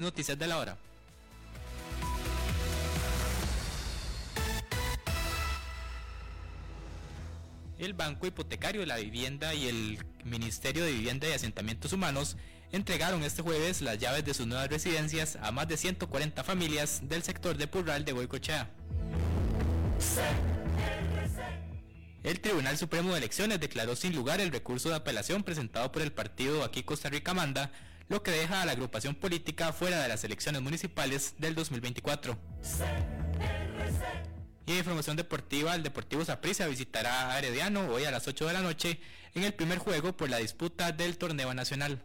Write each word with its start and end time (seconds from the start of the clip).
Noticias 0.00 0.38
de 0.38 0.46
la 0.46 0.58
hora. 0.58 0.78
El 7.80 7.94
Banco 7.94 8.28
Hipotecario 8.28 8.82
de 8.82 8.86
la 8.86 8.98
Vivienda 8.98 9.54
y 9.54 9.66
el 9.66 9.98
Ministerio 10.24 10.84
de 10.84 10.92
Vivienda 10.92 11.28
y 11.28 11.32
Asentamientos 11.32 11.92
Humanos 11.92 12.36
entregaron 12.70 13.24
este 13.24 13.42
jueves 13.42 13.82
las 13.82 13.98
llaves 13.98 14.24
de 14.24 14.34
sus 14.34 14.46
nuevas 14.46 14.68
residencias 14.68 15.36
a 15.42 15.50
más 15.50 15.66
de 15.66 15.76
140 15.76 16.44
familias 16.44 17.00
del 17.08 17.24
sector 17.24 17.56
de 17.56 17.66
Purral 17.66 18.04
de 18.04 18.12
Boicochea. 18.12 18.70
El 22.22 22.40
Tribunal 22.40 22.78
Supremo 22.78 23.10
de 23.10 23.18
Elecciones 23.18 23.58
declaró 23.58 23.96
sin 23.96 24.14
lugar 24.14 24.40
el 24.40 24.52
recurso 24.52 24.90
de 24.90 24.94
apelación 24.94 25.42
presentado 25.42 25.90
por 25.90 26.02
el 26.02 26.12
partido 26.12 26.62
Aquí 26.62 26.84
Costa 26.84 27.08
Rica 27.08 27.34
Manda, 27.34 27.72
lo 28.08 28.22
que 28.22 28.30
deja 28.30 28.62
a 28.62 28.66
la 28.66 28.72
agrupación 28.72 29.14
política 29.14 29.72
fuera 29.72 30.00
de 30.02 30.08
las 30.08 30.24
elecciones 30.24 30.62
municipales 30.62 31.34
del 31.38 31.54
2024. 31.54 32.38
Y 34.66 34.72
en 34.72 34.78
información 34.78 35.16
deportiva, 35.16 35.74
el 35.74 35.82
Deportivo 35.82 36.24
Saprissa 36.24 36.66
visitará 36.66 37.32
a 37.32 37.38
Herediano 37.38 37.88
hoy 37.88 38.04
a 38.04 38.10
las 38.10 38.28
8 38.28 38.46
de 38.46 38.52
la 38.52 38.60
noche 38.60 39.00
en 39.34 39.44
el 39.44 39.54
primer 39.54 39.78
juego 39.78 40.16
por 40.16 40.28
la 40.28 40.38
disputa 40.38 40.92
del 40.92 41.16
torneo 41.16 41.54
nacional. 41.54 42.02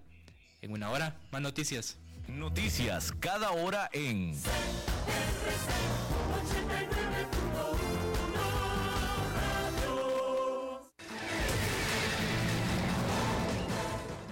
En 0.62 0.72
una 0.72 0.90
hora, 0.90 1.20
más 1.32 1.42
noticias. 1.42 1.98
Noticias 2.28 3.12
cada 3.20 3.52
hora 3.52 3.90
en... 3.92 4.34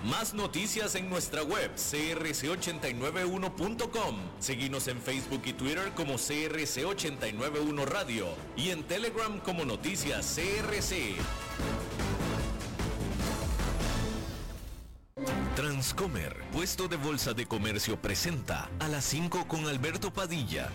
Más 0.04 0.34
noticias 0.34 0.96
en 0.96 1.12
nuestra 1.12 1.44
web 1.44 1.70
crc891.com. 1.76 4.16
Seguimos 4.40 4.88
en 4.88 5.00
Facebook 5.00 5.44
y 5.46 5.54
Twitter 5.54 5.92
como 5.96 6.16
CRC891 6.16 7.86
Radio 7.86 8.30
y 8.58 8.72
en 8.72 8.82
Telegram 8.84 9.40
como 9.42 9.64
Noticias 9.64 10.36
CRC. 10.36 11.14
Transcomer, 15.56 16.36
puesto 16.52 16.88
de 16.88 16.96
bolsa 16.96 17.36
de 17.36 17.46
comercio, 17.46 18.02
presenta 18.02 18.72
a 18.80 18.88
las 18.88 19.06
5 19.06 19.48
con 19.48 19.68
Alberto 19.68 20.12
Padilla. 20.12 20.72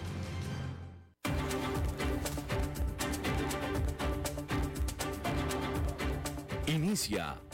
Inicia 6.68 7.40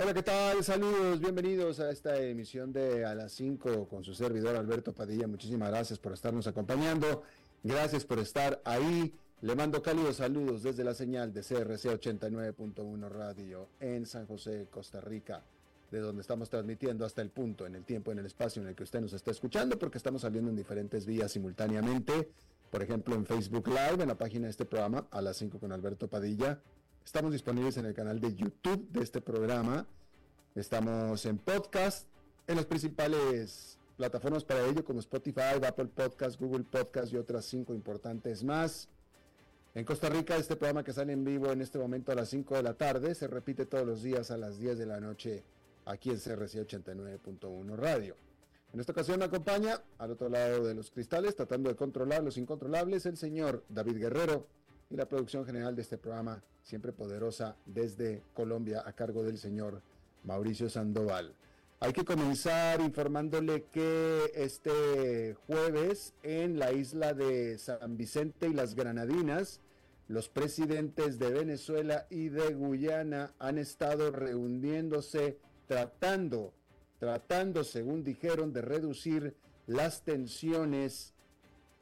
Hola, 0.00 0.14
¿qué 0.14 0.22
tal? 0.22 0.62
Saludos, 0.62 1.18
bienvenidos 1.18 1.80
a 1.80 1.90
esta 1.90 2.16
emisión 2.20 2.72
de 2.72 3.04
A 3.04 3.16
las 3.16 3.32
5 3.32 3.88
con 3.88 4.04
su 4.04 4.14
servidor 4.14 4.54
Alberto 4.54 4.92
Padilla. 4.92 5.26
Muchísimas 5.26 5.70
gracias 5.70 5.98
por 5.98 6.12
estarnos 6.12 6.46
acompañando. 6.46 7.24
Gracias 7.64 8.04
por 8.04 8.20
estar 8.20 8.62
ahí. 8.64 9.12
Le 9.40 9.56
mando 9.56 9.82
cálidos 9.82 10.18
saludos 10.18 10.62
desde 10.62 10.84
la 10.84 10.94
señal 10.94 11.32
de 11.32 11.40
CRC 11.40 12.00
89.1 12.00 13.08
Radio 13.08 13.70
en 13.80 14.06
San 14.06 14.28
José, 14.28 14.68
Costa 14.70 15.00
Rica, 15.00 15.42
de 15.90 15.98
donde 15.98 16.22
estamos 16.22 16.48
transmitiendo 16.48 17.04
hasta 17.04 17.20
el 17.20 17.30
punto, 17.30 17.66
en 17.66 17.74
el 17.74 17.82
tiempo, 17.82 18.12
en 18.12 18.20
el 18.20 18.26
espacio 18.26 18.62
en 18.62 18.68
el 18.68 18.76
que 18.76 18.84
usted 18.84 19.00
nos 19.00 19.14
está 19.14 19.32
escuchando, 19.32 19.80
porque 19.80 19.98
estamos 19.98 20.22
saliendo 20.22 20.48
en 20.48 20.56
diferentes 20.56 21.06
vías 21.06 21.32
simultáneamente. 21.32 22.30
Por 22.70 22.84
ejemplo, 22.84 23.16
en 23.16 23.26
Facebook 23.26 23.66
Live, 23.66 24.00
en 24.00 24.08
la 24.08 24.14
página 24.14 24.44
de 24.44 24.52
este 24.52 24.64
programa, 24.64 25.08
a 25.10 25.20
las 25.20 25.38
5 25.38 25.58
con 25.58 25.72
Alberto 25.72 26.06
Padilla 26.06 26.60
Estamos 27.08 27.32
disponibles 27.32 27.78
en 27.78 27.86
el 27.86 27.94
canal 27.94 28.20
de 28.20 28.34
YouTube 28.34 28.86
de 28.90 29.02
este 29.02 29.22
programa. 29.22 29.86
Estamos 30.54 31.24
en 31.24 31.38
podcast, 31.38 32.06
en 32.46 32.56
las 32.56 32.66
principales 32.66 33.78
plataformas 33.96 34.44
para 34.44 34.66
ello, 34.66 34.84
como 34.84 35.00
Spotify, 35.00 35.56
Apple 35.66 35.86
Podcast, 35.86 36.38
Google 36.38 36.64
Podcast 36.64 37.10
y 37.10 37.16
otras 37.16 37.46
cinco 37.46 37.72
importantes 37.72 38.44
más. 38.44 38.90
En 39.74 39.86
Costa 39.86 40.10
Rica, 40.10 40.36
este 40.36 40.54
programa 40.54 40.84
que 40.84 40.92
sale 40.92 41.14
en 41.14 41.24
vivo 41.24 41.50
en 41.50 41.62
este 41.62 41.78
momento 41.78 42.12
a 42.12 42.14
las 42.14 42.28
5 42.28 42.56
de 42.56 42.62
la 42.62 42.74
tarde 42.74 43.14
se 43.14 43.26
repite 43.26 43.64
todos 43.64 43.86
los 43.86 44.02
días 44.02 44.30
a 44.30 44.36
las 44.36 44.58
10 44.58 44.76
de 44.76 44.84
la 44.84 45.00
noche 45.00 45.44
aquí 45.86 46.10
en 46.10 46.18
CRC 46.18 46.68
89.1 46.68 47.74
Radio. 47.74 48.16
En 48.74 48.80
esta 48.80 48.92
ocasión 48.92 49.18
me 49.18 49.24
acompaña 49.24 49.80
al 49.96 50.10
otro 50.10 50.28
lado 50.28 50.62
de 50.66 50.74
los 50.74 50.90
cristales, 50.90 51.36
tratando 51.36 51.70
de 51.70 51.74
controlar 51.74 52.22
los 52.22 52.36
incontrolables, 52.36 53.06
el 53.06 53.16
señor 53.16 53.64
David 53.70 53.96
Guerrero 53.96 54.57
y 54.90 54.96
la 54.96 55.06
producción 55.06 55.44
general 55.44 55.76
de 55.76 55.82
este 55.82 55.98
programa, 55.98 56.42
siempre 56.62 56.92
poderosa 56.92 57.56
desde 57.66 58.22
Colombia, 58.34 58.82
a 58.86 58.92
cargo 58.92 59.22
del 59.22 59.38
señor 59.38 59.82
Mauricio 60.24 60.68
Sandoval. 60.68 61.34
Hay 61.80 61.92
que 61.92 62.04
comenzar 62.04 62.80
informándole 62.80 63.64
que 63.70 64.32
este 64.34 65.34
jueves 65.46 66.14
en 66.22 66.58
la 66.58 66.72
isla 66.72 67.14
de 67.14 67.56
San 67.58 67.96
Vicente 67.96 68.48
y 68.48 68.52
las 68.52 68.74
Granadinas, 68.74 69.60
los 70.08 70.28
presidentes 70.28 71.18
de 71.18 71.30
Venezuela 71.30 72.06
y 72.10 72.30
de 72.30 72.54
Guyana 72.54 73.34
han 73.38 73.58
estado 73.58 74.10
reuniéndose 74.10 75.38
tratando, 75.66 76.54
tratando, 76.98 77.62
según 77.62 78.02
dijeron, 78.02 78.52
de 78.52 78.62
reducir 78.62 79.36
las 79.66 80.02
tensiones 80.02 81.14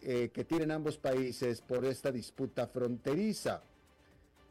eh, 0.03 0.31
que 0.33 0.45
tienen 0.45 0.71
ambos 0.71 0.99
países 0.99 1.61
por 1.61 1.85
esta 1.85 2.13
disputa 2.13 2.67
fronteriza. 2.67 3.63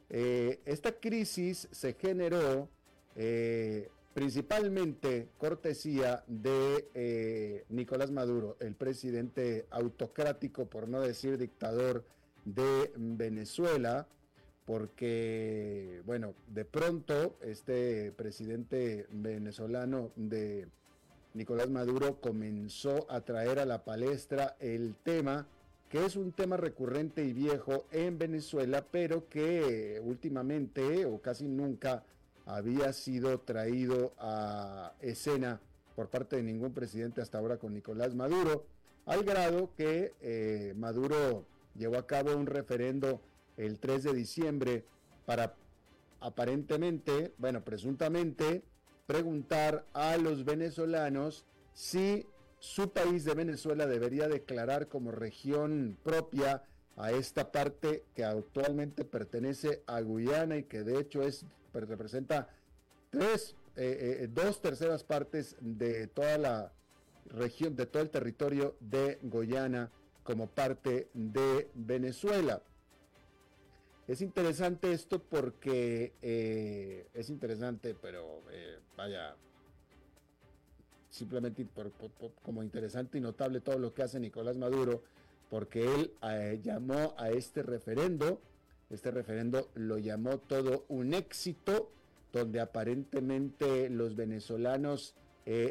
Eh, 0.10 0.60
esta 0.66 0.92
crisis 0.94 1.68
se 1.72 1.94
generó 1.94 2.68
eh, 3.16 3.90
principalmente 4.14 5.30
cortesía 5.38 6.24
de 6.28 7.64
Nicolás 7.70 8.12
Maduro, 8.12 8.58
el 8.60 8.76
presidente 8.76 9.68
autocrático, 9.70 10.66
por 10.66 10.88
no 10.88 11.02
decir 11.02 11.38
dictador 11.38 12.04
de 12.44 12.92
Venezuela, 12.96 14.08
porque, 14.66 16.02
bueno, 16.06 16.34
de 16.48 16.66
pronto 16.66 17.38
este 17.42 18.12
presidente 18.14 19.06
venezolano 19.12 20.12
de 20.16 20.68
Nicolás 21.36 21.70
Maduro 21.70 22.22
comenzó 22.22 23.12
a 23.12 23.20
traer 23.20 23.60
a 23.60 23.66
la 23.66 23.84
palestra 23.84 24.56
el 24.62 24.96
tema, 25.04 25.46
que 25.90 26.06
es 26.06 26.16
un 26.16 26.32
tema 26.32 26.56
recurrente 26.56 27.26
y 27.26 27.34
viejo 27.34 27.86
en 27.92 28.18
Venezuela, 28.18 28.86
pero 28.90 29.28
que 29.28 30.02
últimamente 30.02 31.06
o 31.06 31.22
casi 31.22 31.50
nunca 31.50 32.04
había 32.46 32.94
sido 32.94 33.42
traído 33.42 34.14
a 34.18 34.94
escena 35.02 35.60
por 35.98 36.10
parte 36.10 36.38
de 36.38 36.44
ningún 36.44 36.74
presidente 36.74 37.22
hasta 37.22 37.38
ahora 37.38 37.58
con 37.58 37.74
Nicolás 37.74 38.16
Maduro, 38.16 38.66
al 39.06 39.26
grado 39.26 39.72
que 39.76 40.14
eh, 40.22 40.74
Maduro 40.78 41.46
llevó 41.76 41.98
a 41.98 42.08
cabo 42.08 42.34
un 42.34 42.46
referendo 42.46 43.20
el 43.58 43.80
3 43.80 44.04
de 44.04 44.14
diciembre 44.14 44.86
para 45.26 45.54
aparentemente, 46.22 47.34
bueno, 47.38 47.62
presuntamente, 47.62 48.64
preguntar 49.06 49.86
a 49.94 50.18
los 50.18 50.46
venezolanos 50.46 51.46
si 51.74 52.26
su 52.60 52.92
país 52.92 53.26
de 53.26 53.36
Venezuela 53.36 53.86
debería 53.86 54.28
declarar 54.28 54.88
como 54.88 55.12
región 55.12 55.98
propia 56.04 56.64
a 56.98 57.12
esta 57.12 57.52
parte 57.52 58.06
que 58.16 58.24
actualmente 58.24 59.04
pertenece 59.04 59.84
a 59.86 60.02
Guyana 60.02 60.58
y 60.58 60.64
que 60.64 60.84
de 60.84 61.00
hecho 61.00 61.22
es 61.22 61.46
representa 61.74 62.48
tres, 63.10 63.56
eh, 63.76 64.20
eh, 64.22 64.28
dos 64.32 64.62
terceras 64.62 65.04
partes 65.04 65.58
de 65.60 66.08
toda 66.08 66.38
la 66.38 66.72
región, 67.26 67.76
de 67.76 67.86
todo 67.86 68.02
el 68.02 68.10
territorio 68.10 68.78
de 68.80 69.20
Guyana 69.24 69.92
como 70.24 70.48
parte 70.48 71.10
de 71.14 71.70
Venezuela. 71.74 72.62
Es 74.08 74.22
interesante 74.22 74.94
esto 74.94 75.20
porque 75.20 76.14
eh, 76.22 77.08
es 77.16 77.30
interesante, 77.32 77.96
pero 78.00 78.44
eh, 78.52 78.78
vaya, 78.96 79.36
simplemente 81.10 81.66
como 82.44 82.62
interesante 82.62 83.18
y 83.18 83.22
notable 83.22 83.62
todo 83.62 83.80
lo 83.80 83.96
que 83.96 84.04
hace 84.04 84.20
Nicolás 84.20 84.58
Maduro, 84.58 85.02
porque 85.50 85.86
él 85.86 86.12
eh, 86.22 86.60
llamó 86.62 87.16
a 87.18 87.32
este 87.32 87.64
referendo, 87.64 88.40
este 88.92 89.10
referendo 89.10 89.72
lo 89.74 89.98
llamó 89.98 90.38
todo 90.38 90.86
un 90.88 91.16
éxito, 91.16 91.90
donde 92.32 92.60
aparentemente 92.60 93.90
los 93.90 94.16
venezolanos 94.16 95.16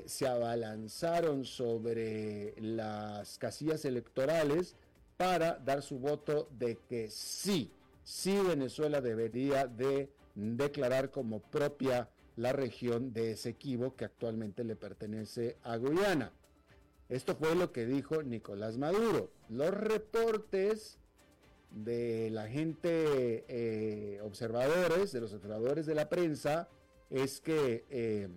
se 0.06 0.26
abalanzaron 0.28 1.44
sobre 1.44 2.54
las 2.60 3.38
casillas 3.38 3.84
electorales 3.84 4.76
para 5.16 5.58
dar 5.58 5.82
su 5.82 5.98
voto 5.98 6.48
de 6.56 6.78
que 6.88 7.10
sí 7.10 7.72
si 8.04 8.38
Venezuela 8.38 9.00
debería 9.00 9.66
de 9.66 10.10
declarar 10.34 11.10
como 11.10 11.40
propia 11.40 12.08
la 12.36 12.52
región 12.52 13.12
de 13.12 13.32
Esequibo 13.32 13.96
que 13.96 14.04
actualmente 14.04 14.64
le 14.64 14.76
pertenece 14.76 15.56
a 15.62 15.76
Guyana. 15.76 16.32
Esto 17.08 17.34
fue 17.36 17.54
lo 17.54 17.72
que 17.72 17.86
dijo 17.86 18.22
Nicolás 18.22 18.78
Maduro. 18.78 19.30
Los 19.48 19.70
reportes 19.70 20.98
de 21.70 22.30
la 22.30 22.48
gente 22.48 23.44
eh, 23.48 24.20
observadores, 24.22 25.12
de 25.12 25.20
los 25.20 25.32
observadores 25.32 25.86
de 25.86 25.94
la 25.94 26.08
prensa, 26.08 26.68
es 27.10 27.40
que 27.40 27.84
eh, 27.90 28.28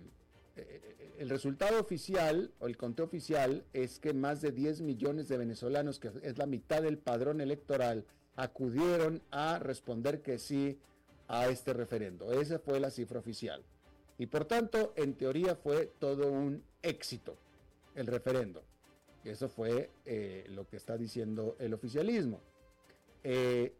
eh, 0.56 1.14
el 1.18 1.28
resultado 1.28 1.80
oficial 1.80 2.52
o 2.58 2.66
el 2.66 2.76
conteo 2.76 3.06
oficial 3.06 3.64
es 3.72 3.98
que 3.98 4.12
más 4.12 4.40
de 4.40 4.52
10 4.52 4.82
millones 4.82 5.28
de 5.28 5.38
venezolanos, 5.38 5.98
que 5.98 6.10
es 6.22 6.38
la 6.38 6.46
mitad 6.46 6.82
del 6.82 6.98
padrón 6.98 7.40
electoral, 7.40 8.06
acudieron 8.38 9.20
a 9.32 9.58
responder 9.58 10.22
que 10.22 10.38
sí 10.38 10.78
a 11.26 11.48
este 11.48 11.72
referendo. 11.72 12.32
Esa 12.32 12.60
fue 12.60 12.78
la 12.78 12.90
cifra 12.90 13.18
oficial. 13.18 13.64
Y 14.16 14.26
por 14.26 14.44
tanto, 14.44 14.92
en 14.96 15.14
teoría 15.14 15.56
fue 15.56 15.86
todo 15.98 16.30
un 16.30 16.62
éxito 16.80 17.36
el 17.96 18.06
referendo. 18.06 18.62
Eso 19.24 19.48
fue 19.48 19.90
eh, 20.06 20.46
lo 20.50 20.68
que 20.68 20.76
está 20.76 20.96
diciendo 20.96 21.56
el 21.58 21.74
oficialismo. 21.74 22.40
Eh, 23.24 23.74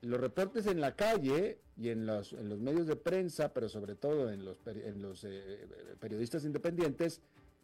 los 0.00 0.18
reportes 0.18 0.66
en 0.66 0.80
la 0.80 0.96
calle 0.96 1.58
y 1.76 1.90
en 1.90 2.06
los, 2.06 2.32
en 2.32 2.48
los, 2.48 2.58
medios 2.58 2.86
de 2.86 2.96
prensa, 2.96 3.52
pero 3.52 3.68
sobre 3.68 3.96
todo 3.96 4.30
en 4.30 4.46
los, 4.46 4.56
en 4.66 5.02
los 5.02 5.24
eh, 5.24 5.68
periodistas 6.00 6.46
independientes, 6.46 7.20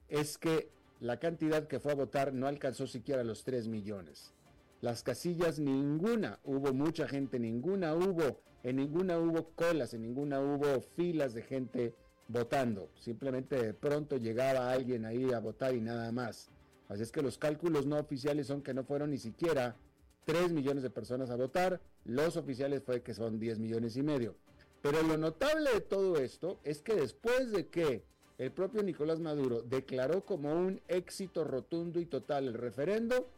es 0.08 0.36
que 0.36 0.68
la 1.00 1.18
cantidad 1.18 1.66
que 1.66 1.80
fue 1.80 1.92
a 1.92 1.94
votar 1.94 2.34
no 2.34 2.46
alcanzó 2.46 2.86
siquiera 2.86 3.24
los 3.24 3.42
3 3.42 3.68
millones. 3.68 4.34
Las 4.82 5.04
casillas 5.04 5.60
ninguna, 5.60 6.40
hubo 6.42 6.74
mucha 6.74 7.06
gente, 7.06 7.38
ninguna 7.38 7.94
hubo, 7.94 8.40
en 8.64 8.74
ninguna 8.76 9.16
hubo 9.16 9.50
colas, 9.54 9.94
en 9.94 10.02
ninguna 10.02 10.40
hubo 10.40 10.80
filas 10.80 11.34
de 11.34 11.42
gente 11.42 11.94
votando. 12.26 12.90
Simplemente 12.98 13.62
de 13.62 13.74
pronto 13.74 14.16
llegaba 14.16 14.72
alguien 14.72 15.04
ahí 15.04 15.32
a 15.32 15.38
votar 15.38 15.76
y 15.76 15.80
nada 15.80 16.10
más. 16.10 16.50
Así 16.88 17.04
es 17.04 17.12
que 17.12 17.22
los 17.22 17.38
cálculos 17.38 17.86
no 17.86 17.96
oficiales 17.96 18.48
son 18.48 18.60
que 18.60 18.74
no 18.74 18.82
fueron 18.82 19.10
ni 19.10 19.18
siquiera 19.18 19.76
3 20.24 20.50
millones 20.50 20.82
de 20.82 20.90
personas 20.90 21.30
a 21.30 21.36
votar, 21.36 21.80
los 22.04 22.36
oficiales 22.36 22.82
fue 22.82 23.02
que 23.02 23.14
son 23.14 23.38
10 23.38 23.60
millones 23.60 23.96
y 23.96 24.02
medio. 24.02 24.34
Pero 24.80 25.00
lo 25.04 25.16
notable 25.16 25.74
de 25.74 25.80
todo 25.80 26.16
esto 26.16 26.58
es 26.64 26.82
que 26.82 26.96
después 26.96 27.52
de 27.52 27.68
que 27.68 28.02
el 28.36 28.50
propio 28.50 28.82
Nicolás 28.82 29.20
Maduro 29.20 29.62
declaró 29.62 30.24
como 30.24 30.52
un 30.52 30.80
éxito 30.88 31.44
rotundo 31.44 32.00
y 32.00 32.06
total 32.06 32.48
el 32.48 32.54
referendo, 32.54 33.28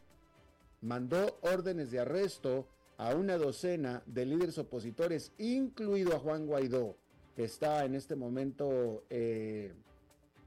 mandó 0.85 1.37
órdenes 1.41 1.89
de 1.91 1.99
arresto 1.99 2.67
a 2.97 3.13
una 3.15 3.37
docena 3.37 4.03
de 4.05 4.25
líderes 4.25 4.57
opositores, 4.57 5.31
incluido 5.37 6.15
a 6.15 6.19
Juan 6.19 6.45
Guaidó, 6.45 6.95
que 7.35 7.43
está 7.43 7.83
en 7.85 7.95
este 7.95 8.15
momento 8.15 9.03
eh, 9.09 9.73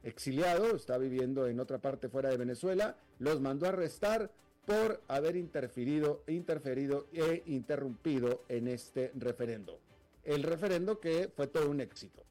exiliado, 0.02 0.76
está 0.76 0.96
viviendo 0.96 1.46
en 1.48 1.60
otra 1.60 1.78
parte 1.78 2.08
fuera 2.08 2.30
de 2.30 2.36
Venezuela, 2.36 2.96
los 3.18 3.40
mandó 3.40 3.66
a 3.66 3.70
arrestar 3.70 4.30
por 4.64 5.02
haber 5.08 5.36
interferido, 5.36 6.22
interferido 6.28 7.06
e 7.12 7.42
interrumpido 7.46 8.44
en 8.48 8.68
este 8.68 9.10
referendo. 9.16 9.80
El 10.22 10.44
referendo 10.44 11.00
que 11.00 11.30
fue 11.34 11.48
todo 11.48 11.68
un 11.68 11.80
éxito. 11.80 12.22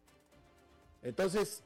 Entonces, 1.01 1.63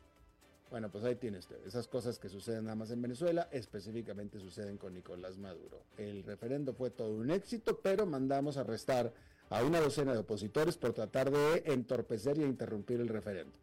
bueno, 0.71 0.89
pues 0.89 1.03
ahí 1.03 1.15
tiene 1.15 1.37
usted. 1.37 1.57
Esas 1.67 1.89
cosas 1.89 2.17
que 2.17 2.29
suceden 2.29 2.63
nada 2.63 2.75
más 2.75 2.89
en 2.91 3.01
Venezuela, 3.01 3.49
específicamente 3.51 4.39
suceden 4.39 4.77
con 4.77 4.93
Nicolás 4.93 5.37
Maduro. 5.37 5.83
El 5.97 6.23
referendo 6.23 6.73
fue 6.73 6.89
todo 6.89 7.13
un 7.17 7.29
éxito, 7.29 7.81
pero 7.83 8.05
mandamos 8.05 8.55
a 8.55 8.61
arrestar 8.61 9.11
a 9.49 9.63
una 9.65 9.81
docena 9.81 10.13
de 10.13 10.19
opositores 10.19 10.77
por 10.77 10.93
tratar 10.93 11.29
de 11.29 11.63
entorpecer 11.65 12.37
y 12.37 12.43
interrumpir 12.43 13.01
el 13.01 13.09
referendo. 13.09 13.53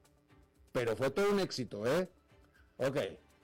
Pero 0.71 0.95
fue 0.97 1.09
todo 1.11 1.33
un 1.33 1.41
éxito, 1.41 1.87
¿eh? 1.87 2.11
Ok. 2.77 2.99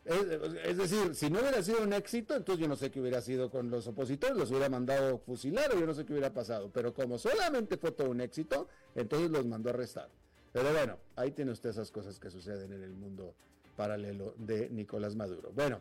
Es, 0.04 0.76
decir, 0.76 1.14
si 1.14 1.30
no 1.30 1.40
hubiera 1.40 1.62
sido 1.62 1.82
un 1.82 1.94
éxito, 1.94 2.36
entonces 2.36 2.60
yo 2.60 2.68
no 2.68 2.76
sé 2.76 2.90
qué 2.90 3.00
hubiera 3.00 3.22
sido 3.22 3.50
con 3.50 3.70
los 3.70 3.86
opositores, 3.86 4.36
los 4.36 4.50
hubiera 4.50 4.68
mandado 4.68 5.16
fusilar 5.16 5.74
o 5.74 5.80
yo 5.80 5.86
no 5.86 5.94
sé 5.94 6.04
qué 6.04 6.12
hubiera 6.12 6.34
pasado. 6.34 6.70
Pero 6.70 6.92
como 6.92 7.16
solamente 7.16 7.78
fue 7.78 7.92
todo 7.92 8.10
un 8.10 8.20
éxito, 8.20 8.68
entonces 8.94 9.30
los 9.30 9.46
mandó 9.46 9.70
a 9.70 9.72
arrestar. 9.72 10.10
Pero 10.54 10.72
bueno, 10.72 10.98
ahí 11.16 11.32
tiene 11.32 11.50
usted 11.50 11.70
esas 11.70 11.90
cosas 11.90 12.20
que 12.20 12.30
suceden 12.30 12.72
en 12.72 12.84
el 12.84 12.94
mundo 12.94 13.34
paralelo 13.76 14.36
de 14.38 14.70
Nicolás 14.70 15.16
Maduro. 15.16 15.50
Bueno, 15.52 15.80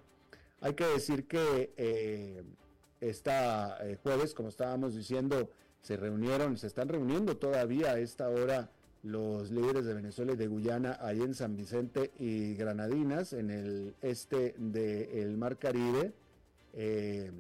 hay 0.61 0.73
que 0.73 0.85
decir 0.85 1.27
que 1.27 1.71
eh, 1.77 2.43
esta 2.99 3.77
eh, 3.87 3.99
jueves, 4.01 4.33
como 4.33 4.49
estábamos 4.49 4.95
diciendo, 4.95 5.51
se 5.83 5.95
reunieron, 5.95 6.57
se 6.57 6.65
están 6.65 6.89
reuniendo 6.89 7.37
todavía 7.37 7.91
a 7.91 7.99
esta 7.99 8.27
hora 8.29 8.71
los 9.03 9.51
líderes 9.51 9.85
de 9.85 9.93
Venezuela 9.93 10.33
y 10.33 10.37
de 10.37 10.47
Guyana 10.47 10.97
ahí 11.01 11.21
en 11.21 11.35
San 11.35 11.55
Vicente 11.55 12.09
y 12.17 12.55
Granadinas, 12.55 13.33
en 13.33 13.51
el 13.51 13.93
este 14.01 14.55
del 14.57 15.37
Mar 15.37 15.59
Caribe. 15.59 16.13
Eh, 16.73 17.31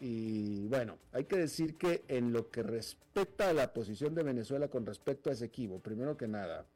y 0.00 0.66
bueno, 0.66 0.98
hay 1.12 1.22
que 1.22 1.36
decir 1.36 1.76
que 1.76 2.02
en 2.08 2.32
lo 2.32 2.50
que 2.50 2.64
respecta 2.64 3.50
a 3.50 3.52
la 3.52 3.72
posición 3.72 4.12
de 4.12 4.24
Venezuela 4.24 4.66
con 4.66 4.84
respecto 4.84 5.30
a 5.30 5.34
ese 5.34 5.44
equipo, 5.44 5.78
primero 5.78 6.16
que 6.16 6.26
nada, 6.26 6.66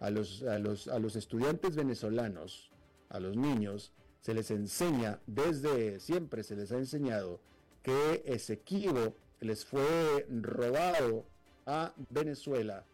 a 0.00 0.10
los, 0.10 0.42
a 0.42 0.58
los, 0.58 0.88
a 0.88 0.98
los 0.98 1.14
estudiantes 1.16 1.76
venezolanos, 1.76 2.70
a 3.08 3.20
los 3.20 3.36
niños, 3.36 3.92
se 4.20 4.34
les 4.34 4.50
enseña, 4.50 5.20
desde 5.26 6.00
siempre 6.00 6.42
se 6.42 6.56
les 6.56 6.72
ha 6.72 6.78
enseñado 6.78 7.40
que 7.82 8.22
ese 8.26 8.54
equipo 8.54 9.14
les 9.40 9.64
fue 9.64 10.26
robado 10.28 11.24
a 11.66 11.94
Venezuela 12.10 12.84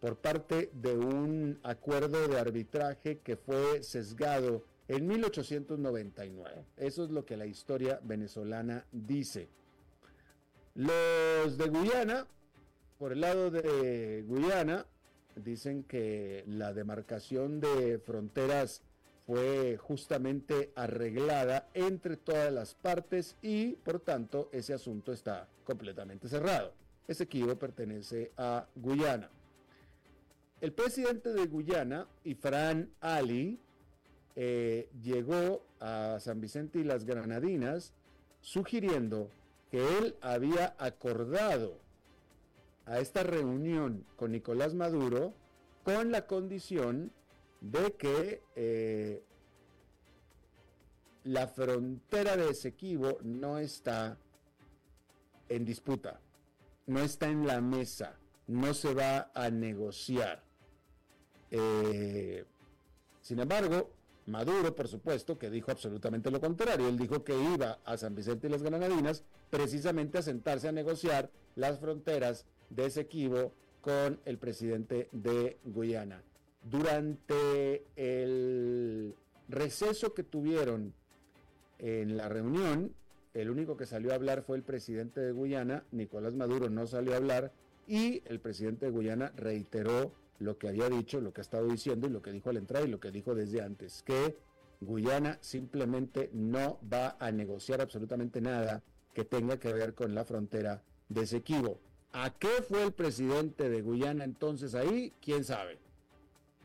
por 0.00 0.16
parte 0.16 0.70
de 0.72 0.96
un 0.96 1.58
acuerdo 1.62 2.26
de 2.26 2.38
arbitraje 2.38 3.18
que 3.18 3.36
fue 3.36 3.82
sesgado 3.82 4.64
en 4.88 5.06
1899. 5.06 6.64
Eso 6.78 7.04
es 7.04 7.10
lo 7.10 7.24
que 7.26 7.36
la 7.36 7.46
historia 7.46 8.00
venezolana 8.02 8.86
dice. 8.92 9.48
Los 10.74 11.58
de 11.58 11.68
Guyana, 11.68 12.26
por 12.98 13.12
el 13.12 13.20
lado 13.20 13.50
de 13.50 14.24
Guyana, 14.26 14.86
dicen 15.36 15.84
que 15.84 16.44
la 16.46 16.72
demarcación 16.72 17.60
de 17.60 17.98
fronteras 17.98 18.82
fue 19.26 19.76
justamente 19.76 20.72
arreglada 20.74 21.68
entre 21.74 22.16
todas 22.16 22.52
las 22.52 22.74
partes 22.74 23.36
y 23.42 23.72
por 23.72 24.00
tanto 24.00 24.48
ese 24.52 24.74
asunto 24.74 25.12
está 25.12 25.48
completamente 25.64 26.28
cerrado. 26.28 26.72
Ese 27.06 27.24
equipo 27.24 27.56
pertenece 27.56 28.32
a 28.36 28.66
Guyana. 28.76 29.30
El 30.60 30.72
presidente 30.72 31.32
de 31.32 31.46
Guyana, 31.46 32.06
Ifran 32.24 32.90
Ali, 33.00 33.58
eh, 34.36 34.88
llegó 35.02 35.64
a 35.80 36.18
San 36.20 36.40
Vicente 36.40 36.78
y 36.78 36.84
las 36.84 37.04
Granadinas 37.04 37.92
sugiriendo 38.40 39.30
que 39.70 39.78
él 39.98 40.16
había 40.20 40.74
acordado 40.78 41.78
a 42.90 42.98
esta 42.98 43.22
reunión 43.22 44.04
con 44.16 44.32
Nicolás 44.32 44.74
Maduro 44.74 45.32
con 45.84 46.10
la 46.10 46.26
condición 46.26 47.12
de 47.60 47.92
que 47.92 48.42
eh, 48.56 49.22
la 51.22 51.46
frontera 51.46 52.36
de 52.36 52.50
Esequibo 52.50 53.18
no 53.22 53.58
está 53.58 54.18
en 55.48 55.64
disputa, 55.64 56.20
no 56.86 57.00
está 57.00 57.28
en 57.28 57.46
la 57.46 57.60
mesa, 57.60 58.18
no 58.48 58.74
se 58.74 58.92
va 58.92 59.30
a 59.34 59.50
negociar. 59.50 60.42
Eh, 61.52 62.44
sin 63.20 63.38
embargo, 63.38 63.92
Maduro, 64.26 64.74
por 64.74 64.88
supuesto, 64.88 65.38
que 65.38 65.48
dijo 65.48 65.70
absolutamente 65.70 66.30
lo 66.30 66.40
contrario. 66.40 66.88
Él 66.88 66.98
dijo 66.98 67.22
que 67.22 67.40
iba 67.40 67.78
a 67.84 67.96
San 67.96 68.16
Vicente 68.16 68.48
y 68.48 68.50
las 68.50 68.62
Granadinas 68.62 69.22
precisamente 69.48 70.18
a 70.18 70.22
sentarse 70.22 70.68
a 70.68 70.72
negociar 70.72 71.30
las 71.54 71.78
fronteras 71.78 72.46
de 72.70 72.86
Esequibo 72.86 73.52
con 73.80 74.20
el 74.24 74.38
presidente 74.38 75.08
de 75.12 75.58
Guyana. 75.64 76.22
Durante 76.62 77.86
el 77.96 79.14
receso 79.48 80.14
que 80.14 80.22
tuvieron 80.22 80.94
en 81.78 82.16
la 82.16 82.28
reunión, 82.28 82.94
el 83.34 83.50
único 83.50 83.76
que 83.76 83.86
salió 83.86 84.12
a 84.12 84.16
hablar 84.16 84.42
fue 84.42 84.56
el 84.56 84.62
presidente 84.62 85.20
de 85.20 85.32
Guyana, 85.32 85.84
Nicolás 85.92 86.34
Maduro 86.34 86.68
no 86.68 86.86
salió 86.86 87.14
a 87.14 87.16
hablar 87.16 87.52
y 87.86 88.22
el 88.26 88.40
presidente 88.40 88.86
de 88.86 88.92
Guyana 88.92 89.32
reiteró 89.36 90.12
lo 90.38 90.58
que 90.58 90.68
había 90.68 90.88
dicho, 90.88 91.20
lo 91.20 91.32
que 91.32 91.40
ha 91.40 91.42
estado 91.42 91.68
diciendo 91.68 92.06
y 92.06 92.10
lo 92.10 92.22
que 92.22 92.32
dijo 92.32 92.50
al 92.50 92.56
entrar 92.56 92.84
y 92.84 92.88
lo 92.88 93.00
que 93.00 93.10
dijo 93.10 93.34
desde 93.34 93.62
antes, 93.62 94.02
que 94.02 94.36
Guyana 94.80 95.38
simplemente 95.40 96.30
no 96.32 96.80
va 96.90 97.16
a 97.18 97.30
negociar 97.30 97.80
absolutamente 97.80 98.40
nada 98.40 98.82
que 99.12 99.24
tenga 99.24 99.58
que 99.58 99.72
ver 99.72 99.94
con 99.94 100.14
la 100.14 100.24
frontera 100.24 100.82
de 101.08 101.22
Esequibo. 101.22 101.80
¿A 102.12 102.30
qué 102.30 102.62
fue 102.68 102.82
el 102.82 102.92
presidente 102.92 103.68
de 103.68 103.82
Guyana 103.82 104.24
entonces 104.24 104.74
ahí? 104.74 105.12
¿Quién 105.22 105.44
sabe? 105.44 105.78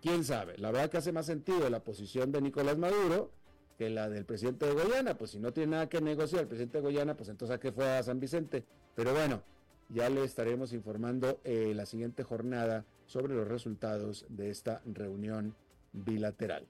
¿Quién 0.01 0.23
sabe? 0.23 0.57
La 0.57 0.71
verdad 0.71 0.89
que 0.89 0.97
hace 0.97 1.11
más 1.11 1.25
sentido 1.25 1.69
la 1.69 1.83
posición 1.83 2.31
de 2.31 2.41
Nicolás 2.41 2.77
Maduro 2.77 3.31
que 3.77 3.89
la 3.89 4.09
del 4.09 4.25
presidente 4.25 4.65
de 4.65 4.73
Guyana. 4.73 5.17
Pues 5.17 5.31
si 5.31 5.39
no 5.39 5.53
tiene 5.53 5.71
nada 5.71 5.89
que 5.89 6.01
negociar 6.01 6.41
el 6.41 6.47
presidente 6.47 6.77
de 6.79 6.83
Guyana, 6.83 7.15
pues 7.15 7.29
entonces 7.29 7.55
¿a 7.55 7.59
qué 7.59 7.71
fue 7.71 7.85
a 7.85 8.03
San 8.03 8.19
Vicente? 8.19 8.63
Pero 8.95 9.13
bueno, 9.13 9.43
ya 9.89 10.09
le 10.09 10.23
estaremos 10.23 10.73
informando 10.73 11.39
eh, 11.43 11.73
la 11.75 11.85
siguiente 11.85 12.23
jornada 12.23 12.85
sobre 13.05 13.35
los 13.35 13.47
resultados 13.47 14.25
de 14.29 14.49
esta 14.49 14.81
reunión 14.85 15.55
bilateral. 15.93 16.65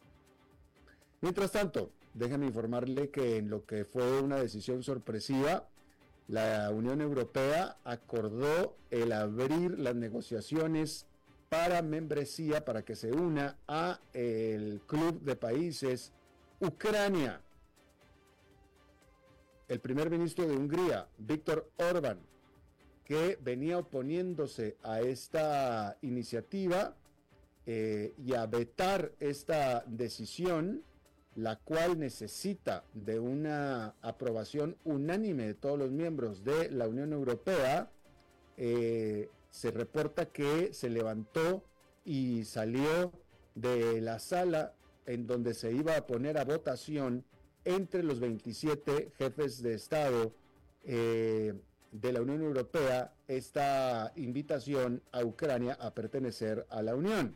Mientras 1.21 1.51
tanto, 1.51 1.91
déjenme 2.13 2.47
informarle 2.47 3.09
que 3.09 3.37
en 3.37 3.49
lo 3.49 3.65
que 3.65 3.85
fue 3.85 4.21
una 4.21 4.37
decisión 4.37 4.83
sorpresiva, 4.83 5.67
la 6.27 6.71
Unión 6.71 7.01
Europea 7.01 7.77
acordó 7.83 8.77
el 8.89 9.11
abrir 9.11 9.77
las 9.79 9.95
negociaciones 9.95 11.05
para 11.49 11.81
membresía 11.81 12.65
para 12.65 12.83
que 12.83 12.95
se 12.95 13.11
una 13.11 13.57
a 13.67 13.99
el 14.13 14.81
club 14.87 15.21
de 15.21 15.35
países 15.35 16.11
Ucrania. 16.59 17.41
El 19.67 19.79
primer 19.79 20.09
ministro 20.09 20.47
de 20.47 20.55
Hungría, 20.55 21.07
Víctor 21.17 21.69
Orbán, 21.77 22.19
que 23.03 23.37
venía 23.41 23.77
oponiéndose 23.77 24.77
a 24.83 25.01
esta 25.01 25.97
iniciativa 26.01 26.95
eh, 27.65 28.13
y 28.17 28.33
a 28.33 28.45
vetar 28.47 29.11
esta 29.19 29.83
decisión, 29.87 30.83
la 31.35 31.57
cual 31.57 31.99
necesita 31.99 32.83
de 32.93 33.19
una 33.19 33.95
aprobación 34.01 34.77
unánime 34.85 35.47
de 35.47 35.53
todos 35.53 35.77
los 35.77 35.91
miembros 35.91 36.43
de 36.43 36.71
la 36.71 36.87
Unión 36.87 37.11
Europea, 37.11 37.91
eh, 38.57 39.29
se 39.49 39.71
reporta 39.71 40.27
que 40.27 40.73
se 40.73 40.89
levantó 40.89 41.63
y 42.05 42.45
salió 42.45 43.11
de 43.53 43.99
la 44.01 44.19
sala 44.19 44.73
en 45.05 45.27
donde 45.27 45.53
se 45.53 45.71
iba 45.71 45.97
a 45.97 46.07
poner 46.07 46.37
a 46.37 46.45
votación 46.45 47.25
entre 47.65 48.03
los 48.03 48.19
27 48.19 49.11
jefes 49.17 49.61
de 49.61 49.73
Estado 49.73 50.33
eh, 50.83 51.53
de 51.91 52.13
la 52.13 52.21
Unión 52.21 52.41
Europea 52.43 53.13
esta 53.27 54.11
invitación 54.15 55.01
a 55.11 55.23
Ucrania 55.23 55.77
a 55.79 55.93
pertenecer 55.93 56.65
a 56.69 56.81
la 56.81 56.95
Unión. 56.95 57.35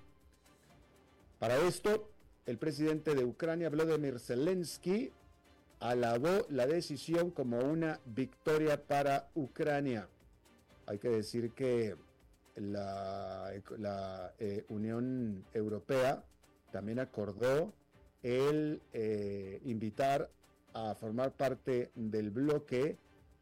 Para 1.39 1.57
esto, 1.57 2.11
el 2.45 2.57
presidente 2.57 3.15
de 3.15 3.23
Ucrania, 3.23 3.69
Vladimir 3.69 4.19
Zelensky, 4.19 5.11
alabó 5.79 6.45
la 6.49 6.67
decisión 6.67 7.31
como 7.31 7.59
una 7.59 7.99
victoria 8.05 8.85
para 8.85 9.29
Ucrania. 9.35 10.07
Hay 10.85 10.99
que 10.99 11.09
decir 11.09 11.51
que 11.51 11.95
la, 12.55 13.53
eh, 14.39 14.65
Unión 14.69 15.45
Europea 15.53 16.23
también 16.71 16.99
acordó 16.99 17.73
el 18.23 18.81
eh, 18.91 19.61
invitar 19.63 20.29
a 20.73 20.95
formar 20.95 21.31
parte 21.31 21.91
del 21.95 22.31
bloque 22.31 22.97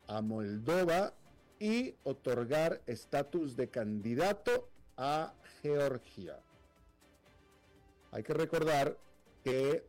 a 0.08 0.22
Moldova 0.22 1.14
y 1.60 1.96
otorgar 2.04 2.82
estatus 2.86 3.56
de 3.56 3.70
candidato 3.70 4.70
a 4.96 5.34
Georgia. 5.62 6.40
Hay 8.12 8.24
que 8.24 8.34
recordar 8.34 8.98
que 9.44 9.84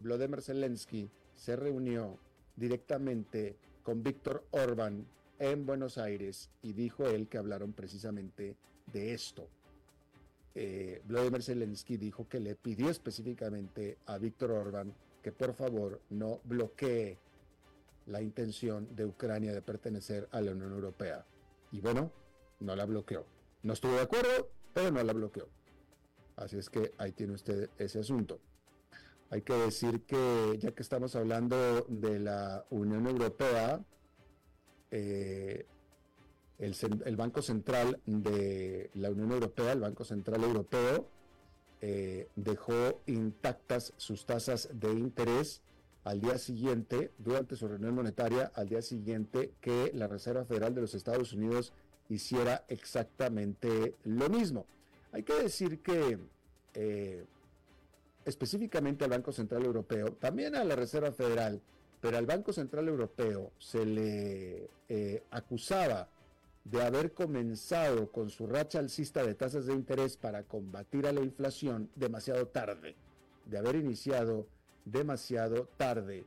Vladimir 0.00 0.42
Zelensky 0.42 1.10
se 1.34 1.56
reunió 1.56 2.18
directamente 2.56 3.56
con 3.82 4.02
Víctor 4.02 4.44
Orbán 4.50 5.06
en 5.38 5.66
Buenos 5.66 5.98
Aires 5.98 6.50
y 6.62 6.72
dijo 6.72 7.06
él 7.06 7.28
que 7.28 7.38
hablaron 7.38 7.72
precisamente 7.72 8.56
de 8.92 9.14
esto. 9.14 9.48
Eh, 10.54 11.02
Vladimir 11.04 11.42
Zelensky 11.42 11.96
dijo 11.96 12.28
que 12.28 12.40
le 12.40 12.56
pidió 12.56 12.90
específicamente 12.90 13.98
a 14.06 14.18
Víctor 14.18 14.50
Orbán 14.50 14.92
que 15.22 15.30
por 15.30 15.54
favor 15.54 16.00
no 16.10 16.40
bloquee 16.44 17.18
la 18.06 18.22
intención 18.22 18.88
de 18.96 19.04
Ucrania 19.04 19.52
de 19.52 19.62
pertenecer 19.62 20.28
a 20.32 20.40
la 20.40 20.52
Unión 20.52 20.72
Europea. 20.72 21.24
Y 21.70 21.80
bueno, 21.80 22.10
no 22.60 22.74
la 22.74 22.86
bloqueó. 22.86 23.26
No 23.62 23.74
estuvo 23.74 23.92
de 23.92 24.02
acuerdo, 24.02 24.48
pero 24.72 24.90
no 24.90 25.02
la 25.02 25.12
bloqueó. 25.12 25.48
Así 26.38 26.56
es 26.56 26.70
que 26.70 26.92
ahí 26.98 27.10
tiene 27.12 27.32
usted 27.32 27.68
ese 27.78 27.98
asunto. 27.98 28.40
Hay 29.30 29.42
que 29.42 29.54
decir 29.54 30.02
que 30.02 30.56
ya 30.58 30.70
que 30.70 30.82
estamos 30.82 31.16
hablando 31.16 31.84
de 31.88 32.20
la 32.20 32.64
Unión 32.70 33.06
Europea, 33.08 33.84
eh, 34.92 35.66
el, 36.58 37.16
Banco 37.16 37.42
Central 37.42 38.00
de 38.06 38.90
la 38.94 39.10
Unión 39.10 39.32
Europea, 39.32 39.72
el 39.72 39.80
Banco 39.80 40.04
Central 40.04 40.44
Europeo, 40.44 41.08
eh, 41.80 42.28
dejó 42.36 43.02
intactas 43.06 43.92
sus 43.96 44.24
tasas 44.24 44.68
de 44.72 44.92
interés 44.92 45.62
al 46.04 46.20
día 46.20 46.38
siguiente, 46.38 47.12
durante 47.18 47.56
su 47.56 47.66
reunión 47.66 47.96
monetaria, 47.96 48.52
al 48.54 48.68
día 48.68 48.80
siguiente 48.80 49.54
que 49.60 49.90
la 49.92 50.06
Reserva 50.06 50.44
Federal 50.44 50.72
de 50.74 50.82
los 50.82 50.94
Estados 50.94 51.32
Unidos 51.32 51.72
hiciera 52.08 52.64
exactamente 52.68 53.96
lo 54.04 54.28
mismo. 54.28 54.66
Hay 55.12 55.22
que 55.22 55.34
decir 55.34 55.80
que 55.80 56.18
eh, 56.74 57.24
específicamente 58.24 59.04
al 59.04 59.10
Banco 59.10 59.32
Central 59.32 59.64
Europeo, 59.64 60.12
también 60.14 60.54
a 60.54 60.64
la 60.64 60.76
Reserva 60.76 61.12
Federal, 61.12 61.60
pero 62.00 62.18
al 62.18 62.26
Banco 62.26 62.52
Central 62.52 62.88
Europeo 62.88 63.52
se 63.58 63.84
le 63.84 64.70
eh, 64.88 65.22
acusaba 65.30 66.08
de 66.64 66.82
haber 66.82 67.12
comenzado 67.12 68.12
con 68.12 68.28
su 68.28 68.46
racha 68.46 68.78
alcista 68.78 69.24
de 69.24 69.34
tasas 69.34 69.66
de 69.66 69.72
interés 69.72 70.16
para 70.16 70.42
combatir 70.42 71.06
a 71.06 71.12
la 71.12 71.22
inflación 71.22 71.90
demasiado 71.94 72.48
tarde, 72.48 72.94
de 73.46 73.58
haber 73.58 73.76
iniciado 73.76 74.46
demasiado 74.84 75.68
tarde 75.76 76.26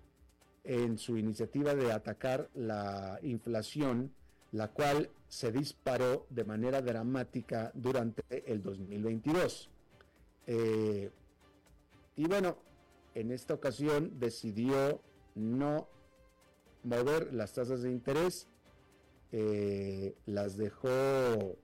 en 0.63 0.97
su 0.97 1.17
iniciativa 1.17 1.75
de 1.75 1.91
atacar 1.91 2.49
la 2.53 3.19
inflación, 3.21 4.11
la 4.51 4.69
cual 4.69 5.09
se 5.27 5.51
disparó 5.51 6.25
de 6.29 6.43
manera 6.43 6.81
dramática 6.81 7.71
durante 7.73 8.23
el 8.51 8.61
2022. 8.61 9.69
Eh, 10.47 11.09
y 12.15 12.27
bueno, 12.27 12.57
en 13.15 13.31
esta 13.31 13.53
ocasión 13.53 14.19
decidió 14.19 15.01
no 15.35 15.87
mover 16.83 17.33
las 17.33 17.53
tasas 17.53 17.81
de 17.81 17.91
interés, 17.91 18.47
eh, 19.31 20.15
las 20.25 20.57
dejó 20.57 21.57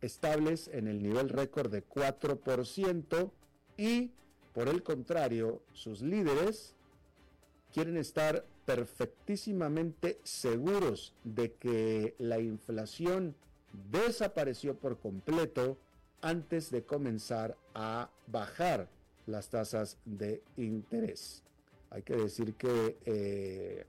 estables 0.00 0.68
en 0.68 0.88
el 0.88 1.02
nivel 1.02 1.28
récord 1.28 1.70
de 1.70 1.86
4% 1.86 3.30
y 3.76 4.10
por 4.56 4.68
el 4.68 4.82
contrario, 4.82 5.60
sus 5.74 6.00
líderes 6.00 6.74
quieren 7.74 7.98
estar 7.98 8.46
perfectísimamente 8.66 10.20
seguros 10.24 11.14
de 11.24 11.52
que 11.54 12.14
la 12.18 12.40
inflación 12.40 13.34
desapareció 13.90 14.76
por 14.76 14.98
completo 14.98 15.78
antes 16.20 16.70
de 16.70 16.82
comenzar 16.82 17.56
a 17.74 18.10
bajar 18.26 18.88
las 19.26 19.48
tasas 19.48 19.98
de 20.04 20.42
interés. 20.56 21.42
Hay 21.90 22.02
que 22.02 22.16
decir 22.16 22.54
que 22.54 22.98
eh, 23.04 23.86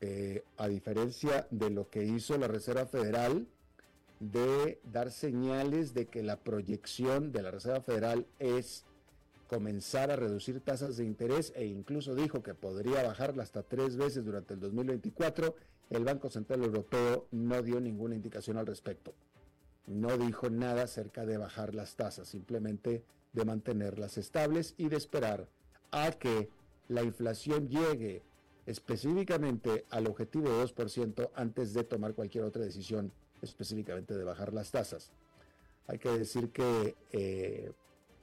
eh, 0.00 0.44
a 0.58 0.68
diferencia 0.68 1.48
de 1.50 1.70
lo 1.70 1.88
que 1.88 2.04
hizo 2.04 2.36
la 2.38 2.46
Reserva 2.46 2.86
Federal, 2.86 3.46
de 4.20 4.80
dar 4.84 5.10
señales 5.10 5.94
de 5.94 6.06
que 6.06 6.22
la 6.22 6.36
proyección 6.36 7.32
de 7.32 7.42
la 7.42 7.50
Reserva 7.50 7.80
Federal 7.80 8.26
es 8.38 8.84
comenzar 9.48 10.10
a 10.10 10.16
reducir 10.16 10.60
tasas 10.60 10.98
de 10.98 11.04
interés 11.04 11.52
e 11.56 11.64
incluso 11.64 12.14
dijo 12.14 12.42
que 12.42 12.54
podría 12.54 13.02
bajarla 13.02 13.42
hasta 13.42 13.62
tres 13.62 13.96
veces 13.96 14.24
durante 14.24 14.54
el 14.54 14.60
2024, 14.60 15.56
el 15.90 16.04
Banco 16.04 16.28
Central 16.28 16.62
Europeo 16.62 17.26
no 17.32 17.62
dio 17.62 17.80
ninguna 17.80 18.14
indicación 18.14 18.58
al 18.58 18.66
respecto. 18.66 19.14
No 19.86 20.18
dijo 20.18 20.50
nada 20.50 20.82
acerca 20.82 21.24
de 21.24 21.38
bajar 21.38 21.74
las 21.74 21.96
tasas, 21.96 22.28
simplemente 22.28 23.02
de 23.32 23.44
mantenerlas 23.46 24.18
estables 24.18 24.74
y 24.76 24.88
de 24.90 24.96
esperar 24.96 25.48
a 25.90 26.10
que 26.12 26.50
la 26.88 27.02
inflación 27.02 27.68
llegue 27.68 28.22
específicamente 28.66 29.86
al 29.88 30.06
objetivo 30.06 30.50
de 30.50 30.62
2% 30.62 31.30
antes 31.34 31.72
de 31.72 31.84
tomar 31.84 32.12
cualquier 32.14 32.44
otra 32.44 32.62
decisión 32.62 33.10
específicamente 33.40 34.14
de 34.14 34.24
bajar 34.24 34.52
las 34.52 34.70
tasas. 34.70 35.10
Hay 35.86 35.98
que 35.98 36.10
decir 36.10 36.50
que 36.50 36.96
eh, 37.12 37.72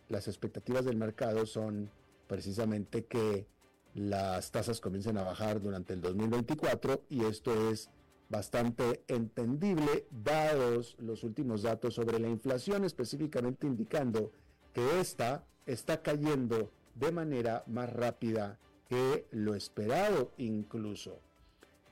las 0.10 0.28
expectativas 0.28 0.86
del 0.86 0.98
mercado 0.98 1.46
son 1.46 1.90
precisamente 2.28 3.06
que 3.06 3.48
las 3.94 4.52
tasas 4.52 4.82
comiencen 4.82 5.18
a 5.18 5.24
bajar 5.24 5.62
durante 5.62 5.94
el 5.94 6.02
2024 6.02 7.04
y 7.10 7.24
esto 7.24 7.70
es 7.70 7.90
bastante 8.30 9.04
entendible 9.08 10.08
dados 10.12 10.96
los 11.00 11.24
últimos 11.24 11.62
datos 11.62 11.94
sobre 11.94 12.20
la 12.20 12.28
inflación, 12.28 12.84
específicamente 12.84 13.68
indicando 13.68 14.32
que 14.74 15.00
esta 15.00 15.46
está 15.66 16.02
cayendo 16.02 16.72
de 16.96 17.12
manera 17.12 17.64
más 17.68 17.92
rápida 17.92 18.60
que 18.90 19.28
lo 19.32 19.56
esperado 19.56 20.32
incluso. 20.38 21.20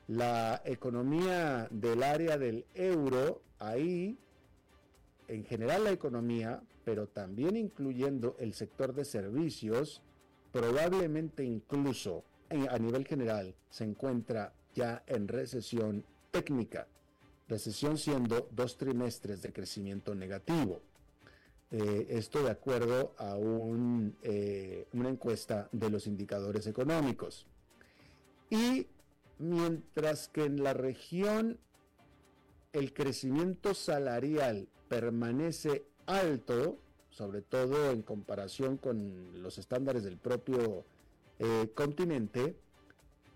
La 0.07 0.61
economía 0.65 1.67
del 1.71 2.03
área 2.03 2.37
del 2.37 2.65
euro, 2.73 3.41
ahí, 3.59 4.17
en 5.27 5.45
general 5.45 5.85
la 5.85 5.91
economía, 5.91 6.61
pero 6.83 7.07
también 7.07 7.55
incluyendo 7.55 8.35
el 8.39 8.53
sector 8.53 8.93
de 8.93 9.05
servicios, 9.05 10.01
probablemente 10.51 11.43
incluso 11.43 12.23
a 12.69 12.77
nivel 12.77 13.05
general 13.05 13.55
se 13.69 13.83
encuentra 13.83 14.53
ya 14.75 15.03
en 15.07 15.27
recesión 15.27 16.05
técnica, 16.31 16.87
recesión 17.47 17.97
siendo 17.97 18.47
dos 18.51 18.77
trimestres 18.77 19.41
de 19.41 19.51
crecimiento 19.51 20.13
negativo. 20.13 20.81
Eh, 21.71 22.05
esto 22.09 22.43
de 22.43 22.51
acuerdo 22.51 23.15
a 23.17 23.35
eh, 24.21 24.87
una 24.93 25.09
encuesta 25.09 25.69
de 25.71 25.89
los 25.89 26.05
indicadores 26.05 26.67
económicos. 26.67 27.47
Y 28.51 28.87
mientras 29.39 30.27
que 30.27 30.45
en 30.45 30.63
la 30.63 30.73
región 30.73 31.57
el 32.73 32.93
crecimiento 32.93 33.73
salarial 33.73 34.67
permanece 34.87 35.85
alto, 36.05 36.77
sobre 37.09 37.41
todo 37.41 37.91
en 37.91 38.01
comparación 38.01 38.77
con 38.77 39.41
los 39.41 39.57
estándares 39.57 40.03
del 40.03 40.17
propio 40.17 40.83
eh, 41.39 41.69
continente, 41.75 42.55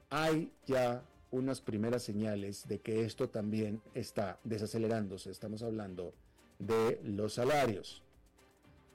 hay 0.10 0.52
ya 0.66 1.04
unas 1.32 1.62
primeras 1.62 2.04
señales 2.04 2.68
de 2.68 2.80
que 2.80 3.04
esto 3.04 3.30
también 3.30 3.82
está 3.94 4.40
desacelerándose. 4.44 5.30
Estamos 5.30 5.62
hablando 5.62 6.14
de 6.60 7.00
los 7.04 7.34
salarios. 7.34 8.02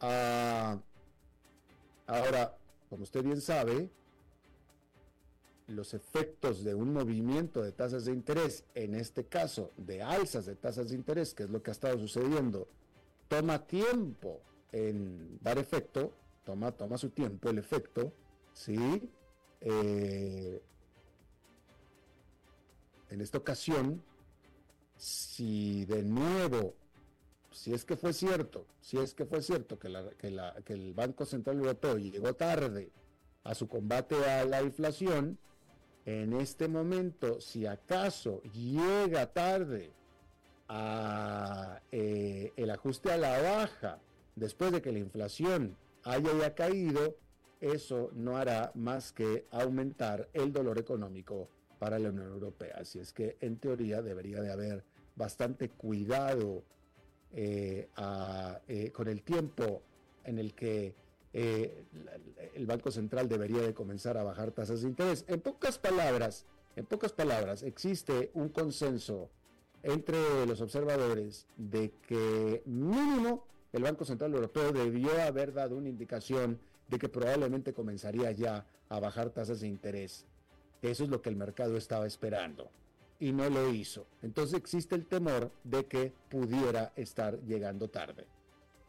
Ah, 0.01 0.79
ahora, 2.07 2.57
como 2.89 3.05
usted 3.05 3.23
bien 3.23 3.41
sabe, 3.41 3.91
los 5.69 5.95
efectos 5.95 6.65
de 6.65 6.75
un 6.75 6.93
movimiento 6.93 7.63
de 7.63 7.73
tasas 7.73 8.05
de 8.05 8.13
interés, 8.13 8.65
en 8.75 8.95
este 8.95 9.25
caso 9.25 9.71
de 9.77 10.03
alzas 10.03 10.47
de 10.47 10.57
tasas 10.57 10.91
de 10.91 10.97
interés, 10.97 11.35
que 11.35 11.45
es 11.45 11.51
lo 11.51 11.63
que 11.63 11.71
ha 11.71 11.73
estado 11.73 11.99
sucediendo, 11.99 12.69
toma 13.33 13.67
tiempo 13.67 14.43
en 14.73 15.39
dar 15.41 15.57
efecto, 15.57 16.13
toma, 16.45 16.71
toma 16.71 16.99
su 16.99 17.09
tiempo 17.09 17.49
el 17.49 17.57
efecto, 17.57 18.13
¿sí? 18.53 19.09
Eh, 19.63 20.63
en 23.09 23.21
esta 23.23 23.39
ocasión, 23.39 24.03
si 24.99 25.87
de 25.87 26.03
nuevo 26.03 26.75
si 27.51 27.73
es 27.73 27.87
que 27.87 27.97
fue 27.97 28.13
cierto, 28.13 28.67
si 28.83 28.99
es 28.99 29.15
que 29.15 29.25
fue 29.25 29.41
cierto 29.41 29.79
que, 29.79 29.89
el 29.89 30.95
Banco 30.95 31.25
Central 31.25 31.57
Europeo 31.57 31.97
llegó 31.97 32.35
tarde 32.35 32.91
a 33.45 33.55
su 33.55 33.67
combate 33.67 34.15
a 34.27 34.45
la 34.45 34.63
inflación, 34.63 35.39
en 36.05 36.35
este 36.35 36.69
momento, 36.69 37.41
si 37.41 37.65
acaso 37.65 38.43
llega 38.53 39.33
tarde 39.33 39.91
eh, 41.91 42.53
el 42.57 42.71
ajuste 42.71 43.13
a 43.13 43.19
la 43.19 43.41
baja 43.41 43.99
después 44.37 44.73
de 44.73 44.81
que 44.81 44.93
la 44.93 44.99
inflación 44.99 45.77
haya 46.05 46.33
ya 46.39 46.55
caído, 46.55 47.17
eso 47.61 48.11
no 48.15 48.37
hará 48.37 48.73
más 48.75 49.13
que 49.13 49.47
aumentar 49.51 50.29
el 50.33 50.53
dolor 50.53 50.79
económico 50.79 51.49
para 51.79 51.99
la 51.99 52.09
Unión 52.09 52.29
Europea. 52.29 52.77
Así 52.81 52.99
es 52.99 53.13
que 53.13 53.37
en 53.41 53.59
teoría 53.59 54.03
debería 54.03 54.41
de 54.41 54.51
haber 54.51 54.85
bastante 55.15 55.69
cuidado 55.69 56.65
eh, 57.35 57.89
eh, 58.69 58.91
con 58.93 59.09
el 59.09 59.23
tiempo 59.23 59.83
en 60.25 60.39
el 60.39 60.55
que 60.55 60.95
el 61.35 62.67
Banco 62.67 62.91
Central 62.91 63.27
debería 63.27 63.63
de 63.63 63.73
comenzar 63.73 64.19
a 64.19 64.23
bajar 64.23 64.51
tasas 64.51 64.83
de 64.83 64.89
interés. 64.89 65.25
En 65.29 65.41
pocas 65.41 65.79
palabras, 65.79 66.45
en 66.77 66.85
pocas 66.85 67.13
palabras, 67.13 67.63
existe 67.63 68.31
un 68.35 68.51
consenso 68.51 69.31
entre 69.83 70.47
los 70.47 70.61
observadores 70.61 71.47
de 71.57 71.93
que 72.07 72.63
mínimo 72.67 73.47
el 73.73 73.83
Banco 73.83 74.05
Central 74.05 74.35
Europeo 74.35 74.73
debió 74.73 75.21
haber 75.23 75.53
dado 75.53 75.77
una 75.77 75.89
indicación 75.89 76.61
de 76.89 76.99
que 76.99 77.09
probablemente 77.09 77.73
comenzaría 77.73 78.31
ya 78.33 78.67
a 78.89 79.01
bajar 79.01 79.31
tasas 79.31 79.61
de 79.61 79.69
interés. 79.69 80.27
Eso 80.83 81.05
es 81.05 81.11
lo 81.11 81.23
que 81.23 81.31
el 81.31 81.37
mercado 81.37 81.77
estaba 81.77 82.07
esperando 82.07 82.71
y 83.19 83.33
no 83.33 83.49
lo 83.49 83.73
hizo. 83.73 84.07
Entonces 84.21 84.59
existe 84.59 84.95
el 84.95 85.07
temor 85.07 85.51
de 85.65 85.87
que 85.87 86.13
pudiera 86.29 86.93
estar 86.97 87.41
llegando 87.45 87.89
tarde. 87.89 88.27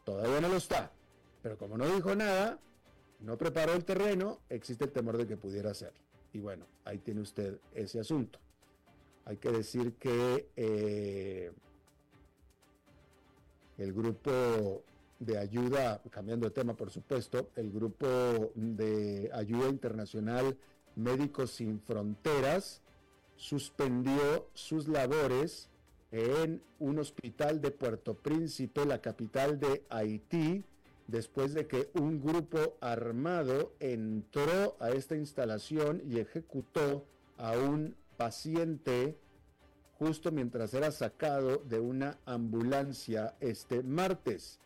Todavía 0.04 0.40
no 0.40 0.48
lo 0.48 0.56
está, 0.56 0.92
pero 1.42 1.56
como 1.56 1.78
no 1.78 1.86
dijo 1.86 2.14
nada, 2.14 2.58
no 3.20 3.38
preparó 3.38 3.72
el 3.72 3.84
terreno, 3.84 4.40
existe 4.50 4.84
el 4.84 4.92
temor 4.92 5.16
de 5.16 5.26
que 5.26 5.36
pudiera 5.36 5.72
ser. 5.72 5.92
Y 6.32 6.40
bueno, 6.40 6.66
ahí 6.84 6.98
tiene 6.98 7.20
usted 7.20 7.58
ese 7.74 8.00
asunto. 8.00 8.38
Hay 9.26 9.36
que 9.38 9.50
decir 9.50 9.94
que 9.94 10.48
eh, 10.56 11.50
el 13.78 13.92
grupo 13.92 14.82
de 15.18 15.38
ayuda, 15.38 16.02
cambiando 16.10 16.46
de 16.46 16.50
tema 16.52 16.74
por 16.74 16.90
supuesto, 16.90 17.50
el 17.56 17.70
grupo 17.70 18.06
de 18.54 19.30
ayuda 19.32 19.68
internacional 19.68 20.56
Médicos 20.96 21.52
Sin 21.52 21.80
Fronteras, 21.80 22.82
suspendió 23.36 24.48
sus 24.52 24.88
labores 24.88 25.70
en 26.12 26.62
un 26.78 26.98
hospital 26.98 27.60
de 27.60 27.70
Puerto 27.70 28.14
Príncipe, 28.14 28.84
la 28.84 29.00
capital 29.00 29.58
de 29.58 29.84
Haití, 29.88 30.64
después 31.08 31.54
de 31.54 31.66
que 31.66 31.90
un 31.94 32.20
grupo 32.20 32.76
armado 32.80 33.72
entró 33.80 34.76
a 34.80 34.90
esta 34.90 35.16
instalación 35.16 36.02
y 36.06 36.18
ejecutó 36.18 37.04
a 37.36 37.52
un 37.52 37.96
paciente 38.16 39.18
justo 39.98 40.32
mientras 40.32 40.74
era 40.74 40.90
sacado 40.90 41.58
de 41.58 41.80
una 41.80 42.18
ambulancia 42.26 43.36
este 43.40 43.82
martes. 43.82 44.58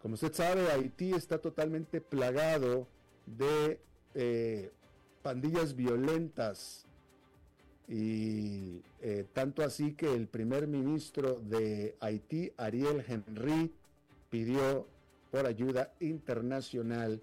Como 0.00 0.14
usted 0.14 0.32
sabe, 0.32 0.70
Haití 0.70 1.12
está 1.12 1.38
totalmente 1.38 2.00
plagado 2.00 2.88
de 3.26 3.80
eh, 4.14 4.72
pandillas 5.22 5.76
violentas 5.76 6.86
y 7.88 8.82
eh, 9.00 9.26
tanto 9.32 9.62
así 9.62 9.92
que 9.94 10.12
el 10.12 10.26
primer 10.26 10.66
ministro 10.66 11.40
de 11.40 11.96
Haití, 12.00 12.52
Ariel 12.56 13.04
Henry, 13.06 13.72
pidió 14.30 14.86
por 15.30 15.46
ayuda 15.46 15.92
internacional 16.00 17.22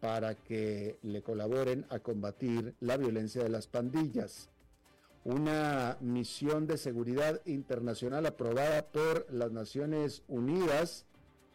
para 0.00 0.34
que 0.34 0.98
le 1.02 1.22
colaboren 1.22 1.86
a 1.90 1.98
combatir 1.98 2.74
la 2.80 2.96
violencia 2.96 3.42
de 3.42 3.48
las 3.48 3.66
pandillas. 3.66 4.48
Una 5.24 5.98
misión 6.00 6.66
de 6.66 6.78
seguridad 6.78 7.40
internacional 7.44 8.24
aprobada 8.26 8.86
por 8.86 9.26
las 9.32 9.50
Naciones 9.50 10.22
Unidas 10.28 11.04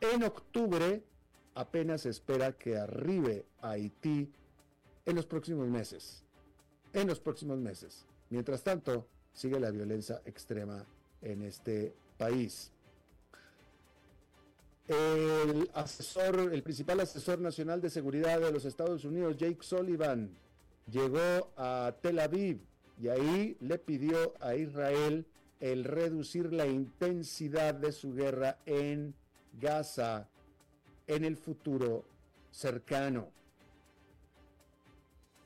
en 0.02 0.24
octubre 0.24 1.04
apenas 1.56 2.06
espera 2.06 2.52
que 2.52 2.78
arribe 2.78 3.46
a 3.62 3.72
Haití 3.72 4.30
en 5.06 5.16
los 5.16 5.26
próximos 5.26 5.70
meses. 5.70 6.24
En 6.92 7.08
los 7.08 7.20
próximos 7.20 7.58
meses. 7.58 8.06
Mientras 8.30 8.64
tanto, 8.64 9.08
sigue 9.32 9.60
la 9.60 9.72
violencia 9.72 10.22
extrema 10.26 10.86
en 11.22 11.44
este 11.44 11.96
país. 12.18 12.73
El 14.88 15.70
asesor, 15.74 16.52
el 16.52 16.62
principal 16.62 17.00
asesor 17.00 17.40
nacional 17.40 17.80
de 17.80 17.90
seguridad 17.90 18.42
de 18.42 18.52
los 18.52 18.66
Estados 18.66 19.06
Unidos, 19.06 19.38
Jake 19.38 19.62
Sullivan, 19.62 20.30
llegó 20.92 21.52
a 21.56 21.96
Tel 22.02 22.20
Aviv 22.20 22.60
y 23.02 23.08
ahí 23.08 23.56
le 23.62 23.78
pidió 23.80 24.34
a 24.42 24.56
Israel 24.56 25.26
el 25.62 25.86
reducir 25.86 26.52
la 26.52 26.68
intensidad 26.68 27.74
de 27.74 27.94
su 27.94 28.14
guerra 28.14 28.58
en 28.66 29.16
Gaza 29.62 30.28
en 31.08 31.24
el 31.24 31.38
futuro 31.38 32.04
cercano. 32.52 33.30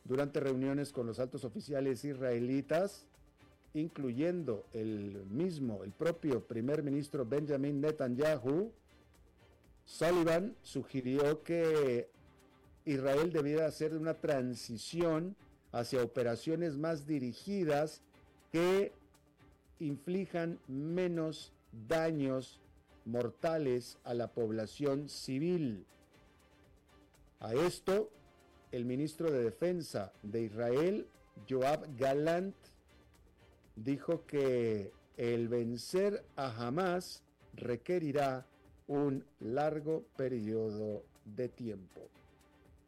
Durante 0.03 0.39
reuniones 0.39 0.91
con 0.91 1.05
los 1.05 1.19
altos 1.19 1.43
oficiales 1.43 2.03
israelitas, 2.03 3.05
incluyendo 3.75 4.65
el 4.73 5.27
mismo, 5.29 5.83
el 5.83 5.91
propio 5.91 6.43
primer 6.47 6.81
ministro 6.81 7.23
Benjamin 7.23 7.79
Netanyahu, 7.81 8.71
Sullivan 9.87 10.55
sugirió 10.61 11.43
que 11.43 12.09
Israel 12.83 13.31
debiera 13.31 13.65
hacer 13.65 13.95
una 13.95 14.15
transición 14.15 15.35
hacia 15.71 16.03
operaciones 16.03 16.77
más 16.77 17.07
dirigidas 17.07 18.01
que 18.51 18.91
inflijan 19.79 20.59
menos 20.67 21.53
daños 21.87 22.59
mortales 23.05 23.97
a 24.03 24.13
la 24.13 24.27
población 24.33 25.07
civil. 25.07 25.85
A 27.39 27.53
esto 27.53 28.11
el 28.73 28.83
ministro 28.83 29.31
de 29.31 29.43
Defensa 29.43 30.11
de 30.21 30.43
Israel, 30.43 31.07
Joab 31.49 31.95
Galant, 31.95 32.55
dijo 33.77 34.25
que 34.25 34.91
el 35.15 35.47
vencer 35.47 36.25
a 36.35 36.67
Hamas 36.67 37.23
requerirá 37.53 38.45
un 38.87 39.25
largo 39.39 40.03
periodo 40.15 41.03
de 41.25 41.49
tiempo. 41.49 42.01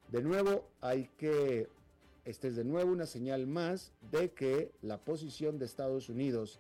De 0.10 0.24
nuevo, 0.24 0.68
hay 0.82 1.10
que, 1.18 1.68
esta 2.26 2.48
es 2.48 2.56
de 2.56 2.64
nuevo 2.64 2.92
una 2.92 3.06
señal 3.06 3.48
más 3.48 3.92
de 4.12 4.32
que 4.32 4.72
la 4.82 4.98
posición 4.98 5.60
de 5.60 5.66
Estados 5.66 6.10
Unidos 6.10 6.60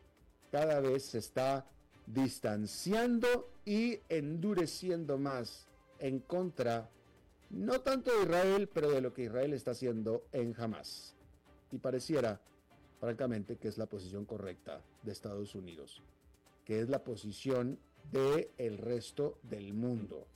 cada 0.51 0.79
vez 0.79 1.03
se 1.03 1.19
está 1.19 1.65
distanciando 2.05 3.49
y 3.65 3.99
endureciendo 4.09 5.17
más 5.17 5.67
en 5.99 6.19
contra 6.19 6.89
no 7.49 7.81
tanto 7.81 8.11
de 8.11 8.23
Israel, 8.23 8.69
pero 8.71 8.91
de 8.91 9.01
lo 9.01 9.13
que 9.13 9.23
Israel 9.23 9.53
está 9.53 9.71
haciendo 9.71 10.27
en 10.31 10.53
Hamas. 10.57 11.15
Y 11.71 11.79
pareciera 11.79 12.39
francamente, 12.99 13.57
que 13.57 13.67
es 13.67 13.77
la 13.77 13.87
posición 13.87 14.25
correcta 14.25 14.81
de 15.03 15.11
Estados 15.11 15.55
Unidos, 15.55 16.03
que 16.65 16.79
es 16.79 16.89
la 16.89 17.03
posición 17.03 17.79
del 18.11 18.49
el 18.57 18.77
resto 18.77 19.39
del 19.43 19.73
mundo, 19.73 20.27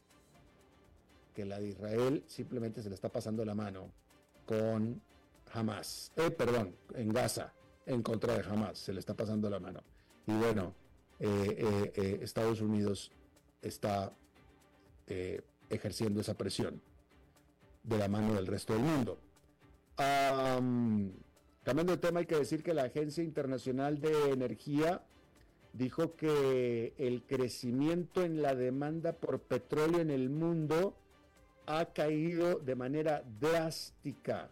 que 1.33 1.45
la 1.45 1.59
de 1.59 1.69
Israel 1.69 2.23
simplemente 2.27 2.81
se 2.81 2.89
le 2.89 2.95
está 2.95 3.09
pasando 3.09 3.43
la 3.43 3.55
mano 3.55 3.91
con 4.45 5.01
Hamas, 5.51 6.11
eh, 6.15 6.31
perdón, 6.31 6.75
en 6.95 7.09
Gaza, 7.09 7.53
en 7.85 8.01
contra 8.01 8.37
de 8.37 8.43
Hamas, 8.49 8.77
se 8.79 8.93
le 8.93 8.99
está 8.99 9.13
pasando 9.13 9.49
la 9.49 9.59
mano. 9.59 9.81
Y 10.25 10.33
bueno, 10.33 10.73
eh, 11.19 11.91
eh, 11.95 12.19
Estados 12.21 12.61
Unidos 12.61 13.11
está 13.61 14.13
ejerciendo 15.69 16.21
esa 16.21 16.33
presión 16.35 16.81
de 17.83 17.97
la 17.97 18.07
mano 18.07 18.33
del 18.33 18.47
resto 18.47 18.73
del 18.73 18.81
mundo. 18.81 19.19
cambiando 19.95 21.93
de 21.93 21.97
tema, 21.97 22.21
hay 22.21 22.25
que 22.25 22.37
decir 22.37 22.63
que 22.63 22.73
la 22.73 22.83
Agencia 22.83 23.23
Internacional 23.23 23.99
de 23.99 24.31
Energía 24.31 25.03
dijo 25.73 26.15
que 26.15 26.93
el 26.97 27.23
crecimiento 27.23 28.23
en 28.23 28.41
la 28.41 28.55
demanda 28.55 29.13
por 29.13 29.41
petróleo 29.41 29.99
en 29.99 30.11
el 30.11 30.29
mundo 30.29 30.95
ha 31.65 31.85
caído 31.85 32.59
de 32.59 32.75
manera 32.75 33.23
drástica. 33.39 34.49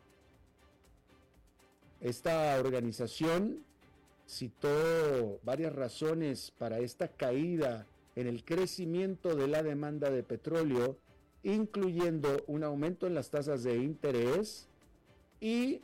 Esta 2.00 2.60
organización 2.60 3.64
citó 4.28 5.40
varias 5.44 5.74
razones 5.74 6.52
para 6.58 6.80
esta 6.80 7.08
caída 7.10 7.86
en 8.16 8.28
el 8.28 8.44
crecimiento 8.44 9.36
de 9.36 9.48
la 9.48 9.62
demanda 9.62 10.10
de 10.10 10.24
petróleo 10.24 10.98
incluyendo 11.44 12.44
un 12.48 12.64
aumento 12.64 13.08
en 13.08 13.16
las 13.16 13.30
tasas 13.30 13.64
de 13.64 13.78
interés 13.78 14.68
y 15.40 15.82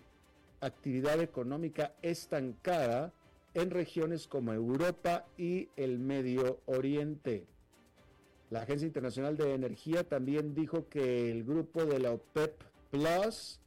actividad 0.62 1.20
económica 1.20 1.94
estancada 2.02 3.12
en 3.58 3.72
regiones 3.72 4.28
como 4.28 4.54
Europa 4.54 5.26
y 5.36 5.70
el 5.78 5.98
Medio 5.98 6.62
Oriente. 6.68 7.48
La 8.52 8.62
Agencia 8.62 8.86
Internacional 8.86 9.36
de 9.36 9.56
Energía 9.56 10.08
también 10.08 10.54
dijo 10.54 10.88
que 10.90 11.32
el 11.32 11.44
grupo 11.44 11.84
de 11.84 11.98
la 11.98 12.12
OPEP 12.12 12.62
Plus 12.92 13.60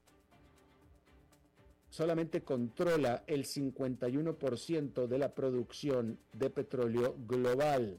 solamente 1.88 2.42
controla 2.42 3.24
el 3.26 3.44
51% 3.44 5.08
de 5.08 5.18
la 5.18 5.34
producción 5.34 6.20
de 6.34 6.50
petróleo 6.50 7.16
global. 7.26 7.98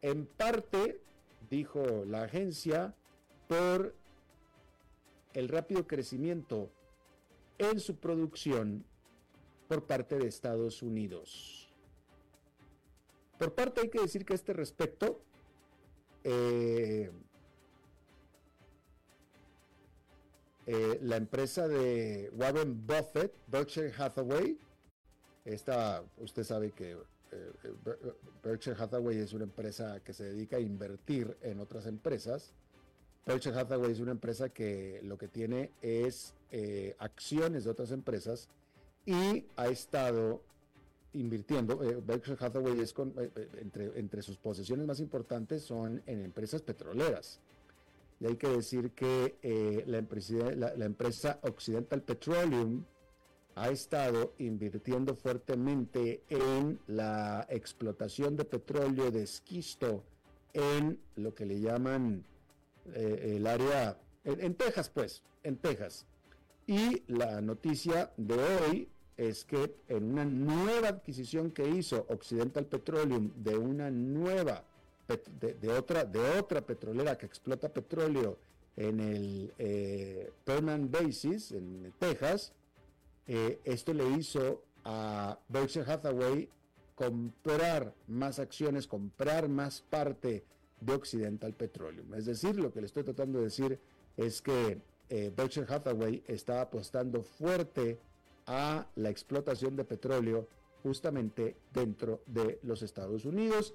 En 0.00 0.24
parte 0.24 1.02
dijo 1.50 2.06
la 2.06 2.22
agencia, 2.22 2.94
por 3.46 3.94
el 5.34 5.48
rápido 5.48 5.86
crecimiento 5.86 6.70
en 7.58 7.78
su 7.78 7.96
producción 7.96 8.86
por 9.68 9.86
parte 9.86 10.16
de 10.16 10.26
Estados 10.26 10.82
Unidos. 10.82 11.68
Por 13.38 13.54
parte 13.54 13.82
hay 13.82 13.88
que 13.88 14.00
decir 14.00 14.24
que 14.24 14.32
a 14.32 14.36
este 14.36 14.52
respecto, 14.52 15.20
eh, 16.24 17.10
eh, 20.66 20.98
la 21.02 21.16
empresa 21.16 21.68
de 21.68 22.30
Warren 22.34 22.86
Buffett, 22.86 23.32
Berkshire 23.46 23.92
Hathaway, 23.96 24.58
esta, 25.44 26.04
usted 26.18 26.44
sabe 26.44 26.72
que 26.72 26.92
eh, 26.92 26.96
eh, 27.32 27.52
Berkshire 28.42 28.76
Hathaway 28.78 29.18
es 29.18 29.32
una 29.32 29.44
empresa 29.44 30.00
que 30.00 30.12
se 30.12 30.24
dedica 30.24 30.56
a 30.56 30.60
invertir 30.60 31.38
en 31.42 31.60
otras 31.60 31.86
empresas. 31.86 32.52
Berkshire 33.24 33.58
Hathaway 33.58 33.92
es 33.92 34.00
una 34.00 34.10
empresa 34.10 34.48
que 34.48 35.00
lo 35.04 35.16
que 35.16 35.28
tiene 35.28 35.70
es 35.80 36.34
acciones 36.98 37.64
de 37.64 37.70
otras 37.70 37.90
empresas 37.90 38.48
y 39.06 39.46
ha 39.56 39.68
estado 39.68 40.42
invirtiendo. 41.12 41.78
Berkshire 41.78 42.36
Hathaway 42.38 42.80
es 42.80 42.94
entre, 43.60 43.98
entre 43.98 44.22
sus 44.22 44.36
posesiones 44.36 44.86
más 44.86 45.00
importantes 45.00 45.62
son 45.62 46.02
en 46.06 46.24
empresas 46.24 46.62
petroleras. 46.62 47.40
Y 48.20 48.26
hay 48.26 48.36
que 48.36 48.48
decir 48.48 48.92
que 48.92 49.84
la, 49.86 49.98
empresa, 49.98 50.34
la 50.54 50.84
empresa 50.84 51.38
Occidental 51.42 52.02
Petroleum, 52.02 52.84
ha 53.58 53.70
estado 53.70 54.34
invirtiendo 54.38 55.16
fuertemente 55.16 56.22
en 56.28 56.78
la 56.86 57.44
explotación 57.50 58.36
de 58.36 58.44
petróleo 58.44 59.10
de 59.10 59.24
esquisto 59.24 60.04
en 60.52 61.00
lo 61.16 61.34
que 61.34 61.44
le 61.44 61.60
llaman 61.60 62.24
eh, 62.94 63.34
el 63.36 63.46
área, 63.46 63.98
en, 64.24 64.54
Texas 64.54 64.88
pues, 64.88 65.24
en 65.42 65.56
Texas. 65.56 66.06
Y 66.68 67.02
la 67.06 67.40
noticia 67.40 68.12
de 68.18 68.34
hoy 68.34 68.88
es 69.16 69.46
que 69.46 69.74
en 69.88 70.12
una 70.12 70.26
nueva 70.26 70.88
adquisición 70.88 71.50
que 71.50 71.66
hizo 71.66 72.04
Occidental 72.10 72.66
Petroleum 72.66 73.32
de 73.36 73.56
una 73.56 73.90
nueva, 73.90 74.62
de, 75.08 75.70
otra, 75.70 76.04
de 76.04 76.20
otra 76.38 76.60
petrolera 76.60 77.16
que 77.16 77.24
explota 77.24 77.72
petróleo 77.72 78.36
en 78.76 79.00
el 79.00 79.54
eh, 79.56 80.30
Permanent 80.44 80.90
Basis, 80.90 81.52
en 81.52 81.90
Texas, 81.98 82.52
eh, 83.26 83.60
esto 83.64 83.94
le 83.94 84.06
hizo 84.10 84.62
a 84.84 85.38
Berkshire 85.48 85.90
Hathaway 85.90 86.50
comprar 86.94 87.94
más 88.08 88.38
acciones, 88.38 88.86
comprar 88.86 89.48
más 89.48 89.80
parte 89.80 90.44
de 90.82 90.92
Occidental 90.92 91.54
Petroleum. 91.54 92.12
Es 92.12 92.26
decir, 92.26 92.56
lo 92.56 92.70
que 92.70 92.80
le 92.80 92.86
estoy 92.88 93.04
tratando 93.04 93.38
de 93.38 93.44
decir 93.44 93.80
es 94.18 94.42
que 94.42 94.82
eh, 95.10 95.32
Berkshire 95.34 95.66
Hathaway 95.68 96.22
está 96.26 96.60
apostando 96.60 97.22
fuerte 97.22 97.98
a 98.46 98.86
la 98.96 99.10
explotación 99.10 99.76
de 99.76 99.84
petróleo 99.84 100.48
justamente 100.82 101.56
dentro 101.72 102.22
de 102.26 102.58
los 102.62 102.82
Estados 102.82 103.24
Unidos 103.24 103.74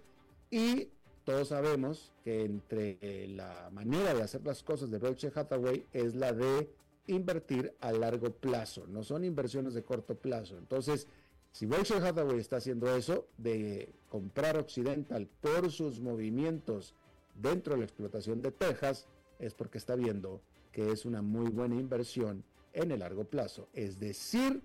y 0.50 0.90
todos 1.24 1.50
sabemos 1.50 2.12
que 2.24 2.44
entre 2.44 2.98
eh, 3.02 3.28
la 3.30 3.70
manera 3.72 4.14
de 4.14 4.22
hacer 4.22 4.46
las 4.46 4.62
cosas 4.62 4.92
de 4.92 4.98
Berkshire 4.98 5.34
Hathaway 5.34 5.86
es 5.94 6.16
la 6.16 6.34
de 6.34 6.70
invertir 7.08 7.74
a 7.82 7.92
largo 7.92 8.32
plazo, 8.32 8.86
no 8.88 9.04
son 9.04 9.24
inversiones 9.24 9.74
de 9.74 9.84
corto 9.84 10.16
plazo. 10.16 10.58
Entonces, 10.58 11.08
si 11.52 11.66
Berkshire 11.66 12.06
Hathaway 12.06 12.40
está 12.40 12.58
haciendo 12.58 12.94
eso, 12.96 13.28
de 13.38 13.94
comprar 14.10 14.58
Occidental 14.58 15.28
por 15.40 15.72
sus 15.72 16.00
movimientos 16.00 16.94
dentro 17.36 17.74
de 17.74 17.80
la 17.80 17.86
explotación 17.86 18.42
de 18.42 18.52
Texas, 18.52 19.08
es 19.40 19.54
porque 19.54 19.78
está 19.78 19.96
viendo 19.96 20.42
que 20.74 20.92
es 20.92 21.06
una 21.06 21.22
muy 21.22 21.50
buena 21.50 21.76
inversión 21.76 22.44
en 22.74 22.92
el 22.92 23.00
largo 23.00 23.24
plazo. 23.24 23.70
Es 23.72 24.00
decir, 24.00 24.62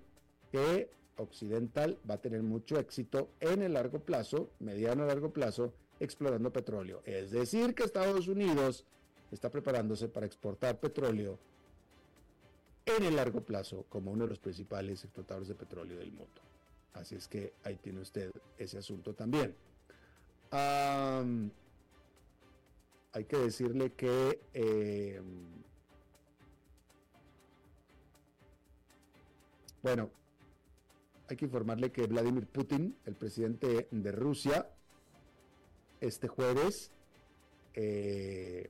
que 0.51 0.89
Occidental 1.15 1.97
va 2.09 2.15
a 2.15 2.21
tener 2.21 2.41
mucho 2.43 2.77
éxito 2.79 3.29
en 3.39 3.61
el 3.61 3.73
largo 3.73 3.99
plazo, 3.99 4.49
mediano 4.59 5.03
a 5.03 5.07
largo 5.07 5.31
plazo, 5.31 5.71
explorando 5.99 6.51
petróleo. 6.51 7.01
Es 7.05 7.31
decir, 7.31 7.75
que 7.75 7.83
Estados 7.83 8.27
Unidos 8.27 8.85
está 9.31 9.49
preparándose 9.49 10.09
para 10.09 10.25
exportar 10.25 10.79
petróleo 10.79 11.37
en 12.85 13.03
el 13.03 13.15
largo 13.15 13.41
plazo 13.41 13.85
como 13.89 14.11
uno 14.11 14.23
de 14.23 14.31
los 14.31 14.39
principales 14.39 15.03
explotadores 15.03 15.47
de 15.47 15.55
petróleo 15.55 15.97
del 15.99 16.11
mundo. 16.11 16.41
Así 16.93 17.15
es 17.15 17.27
que 17.27 17.53
ahí 17.63 17.75
tiene 17.75 18.01
usted 18.01 18.31
ese 18.57 18.79
asunto 18.79 19.13
también. 19.13 19.55
hay 23.11 23.25
que 23.25 23.37
decirle 23.37 23.93
que 23.93 24.41
em, 24.53 25.59
bueno, 29.81 30.09
hay 31.27 31.37
que 31.37 31.45
informarle 31.45 31.91
que 31.91 32.07
Vladimir 32.07 32.47
Putin, 32.47 32.97
el 33.05 33.15
presidente 33.15 33.87
de 33.91 34.11
Rusia, 34.11 34.69
este 36.01 36.27
jueves 36.27 36.91
eh, 37.73 38.69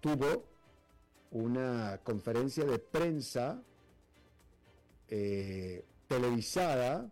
tuvo 0.00 0.44
una 1.30 2.00
conferencia 2.02 2.64
de 2.64 2.78
prensa 2.78 3.62
eh, 5.08 5.84
televisada 6.08 7.10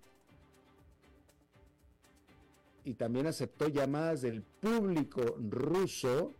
y 2.84 2.94
también 2.94 3.26
aceptó 3.26 3.68
llamadas 3.68 4.22
del 4.22 4.42
público 4.42 5.36
ruso 5.48 6.34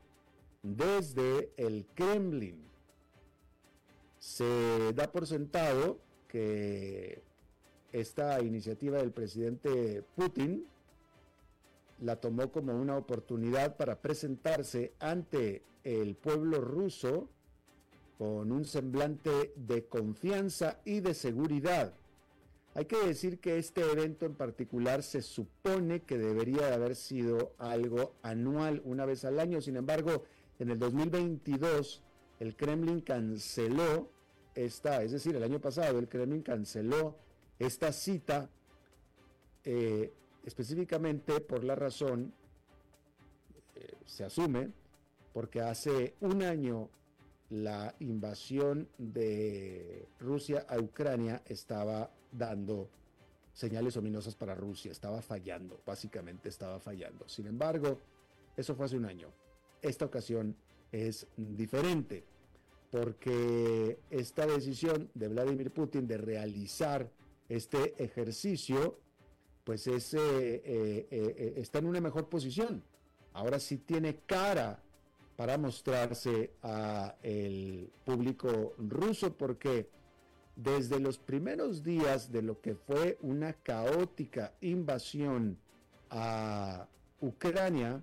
desde 0.63 1.53
el 1.57 1.87
Kremlin. 1.95 2.65
Se 4.19 4.93
da 4.93 5.11
por 5.11 5.27
sentado 5.27 6.01
que 6.33 7.23
esta 7.93 8.41
iniciativa 8.41 8.97
del 8.97 9.13
presidente 9.13 10.03
Putin 10.17 10.65
la 12.01 12.17
tomó 12.17 12.51
como 12.51 12.75
una 12.75 12.97
oportunidad 12.97 13.77
para 13.77 14.01
presentarse 14.01 14.95
ante 14.99 15.63
el 15.85 16.15
pueblo 16.15 16.63
ruso 16.63 17.29
con 18.17 18.51
un 18.51 18.65
semblante 18.65 19.53
de 19.57 19.85
confianza 19.85 20.81
y 20.87 21.01
de 21.01 21.13
seguridad. 21.13 21.93
Hay 22.75 22.87
que 22.87 22.97
decir 23.07 23.39
que 23.39 23.59
este 23.59 23.83
evento 23.83 24.25
en 24.25 24.35
particular 24.35 25.03
se 25.03 25.21
supone 25.21 26.01
que 26.01 26.17
debería 26.17 26.69
de 26.69 26.75
haber 26.75 26.97
sido 26.97 27.53
algo 27.59 28.15
anual, 28.23 28.81
una 28.87 29.05
vez 29.05 29.27
al 29.27 29.39
año. 29.39 29.61
Sin 29.61 29.77
embargo, 29.77 30.25
en 30.59 30.71
el 30.71 30.79
2022 30.79 32.03
el 32.41 32.57
Kremlin 32.57 33.03
canceló 33.03 34.09
esta, 34.55 35.03
es 35.03 35.13
decir, 35.13 35.35
el 35.37 35.43
año 35.43 35.61
pasado 35.61 35.99
el 35.99 36.09
Kremlin 36.09 36.43
canceló 36.43 37.17
esta 37.59 37.93
cita 37.93 38.49
eh, 39.65 40.13
específicamente 40.45 41.41
por 41.41 41.65
la 41.65 41.75
razón, 41.75 42.33
eh, 43.77 43.95
se 44.05 44.25
asume, 44.25 44.71
porque 45.33 45.61
hace 45.61 46.15
un 46.21 46.43
año 46.43 46.91
la 47.51 47.95
invasión 48.01 48.89
de 48.99 50.09
Rusia 50.19 50.67
a 50.69 50.79
Ucrania 50.79 51.43
estaba 51.47 52.11
dando 52.33 52.89
señales 53.53 53.97
ominosas 53.97 54.35
para 54.35 54.55
Rusia, 54.55 54.91
estaba 54.91 55.21
fallando, 55.23 55.81
básicamente 55.87 56.49
estaba 56.49 56.81
fallando. 56.81 57.29
Sin 57.29 57.47
embargo, 57.47 57.99
eso 58.57 58.75
fue 58.75 58.87
hace 58.87 58.97
un 58.97 59.05
año. 59.05 59.29
Esta 59.81 60.07
ocasión 60.07 60.57
es 60.91 61.27
diferente, 61.37 62.25
porque 62.93 63.99
esta 64.11 64.47
decisión 64.47 65.11
de 65.15 65.29
Vladimir 65.29 65.71
Putin 65.71 66.07
de 66.07 66.19
realizar 66.19 67.11
este 67.49 67.95
ejercicio, 68.05 68.99
pues 69.65 69.87
es, 69.87 70.13
eh, 70.13 70.21
eh, 70.21 71.07
eh, 71.11 71.55
está 71.57 71.79
en 71.79 71.87
una 71.87 72.03
mejor 72.03 72.29
posición. 72.29 72.83
Ahora 73.33 73.59
sí 73.61 73.79
tiene 73.79 74.17
cara 74.27 74.83
para 75.37 75.57
mostrarse 75.57 76.53
a 76.63 77.17
el 77.23 77.91
público 78.05 78.75
ruso 78.77 79.39
porque 79.39 79.89
desde 80.55 81.01
los 81.01 81.17
primeros 81.17 81.83
días 81.83 82.31
de 82.31 82.43
lo 82.43 82.61
que 82.61 82.75
fue 82.75 83.17
una 83.23 83.55
caótica 83.55 84.53
invasión 84.61 85.57
a 86.11 86.87
Ucrania, 87.23 88.03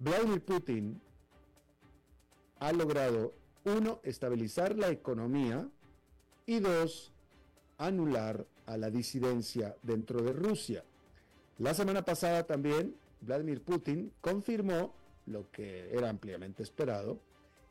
Vladimir 0.00 0.44
Putin 0.44 1.00
ha 2.58 2.72
logrado, 2.72 3.32
uno, 3.64 4.00
estabilizar 4.02 4.76
la 4.76 4.90
economía 4.90 5.68
y 6.46 6.60
dos, 6.60 7.12
anular 7.78 8.46
a 8.66 8.76
la 8.76 8.90
disidencia 8.90 9.76
dentro 9.82 10.22
de 10.22 10.32
Rusia. 10.32 10.84
La 11.58 11.74
semana 11.74 12.04
pasada 12.04 12.44
también 12.44 12.94
Vladimir 13.20 13.62
Putin 13.62 14.12
confirmó 14.20 14.94
lo 15.26 15.50
que 15.50 15.90
era 15.92 16.10
ampliamente 16.10 16.62
esperado, 16.62 17.18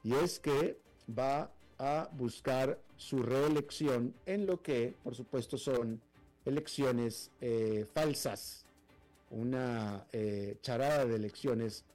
y 0.03 0.13
es 0.13 0.39
que 0.39 0.79
va 1.07 1.51
a 1.77 2.09
buscar 2.13 2.79
su 2.97 3.21
reelección 3.21 4.13
en 4.25 4.45
lo 4.45 4.61
que, 4.61 4.95
por 5.03 5.15
supuesto, 5.15 5.57
son 5.57 6.01
elecciones 6.45 7.31
eh, 7.41 7.85
falsas, 7.93 8.65
una 9.29 10.05
eh, 10.11 10.57
charada 10.61 11.05
de 11.05 11.15
elecciones 11.15 11.85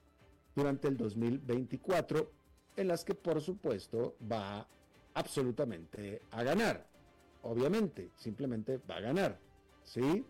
durante 0.55 0.89
el 0.89 0.97
2024, 0.97 2.31
en 2.79 2.89
las 2.89 3.05
que, 3.05 3.15
por 3.15 3.41
supuesto, 3.41 4.17
va 4.31 4.67
absolutamente 5.15 6.23
a 6.31 6.43
ganar. 6.45 6.87
Obviamente, 7.43 8.11
simplemente 8.17 8.79
va 8.89 8.97
a 8.97 9.01
ganar, 9.01 9.39
¿sí? 9.83 10.25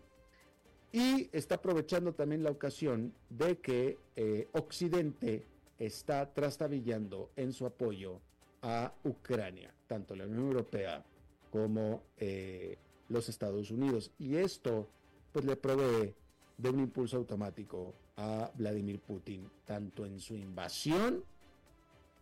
Y 0.91 1.29
está 1.31 1.55
aprovechando 1.55 2.13
también 2.13 2.43
la 2.43 2.49
ocasión 2.49 3.13
de 3.29 3.59
que 3.59 3.99
eh, 4.15 4.47
Occidente 4.53 5.45
está 5.77 6.33
trastabillando 6.33 7.29
en 7.35 7.53
su 7.53 7.67
apoyo 7.67 8.19
a 8.63 8.91
Ucrania, 9.03 9.71
tanto 9.87 10.15
la 10.15 10.25
Unión 10.25 10.47
Europea 10.47 11.05
como 11.51 12.01
eh, 12.17 12.77
los 13.09 13.29
Estados 13.29 13.69
Unidos. 13.69 14.11
Y 14.17 14.37
esto 14.37 14.87
pues 15.31 15.45
le 15.45 15.55
provee 15.55 16.15
de 16.57 16.69
un 16.69 16.79
impulso 16.79 17.17
automático 17.17 17.93
a 18.17 18.51
Vladimir 18.55 18.99
Putin, 18.99 19.49
tanto 19.65 20.05
en 20.05 20.19
su 20.19 20.35
invasión 20.35 21.23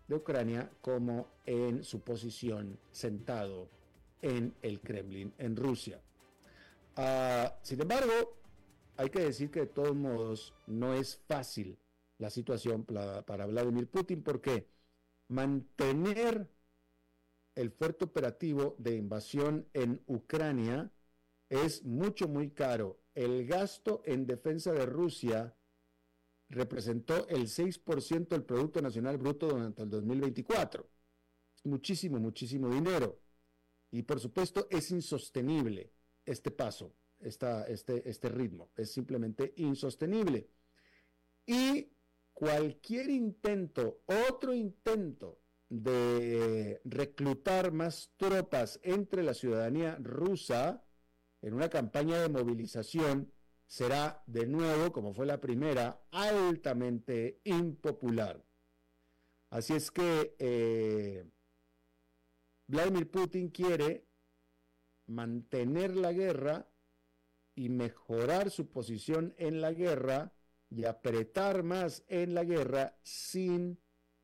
de 0.07 0.15
Ucrania 0.15 0.71
como 0.81 1.27
en 1.45 1.83
su 1.83 2.01
posición 2.01 2.79
sentado 2.91 3.69
en 4.21 4.53
el 4.61 4.79
Kremlin, 4.81 5.33
en 5.37 5.55
Rusia. 5.55 6.01
Ah, 6.95 7.57
sin 7.61 7.81
embargo, 7.81 8.37
hay 8.97 9.09
que 9.09 9.19
decir 9.19 9.51
que 9.51 9.61
de 9.61 9.67
todos 9.67 9.95
modos 9.95 10.53
no 10.65 10.93
es 10.93 11.17
fácil 11.27 11.77
la 12.17 12.29
situación 12.29 12.83
para, 12.83 13.45
Vladimir 13.45 13.87
Putin 13.87 14.23
porque 14.23 14.67
mantener 15.27 16.49
el 17.53 17.71
fuerte 17.71 18.05
operativo 18.05 18.75
de 18.79 18.95
invasión 18.95 19.67
en 19.73 20.01
Ucrania 20.07 20.91
es 21.49 21.83
mucho, 21.83 22.27
muy 22.27 22.49
caro. 22.49 22.99
El 23.13 23.45
gasto 23.45 24.01
en 24.05 24.25
defensa 24.25 24.71
de 24.71 24.85
Rusia 24.85 25.55
representó 26.49 27.27
el 27.27 27.47
6% 27.47 28.27
del 28.29 28.43
Producto 28.43 28.81
Nacional 28.81 29.17
Bruto 29.17 29.47
durante 29.47 29.83
el 29.83 29.89
2024. 29.89 30.89
Muchísimo, 31.65 32.19
muchísimo 32.19 32.69
dinero. 32.69 33.19
Y 33.91 34.03
por 34.03 34.19
supuesto 34.19 34.67
es 34.69 34.91
insostenible 34.91 35.91
este 36.25 36.51
paso 36.51 36.93
este, 37.19 38.09
este 38.09 38.29
ritmo. 38.29 38.69
Es 38.75 38.91
simplemente 38.91 39.53
insostenible. 39.57 40.49
Y 41.45 41.89
cualquier 42.33 43.09
intento, 43.09 44.01
otro 44.29 44.53
intento 44.53 45.39
de 45.69 46.79
reclutar 46.85 47.71
más 47.71 48.11
tropas 48.17 48.79
entre 48.83 49.23
la 49.23 49.33
ciudadanía 49.33 49.97
rusa 50.01 50.83
en 51.41 51.53
una 51.53 51.69
campaña 51.69 52.21
de 52.21 52.29
movilización 52.29 53.31
será 53.67 54.23
de 54.25 54.47
nuevo, 54.47 54.91
como 54.91 55.13
fue 55.13 55.25
la 55.25 55.39
primera, 55.39 56.01
altamente 56.11 57.41
impopular. 57.43 58.43
Así 59.49 59.73
es 59.73 59.91
que 59.91 60.35
eh, 60.39 61.25
Vladimir 62.67 63.09
Putin 63.09 63.49
quiere 63.49 64.07
mantener 65.07 65.95
la 65.95 66.11
guerra 66.11 66.67
y 67.55 67.69
mejorar 67.69 68.51
su 68.51 68.69
posición 68.69 69.33
en 69.37 69.61
la 69.61 69.71
guerra 69.73 70.33
y 70.69 70.83
apretar 70.83 71.63
más 71.63 72.03
en 72.07 72.33
la 72.33 72.43
guerra 72.43 72.97
sin 73.03 73.79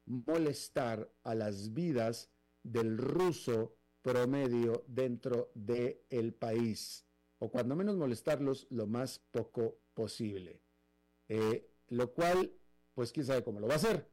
molestar 0.05 1.09
a 1.23 1.33
las 1.35 1.73
vidas 1.73 2.29
del 2.63 2.97
ruso 2.97 3.77
promedio 4.01 4.83
dentro 4.87 5.51
del 5.55 6.01
el 6.09 6.33
país, 6.33 7.05
o 7.43 7.49
cuando 7.51 7.75
menos 7.75 7.97
molestarlos 7.97 8.67
lo 8.69 8.87
más 8.87 9.19
poco 9.19 9.81
posible. 9.93 10.61
Eh, 11.27 11.69
lo 11.89 12.13
cual, 12.13 12.53
pues 12.93 13.11
quién 13.11 13.25
sabe 13.25 13.43
cómo 13.43 13.59
lo 13.59 13.67
va 13.67 13.73
a 13.73 13.77
hacer, 13.77 14.09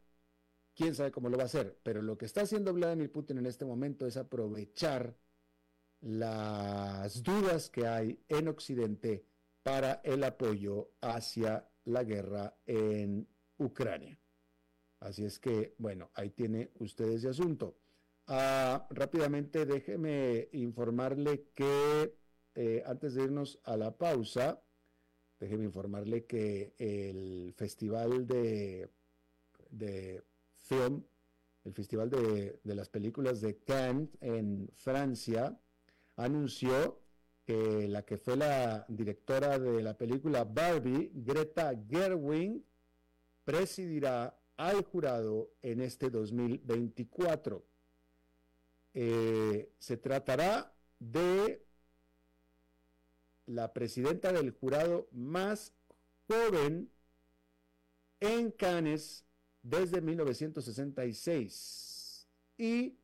quién 0.74 0.96
sabe 0.96 1.12
cómo 1.12 1.28
lo 1.28 1.36
va 1.36 1.44
a 1.44 1.46
hacer, 1.46 1.78
pero 1.84 2.02
lo 2.02 2.18
que 2.18 2.24
está 2.24 2.40
haciendo 2.40 2.74
Vladimir 2.74 3.12
Putin 3.12 3.38
en 3.38 3.46
este 3.46 3.64
momento 3.64 4.04
es 4.04 4.16
aprovechar 4.16 5.16
las 6.00 7.22
dudas 7.22 7.70
que 7.70 7.86
hay 7.86 8.20
en 8.26 8.48
Occidente 8.48 9.24
para 9.62 10.00
el 10.02 10.24
apoyo 10.24 10.90
hacia 11.00 11.70
la 11.84 12.02
guerra 12.02 12.56
en 12.66 13.28
Ucrania. 13.58 14.18
Así 14.98 15.24
es 15.24 15.38
que, 15.38 15.76
bueno, 15.78 16.10
ahí 16.14 16.30
tiene 16.30 16.72
usted 16.80 17.04
ese 17.10 17.28
asunto. 17.28 17.78
Ah, 18.26 18.88
rápidamente 18.90 19.66
déjeme 19.66 20.48
informarle 20.52 21.48
que 21.54 22.19
eh, 22.54 22.82
antes 22.86 23.14
de 23.14 23.24
irnos 23.24 23.58
a 23.64 23.76
la 23.76 23.96
pausa, 23.96 24.62
déjeme 25.38 25.64
informarle 25.64 26.24
que 26.24 26.74
el 26.78 27.54
Festival 27.56 28.26
de, 28.26 28.90
de 29.70 30.22
Film, 30.56 31.02
el 31.64 31.72
Festival 31.72 32.10
de, 32.10 32.60
de 32.62 32.74
las 32.74 32.88
Películas 32.88 33.40
de 33.40 33.58
Cannes 33.58 34.08
en 34.20 34.68
Francia, 34.74 35.58
anunció 36.16 37.00
que 37.44 37.88
la 37.88 38.04
que 38.04 38.18
fue 38.18 38.36
la 38.36 38.84
directora 38.88 39.58
de 39.58 39.82
la 39.82 39.96
película 39.96 40.44
Barbie, 40.44 41.10
Greta 41.14 41.72
Gerwig, 41.88 42.62
presidirá 43.44 44.38
al 44.56 44.84
jurado 44.84 45.54
en 45.62 45.80
este 45.80 46.10
2024. 46.10 47.64
Eh, 48.92 49.72
se 49.78 49.96
tratará 49.96 50.72
de 50.98 51.64
la 53.46 53.72
presidenta 53.72 54.32
del 54.32 54.50
jurado 54.52 55.08
más 55.12 55.72
joven 56.28 56.90
en 58.20 58.50
Cannes 58.50 59.24
desde 59.62 60.00
1966 60.00 62.26
y 62.56 62.96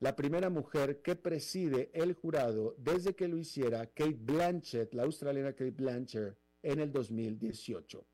la 0.00 0.16
primera 0.16 0.50
mujer 0.50 1.00
que 1.02 1.14
preside 1.14 1.92
el 1.94 2.14
jurado 2.14 2.74
desde 2.78 3.14
que 3.14 3.28
lo 3.28 3.38
hiciera 3.38 3.86
Kate 3.86 4.18
Blanchett, 4.18 4.92
la 4.94 5.04
australiana 5.04 5.52
Kate 5.52 5.70
Blanchett, 5.70 6.36
en 6.62 6.80
el 6.80 6.92
2018. 6.92 8.04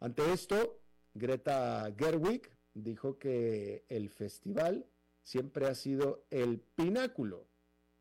Ante 0.00 0.32
esto, 0.32 0.80
Greta 1.14 1.94
Gerwig 1.96 2.50
dijo 2.74 3.18
que 3.18 3.84
el 3.88 4.10
festival 4.10 4.86
siempre 5.22 5.66
ha 5.66 5.74
sido 5.74 6.26
el 6.30 6.60
pináculo 6.60 7.48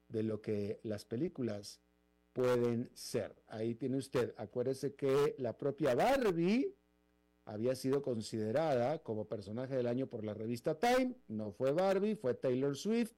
de 0.08 0.24
lo 0.24 0.41
que 0.41 0.80
las 0.84 1.06
películas 1.06 1.82
pueden 2.36 2.91
ser. 2.93 3.34
Ahí 3.48 3.76
tiene 3.76 3.95
usted, 3.95 4.34
acuérdese 4.36 4.93
que 4.93 5.36
la 5.38 5.58
propia 5.58 5.95
Barbie 5.95 6.76
había 7.45 7.76
sido 7.76 8.02
considerada 8.02 9.00
como 9.00 9.30
personaje 9.30 9.74
del 9.78 9.88
año 9.88 10.08
por 10.08 10.26
la 10.26 10.34
revista 10.34 10.78
Time, 10.78 11.15
no 11.30 11.54
fue 11.54 11.71
Barbie, 11.71 12.17
fue 12.17 12.34
Taylor 12.34 12.76
Swift, 12.76 13.13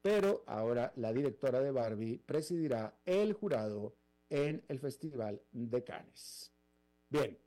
pero 0.00 0.42
ahora 0.46 0.90
la 0.96 1.12
directora 1.12 1.60
de 1.60 1.70
Barbie 1.70 2.22
presidirá 2.24 2.98
el 3.04 3.34
jurado 3.34 3.94
en 4.30 4.64
el 4.68 4.78
Festival 4.78 5.42
de 5.50 5.84
Cannes. 5.84 6.50
Bien, 7.10 7.38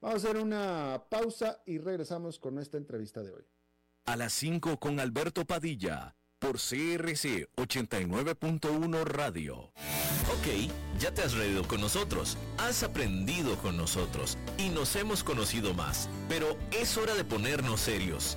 vamos 0.00 0.24
a 0.24 0.28
hacer 0.28 0.42
una 0.42 1.04
pausa 1.10 1.62
y 1.66 1.76
regresamos 1.76 2.38
con 2.38 2.54
nuestra 2.54 2.78
entrevista 2.78 3.22
de 3.22 3.30
hoy. 3.30 3.44
A 4.06 4.16
las 4.16 4.32
5 4.32 4.80
con 4.80 4.98
Alberto 5.00 5.44
Padilla 5.44 6.16
por 6.44 6.58
CRC 6.58 7.48
89.1 7.56 9.04
Radio. 9.04 9.72
Ok, 10.28 10.70
ya 10.98 11.10
te 11.10 11.22
has 11.22 11.32
reído 11.32 11.66
con 11.66 11.80
nosotros, 11.80 12.36
has 12.58 12.82
aprendido 12.82 13.56
con 13.56 13.78
nosotros 13.78 14.36
y 14.58 14.68
nos 14.68 14.94
hemos 14.96 15.24
conocido 15.24 15.72
más, 15.72 16.10
pero 16.28 16.58
es 16.70 16.98
hora 16.98 17.14
de 17.14 17.24
ponernos 17.24 17.80
serios. 17.80 18.36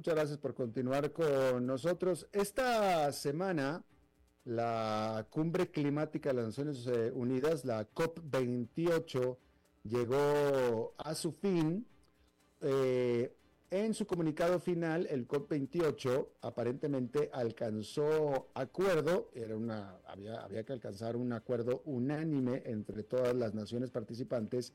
Muchas 0.00 0.14
gracias 0.14 0.38
por 0.38 0.54
continuar 0.54 1.12
con 1.12 1.66
nosotros. 1.66 2.26
Esta 2.32 3.12
semana, 3.12 3.84
la 4.46 5.26
cumbre 5.28 5.70
climática 5.70 6.30
de 6.30 6.36
las 6.36 6.46
Naciones 6.46 6.86
Unidas, 7.12 7.66
la 7.66 7.86
COP28, 7.92 9.36
llegó 9.84 10.94
a 10.96 11.14
su 11.14 11.32
fin. 11.32 11.86
Eh, 12.62 13.36
en 13.70 13.92
su 13.92 14.06
comunicado 14.06 14.58
final, 14.58 15.06
el 15.10 15.28
COP28 15.28 16.28
aparentemente 16.40 17.28
alcanzó 17.34 18.48
acuerdo, 18.54 19.30
era 19.34 19.54
una, 19.54 19.98
había, 20.06 20.40
había 20.40 20.64
que 20.64 20.72
alcanzar 20.72 21.14
un 21.14 21.34
acuerdo 21.34 21.82
unánime 21.84 22.62
entre 22.64 23.02
todas 23.02 23.36
las 23.36 23.52
naciones 23.52 23.90
participantes 23.90 24.72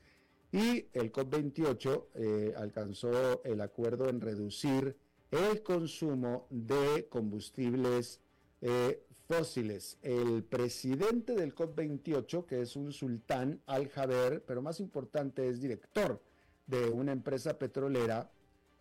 y 0.52 0.86
el 0.92 1.10
COP28 1.10 2.04
eh, 2.14 2.54
alcanzó 2.56 3.42
el 3.42 3.60
acuerdo 3.60 4.08
en 4.08 4.20
reducir 4.20 4.96
el 5.30 5.62
consumo 5.62 6.46
de 6.50 7.08
combustibles 7.08 8.20
eh, 8.60 9.02
fósiles. 9.26 9.98
El 10.02 10.44
presidente 10.44 11.34
del 11.34 11.54
COP28, 11.54 12.46
que 12.46 12.60
es 12.60 12.76
un 12.76 12.92
sultán 12.92 13.60
al-Jaber, 13.66 14.44
pero 14.44 14.62
más 14.62 14.80
importante 14.80 15.48
es 15.48 15.60
director 15.60 16.22
de 16.66 16.88
una 16.88 17.12
empresa 17.12 17.58
petrolera, 17.58 18.30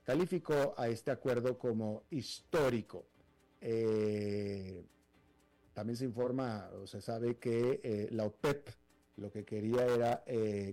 calificó 0.04 0.74
a 0.78 0.88
este 0.88 1.12
acuerdo 1.12 1.58
como 1.58 2.04
histórico. 2.12 3.06
Eh, 3.62 4.86
también 5.74 5.98
se 5.98 6.06
informa 6.06 6.70
o 6.82 6.88
se 6.88 7.02
sabe 7.02 7.38
que 7.38 7.82
eh, 7.84 8.08
la 8.12 8.26
OPEP 8.26 8.70
lo 9.18 9.32
que 9.32 9.46
quería 9.46 9.86
era 9.86 10.24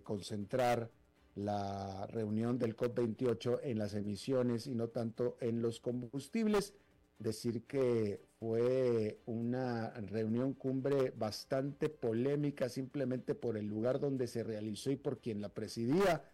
concentrar 0.03 0.91
la 1.35 2.07
reunión 2.09 2.59
del 2.59 2.77
COP28 2.77 3.61
en 3.63 3.79
las 3.79 3.95
emisiones 3.95 4.67
y 4.67 4.75
no 4.75 4.89
tanto 4.89 5.37
en 5.41 5.63
los 5.63 5.81
combustibles. 5.81 6.75
Decir 7.19 7.65
que 7.65 8.21
fue 8.41 9.21
una 9.27 9.91
reunión 9.91 10.55
cumbre 10.55 11.13
bastante 11.17 11.89
polémica 11.89 12.69
simplemente 12.69 13.35
por 13.35 13.57
el 13.57 13.67
lugar 13.67 14.01
donde 14.01 14.27
se 14.27 14.43
realizó 14.43 14.91
y 14.91 14.97
por 14.97 15.21
quien 15.21 15.41
la 15.41 15.49
presidía. 15.49 16.25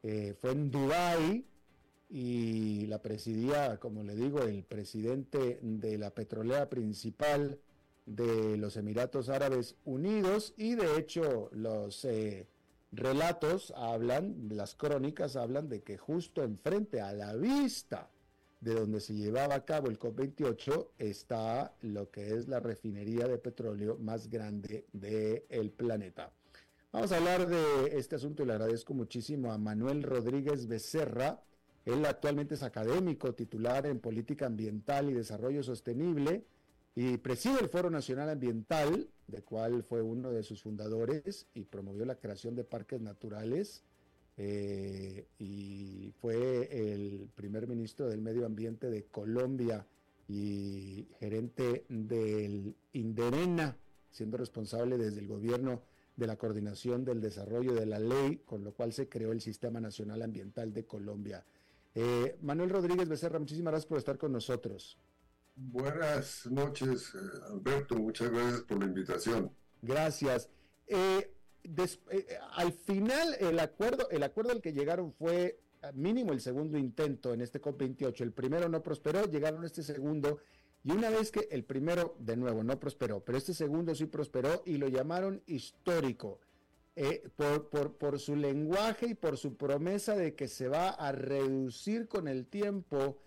fue 0.00 0.52
en 0.52 0.70
Dubái, 0.70 1.44
y 2.10 2.86
la 2.86 3.02
presidía, 3.02 3.78
como 3.78 4.02
le 4.02 4.14
digo, 4.14 4.42
el 4.42 4.64
presidente 4.64 5.58
de 5.62 5.98
la 5.98 6.10
petrolera 6.10 6.68
principal 6.70 7.58
de 8.06 8.56
los 8.56 8.76
Emiratos 8.76 9.28
Árabes 9.28 9.76
Unidos 9.84 10.54
y 10.56 10.74
de 10.74 10.98
hecho 10.98 11.50
los 11.52 12.06
eh, 12.06 12.46
relatos 12.92 13.72
hablan, 13.76 14.48
las 14.50 14.74
crónicas 14.74 15.36
hablan 15.36 15.68
de 15.68 15.82
que 15.82 15.98
justo 15.98 16.42
enfrente 16.42 17.00
a 17.00 17.12
la 17.12 17.34
vista 17.34 18.10
de 18.60 18.74
donde 18.74 19.00
se 19.00 19.14
llevaba 19.14 19.54
a 19.54 19.64
cabo 19.64 19.88
el 19.88 19.98
COP28 19.98 20.88
está 20.98 21.74
lo 21.82 22.10
que 22.10 22.34
es 22.34 22.48
la 22.48 22.60
refinería 22.60 23.28
de 23.28 23.38
petróleo 23.38 23.96
más 23.98 24.28
grande 24.28 24.86
del 24.92 25.70
planeta. 25.70 26.32
Vamos 26.90 27.12
a 27.12 27.18
hablar 27.18 27.46
de 27.46 27.98
este 27.98 28.16
asunto 28.16 28.42
y 28.42 28.46
le 28.46 28.54
agradezco 28.54 28.94
muchísimo 28.94 29.52
a 29.52 29.58
Manuel 29.58 30.02
Rodríguez 30.02 30.66
Becerra, 30.66 31.42
él 31.84 32.04
actualmente 32.04 32.54
es 32.54 32.62
académico, 32.62 33.34
titular 33.34 33.86
en 33.86 34.00
Política 34.00 34.46
Ambiental 34.46 35.08
y 35.08 35.14
Desarrollo 35.14 35.62
Sostenible 35.62 36.44
y 36.94 37.16
preside 37.16 37.60
el 37.60 37.68
Foro 37.68 37.88
Nacional 37.88 38.28
Ambiental, 38.28 39.08
de 39.28 39.42
cual 39.42 39.84
fue 39.84 40.02
uno 40.02 40.32
de 40.32 40.42
sus 40.42 40.62
fundadores 40.62 41.46
y 41.54 41.64
promovió 41.64 42.04
la 42.04 42.16
creación 42.16 42.56
de 42.56 42.64
parques 42.64 43.00
naturales. 43.00 43.84
Eh, 44.36 45.26
y 45.38 46.12
fue 46.20 46.94
el 46.94 47.28
primer 47.34 47.66
ministro 47.66 48.08
del 48.08 48.22
Medio 48.22 48.46
Ambiente 48.46 48.88
de 48.90 49.04
Colombia 49.04 49.86
y 50.28 51.08
gerente 51.18 51.84
del 51.88 52.76
Inderena, 52.92 53.76
siendo 54.10 54.36
responsable 54.36 54.96
desde 54.96 55.20
el 55.20 55.26
gobierno 55.26 55.82
de 56.16 56.26
la 56.26 56.36
coordinación 56.36 57.04
del 57.04 57.20
desarrollo 57.20 57.74
de 57.74 57.86
la 57.86 57.98
ley, 57.98 58.42
con 58.44 58.64
lo 58.64 58.72
cual 58.72 58.92
se 58.92 59.08
creó 59.08 59.32
el 59.32 59.40
Sistema 59.40 59.80
Nacional 59.80 60.22
Ambiental 60.22 60.72
de 60.72 60.84
Colombia. 60.84 61.44
Eh, 61.94 62.36
Manuel 62.42 62.70
Rodríguez 62.70 63.08
Becerra, 63.08 63.38
muchísimas 63.38 63.72
gracias 63.72 63.88
por 63.88 63.98
estar 63.98 64.18
con 64.18 64.32
nosotros. 64.32 64.98
Buenas 65.60 66.46
noches, 66.46 67.12
eh, 67.14 67.18
Alberto. 67.50 67.96
Muchas 67.96 68.30
gracias 68.30 68.60
por 68.62 68.78
la 68.78 68.86
invitación. 68.86 69.50
Gracias. 69.82 70.48
Eh, 70.86 71.34
al 72.54 72.72
final, 72.72 73.34
el 73.40 73.58
acuerdo, 73.58 74.08
el 74.10 74.22
acuerdo 74.22 74.52
al 74.52 74.62
que 74.62 74.72
llegaron 74.72 75.12
fue 75.12 75.58
mínimo 75.94 76.32
el 76.32 76.40
segundo 76.40 76.78
intento 76.78 77.34
en 77.34 77.40
este 77.40 77.60
COP28. 77.60 78.20
El 78.20 78.32
primero 78.32 78.68
no 78.68 78.84
prosperó, 78.84 79.24
llegaron 79.24 79.64
a 79.64 79.66
este 79.66 79.82
segundo. 79.82 80.38
Y 80.84 80.92
una 80.92 81.10
vez 81.10 81.32
que 81.32 81.48
el 81.50 81.64
primero, 81.64 82.14
de 82.20 82.36
nuevo, 82.36 82.62
no 82.62 82.78
prosperó, 82.78 83.24
pero 83.24 83.36
este 83.36 83.52
segundo 83.52 83.96
sí 83.96 84.06
prosperó 84.06 84.62
y 84.64 84.76
lo 84.76 84.86
llamaron 84.86 85.42
histórico. 85.46 86.38
Eh, 87.00 87.28
por, 87.36 88.18
su 88.18 88.34
lenguaje 88.34 89.06
y 89.10 89.14
por 89.14 89.36
su 89.36 89.56
promesa 89.56 90.16
de 90.16 90.34
que 90.34 90.48
se 90.48 90.68
va 90.68 90.88
a 90.88 91.12
reducir 91.12 92.08
con 92.08 92.26
el 92.26 92.46
tiempo 92.46 93.18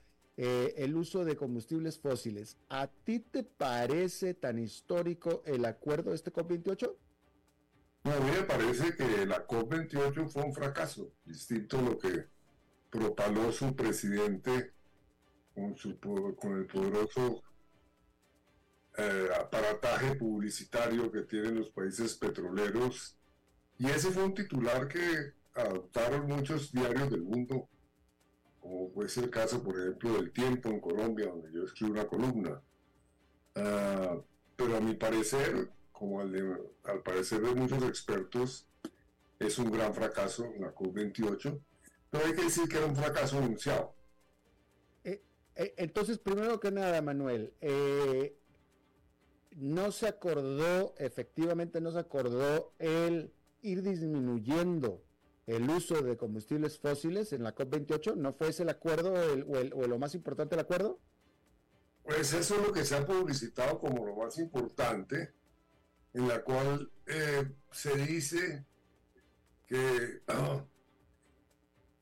eh, 0.44 0.74
el 0.78 0.96
uso 0.96 1.24
de 1.24 1.36
combustibles 1.36 2.00
fósiles. 2.00 2.58
¿A 2.68 2.88
ti 2.88 3.20
te 3.20 3.44
parece 3.44 4.34
tan 4.34 4.58
histórico 4.58 5.44
el 5.46 5.64
acuerdo 5.66 6.10
de 6.10 6.16
este 6.16 6.34
COP28? 6.34 6.96
No, 8.06 8.12
a 8.12 8.20
mí 8.22 8.32
me 8.32 8.42
parece 8.42 8.96
que 8.96 9.28
la 9.28 9.46
COP28 9.46 10.28
fue 10.30 10.42
un 10.42 10.52
fracaso, 10.52 11.12
distinto 11.26 11.78
a 11.78 11.84
lo 11.84 11.96
que 12.00 12.26
propaló 12.90 13.52
su 13.52 13.76
presidente 13.76 14.74
con, 15.54 15.78
su, 15.78 16.00
con 16.00 16.58
el 16.58 16.66
poderoso 16.66 17.44
eh, 18.98 19.30
aparataje 19.40 20.16
publicitario 20.16 21.12
que 21.12 21.22
tienen 21.22 21.60
los 21.60 21.70
países 21.70 22.16
petroleros 22.16 23.16
y 23.78 23.86
ese 23.86 24.10
fue 24.10 24.24
un 24.24 24.34
titular 24.34 24.88
que 24.88 25.34
adoptaron 25.54 26.26
muchos 26.26 26.72
diarios 26.72 27.12
del 27.12 27.22
mundo, 27.22 27.70
como 28.62 28.92
puede 28.92 29.10
ser 29.10 29.26
el 29.26 29.30
caso, 29.32 29.62
por 29.62 29.78
ejemplo, 29.78 30.14
del 30.14 30.32
Tiempo 30.32 30.70
en 30.70 30.80
Colombia, 30.80 31.28
donde 31.28 31.52
yo 31.52 31.64
escribo 31.64 31.94
una 31.94 32.08
columna. 32.08 32.62
Ah, 33.56 34.18
pero 34.56 34.78
a 34.78 34.80
mi 34.80 34.94
parecer, 34.94 35.70
como 35.92 36.22
al, 36.22 36.70
parecer 37.04 37.42
de 37.42 37.56
muchos 37.56 37.84
expertos, 37.84 38.68
es 39.40 39.58
un 39.58 39.72
gran 39.72 39.94
fracaso 39.94 40.48
la 40.60 40.74
COP28, 40.74 41.60
pero 42.12 42.26
hay 42.26 42.34
que 42.34 42.44
decir 42.44 42.70
que 42.70 42.78
era 42.78 42.86
un 42.86 42.96
fracaso 42.96 43.40
anunciado. 43.40 43.96
Eh, 45.04 45.24
eh, 45.56 45.74
entonces, 45.78 46.20
primero 46.20 46.60
que 46.60 46.72
nada, 46.72 47.02
Manuel, 47.02 47.54
eh, 47.60 48.38
no 49.56 49.92
se 49.92 50.08
acordó, 50.08 50.94
efectivamente 51.00 51.82
no 51.82 51.92
se 51.92 52.00
acordó 52.00 52.74
el 52.78 53.34
ir 53.64 53.82
disminuyendo 53.82 55.04
el 55.56 55.70
uso 55.70 56.02
de 56.02 56.18
combustibles 56.18 56.80
fósiles 56.80 57.34
en 57.34 57.44
la 57.44 57.54
COP28? 57.54 58.16
¿No 58.16 58.34
fue 58.34 58.50
ese 58.50 58.64
el 58.64 58.70
acuerdo 58.70 59.14
o, 59.14 59.88
lo 59.88 60.00
más 60.00 60.16
importante 60.16 60.56
el 60.56 60.62
acuerdo? 60.62 61.00
Pues 62.04 62.34
eso 62.34 62.56
es 62.56 62.68
lo 62.68 62.72
que 62.72 62.86
se 62.86 62.96
ha 62.96 63.06
publicitado 63.06 63.78
como 63.78 64.06
lo 64.06 64.16
más 64.16 64.38
importante, 64.40 65.34
en 66.14 66.28
la 66.28 66.42
cual 66.44 66.90
eh, 67.06 67.52
se 67.72 67.96
dice 67.98 68.66
que, 69.68 70.22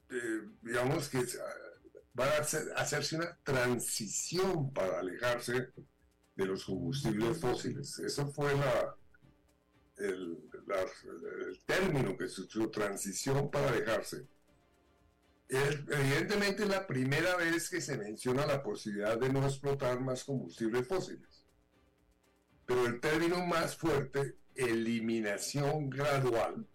eh, 0.09 0.41
digamos 0.61 1.09
que 1.09 1.25
va 2.17 2.25
a 2.25 2.81
hacerse 2.81 3.15
una 3.15 3.37
transición 3.43 4.71
para 4.71 4.99
alejarse 4.99 5.69
de 6.35 6.45
los 6.45 6.65
combustibles 6.65 7.39
fósiles. 7.39 7.97
Eso 7.99 8.27
fue 8.31 8.55
la, 8.55 8.95
el, 9.97 10.48
término 11.65 12.17
que 12.17 12.27
se 12.27 12.41
usó, 12.41 12.69
transición 12.69 13.49
para 13.49 13.69
alejarse. 13.69 14.27
evidentemente 15.47 16.63
es 16.63 16.69
la 16.69 16.85
primera 16.85 17.35
vez 17.35 17.69
que 17.69 17.81
se 17.81 17.97
menciona 17.97 18.45
la 18.45 18.61
posibilidad 18.61 19.17
de 19.17 19.29
no 19.29 19.45
explotar 19.45 19.99
más 19.99 20.23
combustibles 20.23 20.87
fósiles. 20.87 21.45
Pero 22.65 22.85
el 22.85 22.99
término 22.99 23.45
más 23.45 23.75
fuerte, 23.75 24.35
eliminación 24.55 25.89
gradual, 25.89 26.67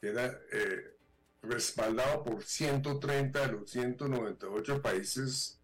queda 0.00 0.40
eh, 0.52 0.96
respaldado 1.42 2.22
por 2.24 2.42
130 2.42 3.46
de 3.46 3.52
los 3.52 3.70
198 3.70 4.80
países 4.80 5.60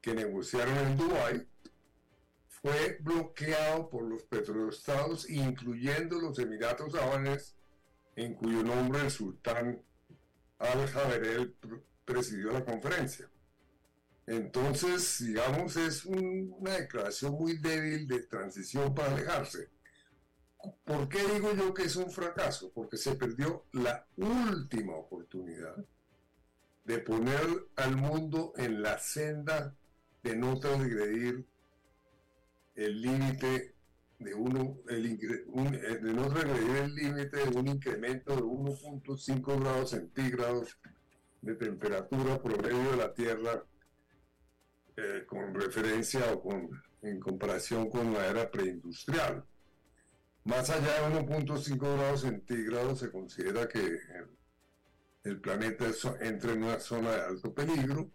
que 0.00 0.14
negociaron 0.14 0.76
en 0.78 0.96
Dubái, 0.96 1.46
fue 2.64 2.96
bloqueado 2.98 3.90
por 3.90 4.04
los 4.04 4.22
petroestados, 4.22 5.28
incluyendo 5.28 6.18
los 6.18 6.38
Emiratos 6.38 6.94
Árabes, 6.94 7.54
en 8.16 8.32
cuyo 8.36 8.62
nombre 8.62 9.02
el 9.02 9.10
sultán 9.10 9.82
Al-Jaberel 10.58 11.54
presidió 12.06 12.52
la 12.52 12.64
conferencia. 12.64 13.28
Entonces, 14.26 15.26
digamos, 15.26 15.76
es 15.76 16.06
una 16.06 16.78
declaración 16.78 17.34
muy 17.34 17.58
débil 17.58 18.08
de 18.08 18.20
transición 18.20 18.94
para 18.94 19.12
alejarse. 19.12 19.68
¿Por 20.84 21.06
qué 21.10 21.22
digo 21.34 21.52
yo 21.52 21.74
que 21.74 21.82
es 21.82 21.96
un 21.96 22.10
fracaso? 22.10 22.72
Porque 22.72 22.96
se 22.96 23.14
perdió 23.14 23.66
la 23.72 24.06
última 24.16 24.96
oportunidad 24.96 25.76
de 26.86 26.98
poner 27.00 27.46
al 27.76 27.94
mundo 27.94 28.54
en 28.56 28.80
la 28.80 28.98
senda 28.98 29.76
de 30.22 30.34
no 30.34 30.58
transgredir 30.58 31.46
el 32.74 33.00
límite 33.00 33.74
de 34.18 34.34
uno, 34.34 34.78
el, 34.88 35.06
eh, 35.06 35.98
de 36.02 36.12
no 36.12 36.28
transgredir 36.28 36.76
el 36.76 36.94
límite 36.94 37.36
de 37.36 37.58
un 37.58 37.68
incremento 37.68 38.34
de 38.34 38.42
1.5 38.42 39.60
grados 39.60 39.90
centígrados 39.90 40.78
de 41.42 41.54
temperatura 41.56 42.40
promedio 42.40 42.92
de 42.92 42.96
la 42.96 43.12
Tierra 43.12 43.64
eh, 44.96 45.24
con 45.26 45.54
referencia 45.54 46.32
o 46.32 46.40
con, 46.40 46.70
en 47.02 47.20
comparación 47.20 47.90
con 47.90 48.12
la 48.12 48.26
era 48.26 48.50
preindustrial. 48.50 49.44
Más 50.44 50.70
allá 50.70 51.08
de 51.08 51.16
1.5 51.26 51.78
grados 51.78 52.20
centígrados 52.20 53.00
se 53.00 53.10
considera 53.10 53.68
que 53.68 53.98
el, 55.24 55.40
planeta 55.40 55.86
entra 56.20 56.52
en 56.52 56.62
una 56.62 56.78
zona 56.78 57.10
de 57.10 57.22
alto 57.22 57.54
peligro 57.54 58.10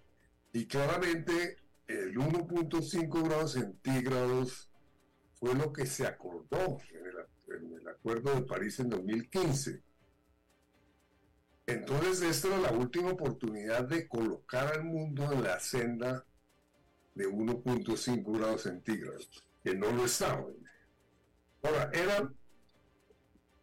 y 0.54 0.66
claramente 0.68 1.58
el 1.90 2.16
1.5 2.16 3.24
grados 3.24 3.54
centígrados 3.54 4.70
fue 5.34 5.56
lo 5.56 5.74
que 5.74 5.88
se 5.88 6.06
acordó 6.06 6.78
en 6.92 7.74
el, 7.74 7.88
Acuerdo 7.88 8.36
de 8.36 8.44
París 8.44 8.80
en 8.80 8.90
2015. 8.90 9.84
Entonces 11.66 12.22
esta 12.22 12.48
era 12.48 12.58
la 12.60 12.72
última 12.72 13.10
oportunidad 13.12 13.84
de 13.88 14.08
colocar 14.08 14.74
al 14.74 14.86
mundo 14.86 15.32
en 15.34 15.44
la 15.44 15.60
senda 15.60 16.26
de 17.16 17.28
1.5 17.28 18.38
grados 18.38 18.62
centígrados, 18.62 19.44
que 19.64 19.76
no 19.76 19.92
lo 19.92 20.06
estaba. 20.06 20.46
Ahora, 21.64 21.90
era 21.92 22.32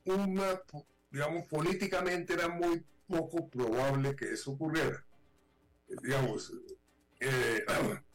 una, 0.05 0.61
digamos, 1.11 1.47
políticamente 1.47 2.35
era 2.35 2.49
muy 2.49 2.85
poco 3.07 3.49
probable 3.49 4.15
que 4.15 4.33
eso 4.33 4.53
ocurriera. 4.53 5.03
Digamos, 6.03 6.53
eh, 7.21 7.65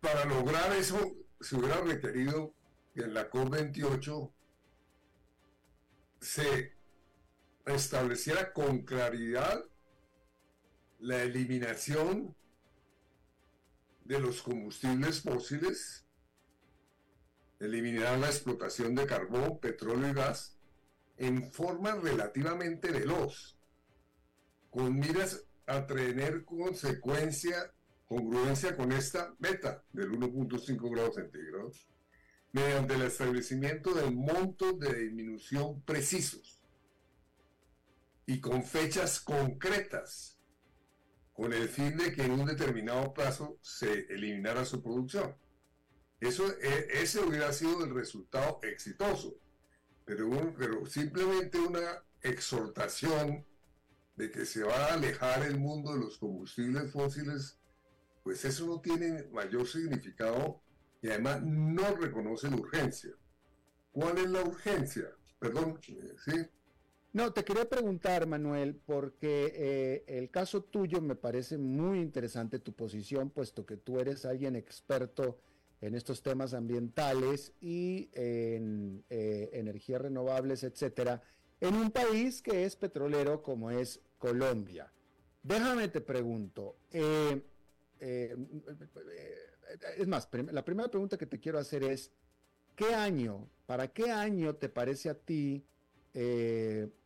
para 0.00 0.24
lograr 0.24 0.72
eso 0.72 1.16
se 1.40 1.56
hubiera 1.56 1.80
requerido 1.80 2.54
que 2.94 3.02
en 3.02 3.14
la 3.14 3.30
COP28 3.30 4.32
se 6.20 6.76
estableciera 7.66 8.52
con 8.52 8.82
claridad 8.82 9.64
la 10.98 11.22
eliminación 11.22 12.34
de 14.04 14.20
los 14.20 14.42
combustibles 14.42 15.20
fósiles 15.20 16.04
eliminar 17.60 18.18
la 18.18 18.28
explotación 18.28 18.94
de 18.94 19.06
carbón, 19.06 19.58
petróleo 19.58 20.10
y 20.10 20.14
gas 20.14 20.56
en 21.16 21.50
forma 21.50 21.94
relativamente 21.96 22.90
veloz, 22.90 23.58
con 24.70 24.98
miras 24.98 25.44
a 25.66 25.86
tener 25.86 26.44
consecuencia, 26.44 27.74
congruencia 28.08 28.74
con 28.74 28.90
esta 28.90 29.34
meta 29.38 29.84
del 29.92 30.10
1.5 30.10 30.90
grados 30.90 31.16
centígrados, 31.16 31.88
mediante 32.52 32.94
el 32.94 33.02
establecimiento 33.02 33.92
de 33.92 34.10
montos 34.10 34.78
de 34.80 34.94
disminución 34.94 35.82
precisos 35.82 36.62
y 38.24 38.40
con 38.40 38.64
fechas 38.64 39.20
concretas, 39.20 40.38
con 41.34 41.52
el 41.52 41.68
fin 41.68 41.96
de 41.96 42.12
que 42.12 42.24
en 42.24 42.32
un 42.32 42.46
determinado 42.46 43.12
plazo 43.12 43.58
se 43.62 44.06
eliminara 44.12 44.64
su 44.64 44.82
producción. 44.82 45.36
Eso, 46.18 46.50
e, 46.60 46.88
ese 47.02 47.20
hubiera 47.20 47.52
sido 47.52 47.84
el 47.84 47.94
resultado 47.94 48.58
exitoso, 48.62 49.38
pero, 50.04 50.54
pero 50.58 50.86
simplemente 50.86 51.58
una 51.58 52.02
exhortación 52.22 53.46
de 54.16 54.30
que 54.30 54.46
se 54.46 54.64
va 54.64 54.86
a 54.86 54.94
alejar 54.94 55.42
el 55.44 55.58
mundo 55.58 55.92
de 55.92 56.00
los 56.00 56.18
combustibles 56.18 56.90
fósiles, 56.90 57.58
pues 58.28 58.44
eso 58.44 58.66
no 58.66 58.78
tiene 58.78 59.22
mayor 59.32 59.66
significado 59.66 60.60
y 61.00 61.08
además 61.08 61.42
no 61.42 61.96
reconoce 61.96 62.50
la 62.50 62.56
urgencia. 62.56 63.12
¿Cuál 63.90 64.18
es 64.18 64.28
la 64.28 64.42
urgencia? 64.42 65.04
Perdón, 65.38 65.80
¿sí? 65.82 66.46
No, 67.14 67.32
te 67.32 67.42
quería 67.42 67.66
preguntar, 67.66 68.26
Manuel, 68.26 68.74
porque 68.84 69.50
eh, 69.54 70.04
el 70.06 70.28
caso 70.28 70.62
tuyo 70.62 71.00
me 71.00 71.14
parece 71.14 71.56
muy 71.56 72.00
interesante 72.00 72.58
tu 72.58 72.74
posición, 72.74 73.30
puesto 73.30 73.64
que 73.64 73.78
tú 73.78 73.98
eres 73.98 74.26
alguien 74.26 74.56
experto 74.56 75.40
en 75.80 75.94
estos 75.94 76.22
temas 76.22 76.52
ambientales 76.52 77.54
y 77.62 78.10
en 78.12 79.06
eh, 79.08 79.48
energías 79.54 80.02
renovables, 80.02 80.64
etcétera, 80.64 81.22
en 81.62 81.74
un 81.74 81.90
país 81.90 82.42
que 82.42 82.64
es 82.64 82.76
petrolero 82.76 83.42
como 83.42 83.70
es 83.70 84.02
Colombia. 84.18 84.92
Déjame 85.42 85.88
te 85.88 86.02
pregunto, 86.02 86.76
eh, 86.90 87.42
eh, 88.00 88.36
es 89.96 90.06
más, 90.06 90.28
la 90.52 90.64
primera 90.64 90.90
pregunta 90.90 91.18
que 91.18 91.26
te 91.26 91.38
quiero 91.38 91.58
hacer 91.58 91.82
es, 91.84 92.10
¿qué 92.74 92.94
año, 92.94 93.48
para 93.66 93.88
qué 93.88 94.10
año 94.10 94.54
te 94.56 94.68
parece 94.68 95.10
a 95.10 95.14
ti 95.14 95.64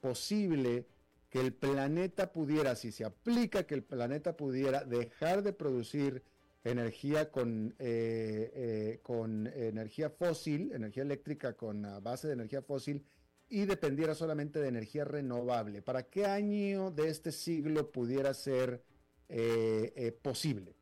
posible 0.01 0.87
que 1.33 1.41
el 1.41 1.55
planeta 1.55 2.31
pudiera, 2.31 2.77
si 2.77 2.93
se 2.93 3.07
aplica 3.07 3.65
que 3.65 3.75
el 3.75 3.83
planeta 3.83 4.37
pudiera 4.37 4.85
dejar 4.85 5.43
de 5.43 5.55
producir 5.55 6.23
energía 6.63 7.31
con, 7.31 7.75
eh, 7.79 9.01
eh, 9.03 9.67
energía 9.69 10.11
fósil, 10.11 10.73
energía 10.73 11.03
eléctrica 11.03 11.55
con 11.55 11.83
base 12.03 12.27
de 12.27 12.35
energía 12.35 12.61
fósil 12.61 13.05
y 13.49 13.65
dependiera 13.65 14.15
solamente 14.15 14.61
de 14.61 14.69
energía 14.69 15.07
renovable. 15.07 15.81
¿Para 15.81 16.03
qué 16.03 16.27
año 16.27 16.91
de 16.91 17.09
este 17.09 17.33
siglo 17.33 17.91
pudiera 17.91 18.35
ser 18.35 18.83
eh, 19.31 20.15
posible? 20.21 20.75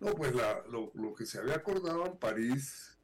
No, 0.00 0.14
pues 0.14 0.32
lo, 0.34 1.14
que 1.14 1.26
se 1.26 1.38
había 1.38 1.54
acordado 1.54 2.06
en 2.06 2.18
París, 2.18 2.98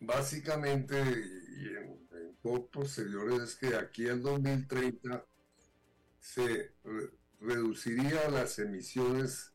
básicamente, 0.00 0.96
y 0.96 1.66
en, 1.68 2.08
en 2.12 2.68
posteriores, 2.70 3.40
es 3.40 3.56
que 3.56 3.76
aquí 3.76 4.08
en 4.08 4.22
2030 4.22 5.24
se 6.20 6.72
reduciría 7.40 8.28
las 8.30 8.58
emisiones 8.58 9.52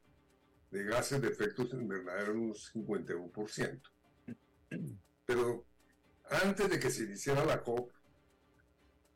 de 0.72 0.84
gases 0.84 1.22
de 1.22 1.28
efectos 1.28 1.72
invernaderos 1.74 2.36
un 2.74 2.86
51%. 2.86 3.82
Pero 5.26 5.66
antes 6.30 6.70
de 6.70 6.80
que 6.80 6.90
se 6.90 7.04
iniciara 7.04 7.46
la 7.46 7.62
COP, 7.62 7.92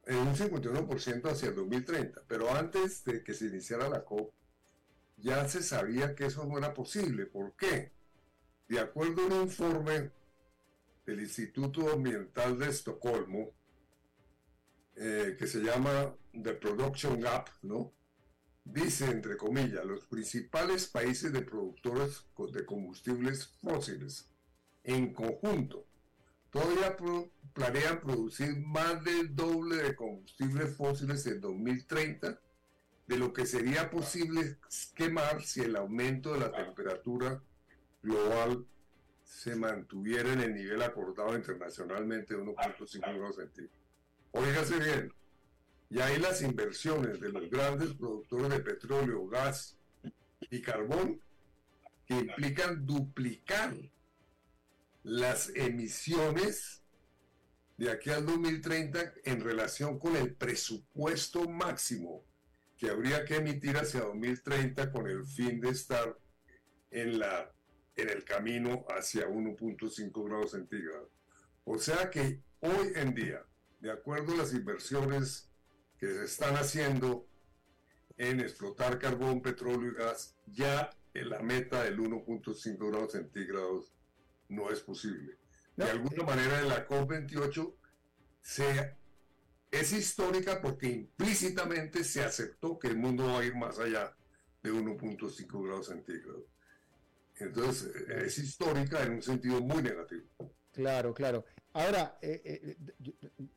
en 0.06 0.18
un 0.18 0.36
51% 0.36 1.30
hacia 1.30 1.50
el 1.50 1.56
2030, 1.56 2.24
pero 2.28 2.54
antes 2.54 3.04
de 3.04 3.24
que 3.24 3.34
se 3.34 3.46
iniciara 3.46 3.90
la 3.90 4.06
COP, 4.06 4.34
ya 5.18 5.48
se 5.48 5.62
sabía 5.62 6.16
que 6.16 6.26
eso 6.26 6.46
no 6.46 6.58
era 6.58 6.74
posible. 6.74 7.26
¿Por 7.26 7.56
qué? 7.56 7.92
De 8.68 8.80
acuerdo 8.80 9.24
a 9.24 9.26
un 9.26 9.42
informe 9.44 10.12
del 11.06 11.22
Instituto 11.22 11.92
Ambiental 11.92 12.58
de 12.58 12.70
Estocolmo, 12.70 13.52
eh, 14.96 15.36
que 15.38 15.48
se 15.48 15.60
llama 15.60 16.16
The 16.32 16.54
Production 16.54 17.20
Gap, 17.20 17.50
¿no? 17.62 17.94
Dice, 18.64 19.06
entre 19.06 19.38
comillas, 19.38 19.86
los 19.86 20.06
principales 20.06 20.88
países 20.88 21.32
de 21.32 21.42
productores 21.42 22.26
de 22.52 22.66
combustibles 22.66 23.48
fósiles 23.62 24.30
en 24.84 25.14
conjunto 25.14 25.88
todavía 26.50 26.98
planean 27.54 28.02
producir 28.02 28.58
más 28.66 29.04
del 29.04 29.36
doble 29.36 29.78
de 29.78 29.96
combustibles 29.96 30.76
fósiles 30.76 31.26
en 31.28 31.42
2030 31.42 32.40
de 33.08 33.18
lo 33.18 33.32
que 33.34 33.46
sería 33.46 33.90
posible 33.90 34.58
quemar 34.94 35.42
si 35.42 35.62
el 35.62 35.76
aumento 35.76 36.34
de 36.34 36.40
la 36.40 36.52
temperatura 36.52 37.42
global 38.04 38.66
se 39.24 39.56
mantuviera 39.56 40.34
en 40.34 40.42
el 40.42 40.54
nivel 40.54 40.82
acordado 40.82 41.36
internacionalmente 41.36 42.36
de 42.36 42.42
1.5 42.42 43.00
grados 43.00 43.36
centígrados. 43.38 43.78
Óigase 44.32 44.78
bien, 44.80 45.14
y 45.90 46.00
ahí 46.00 46.20
las 46.20 46.42
inversiones 46.42 47.20
de 47.20 47.32
los 47.32 47.50
grandes 47.50 47.94
productores 47.94 48.50
de 48.50 48.60
petróleo, 48.60 49.28
gas 49.28 49.78
y 50.50 50.62
carbón 50.62 51.22
que 52.06 52.16
implican 52.16 52.86
duplicar 52.86 53.74
las 55.04 55.50
emisiones 55.56 56.82
de 57.78 57.92
aquí 57.92 58.10
al 58.10 58.26
2030 58.26 59.14
en 59.24 59.42
relación 59.42 59.98
con 59.98 60.16
el 60.16 60.34
presupuesto 60.34 61.48
máximo 61.48 62.24
que 62.78 62.90
habría 62.90 63.26
que 63.26 63.38
emitir 63.38 63.76
hacia 63.78 64.02
2030 64.02 64.92
con 64.92 65.08
el 65.08 65.26
fin 65.26 65.60
de 65.60 65.70
estar 65.70 66.18
en, 66.92 67.20
la, 67.20 67.52
en 67.96 68.10
el 68.10 68.24
camino 68.24 68.86
hacia 68.90 69.28
1.5 69.28 70.26
grados 70.26 70.52
centígrados. 70.52 71.10
O 71.66 71.78
sea 71.78 72.10
que 72.10 72.42
hoy 72.60 72.94
en 72.96 73.14
día, 73.14 73.44
de 73.80 73.92
acuerdo 73.92 74.34
a 74.34 74.38
las 74.38 74.54
inversiones 74.54 75.50
que 75.98 76.08
se 76.08 76.26
están 76.26 76.56
haciendo 76.56 77.28
en 78.18 78.40
explotar 78.40 79.00
carbón, 79.00 79.42
petróleo 79.42 79.92
y 79.92 79.96
gas, 79.96 80.36
ya 80.46 80.90
en 81.14 81.30
la 81.30 81.40
meta 81.40 81.84
del 81.84 82.00
1.5 82.00 82.92
grados 82.92 83.12
centígrados 83.12 83.94
no 84.50 84.70
es 84.72 84.82
posible. 84.82 85.38
De 85.76 85.86
alguna 85.86 86.24
manera 86.24 86.60
en 86.60 86.70
la 86.70 86.88
COP28 86.88 87.76
se, 88.42 88.97
es 89.72 89.92
histórica 89.92 90.62
porque 90.62 90.88
implícitamente 90.88 92.04
se 92.04 92.24
aceptó 92.24 92.80
que 92.80 92.88
el 92.88 92.98
mundo 92.98 93.26
va 93.26 93.40
a 93.40 93.46
ir 93.46 93.56
más 93.56 93.80
allá 93.80 94.16
de 94.64 94.72
1.5 94.72 95.66
grados 95.66 95.88
centígrados. 95.88 96.44
Entonces 97.40 97.94
es 98.10 98.38
histórica 98.38 99.04
en 99.04 99.14
un 99.14 99.22
sentido 99.22 99.62
muy 99.62 99.84
negativo. 99.84 100.26
Claro, 100.72 101.14
claro. 101.14 101.46
Ahora, 101.74 102.18
eh, 102.22 102.42
eh, 102.44 102.78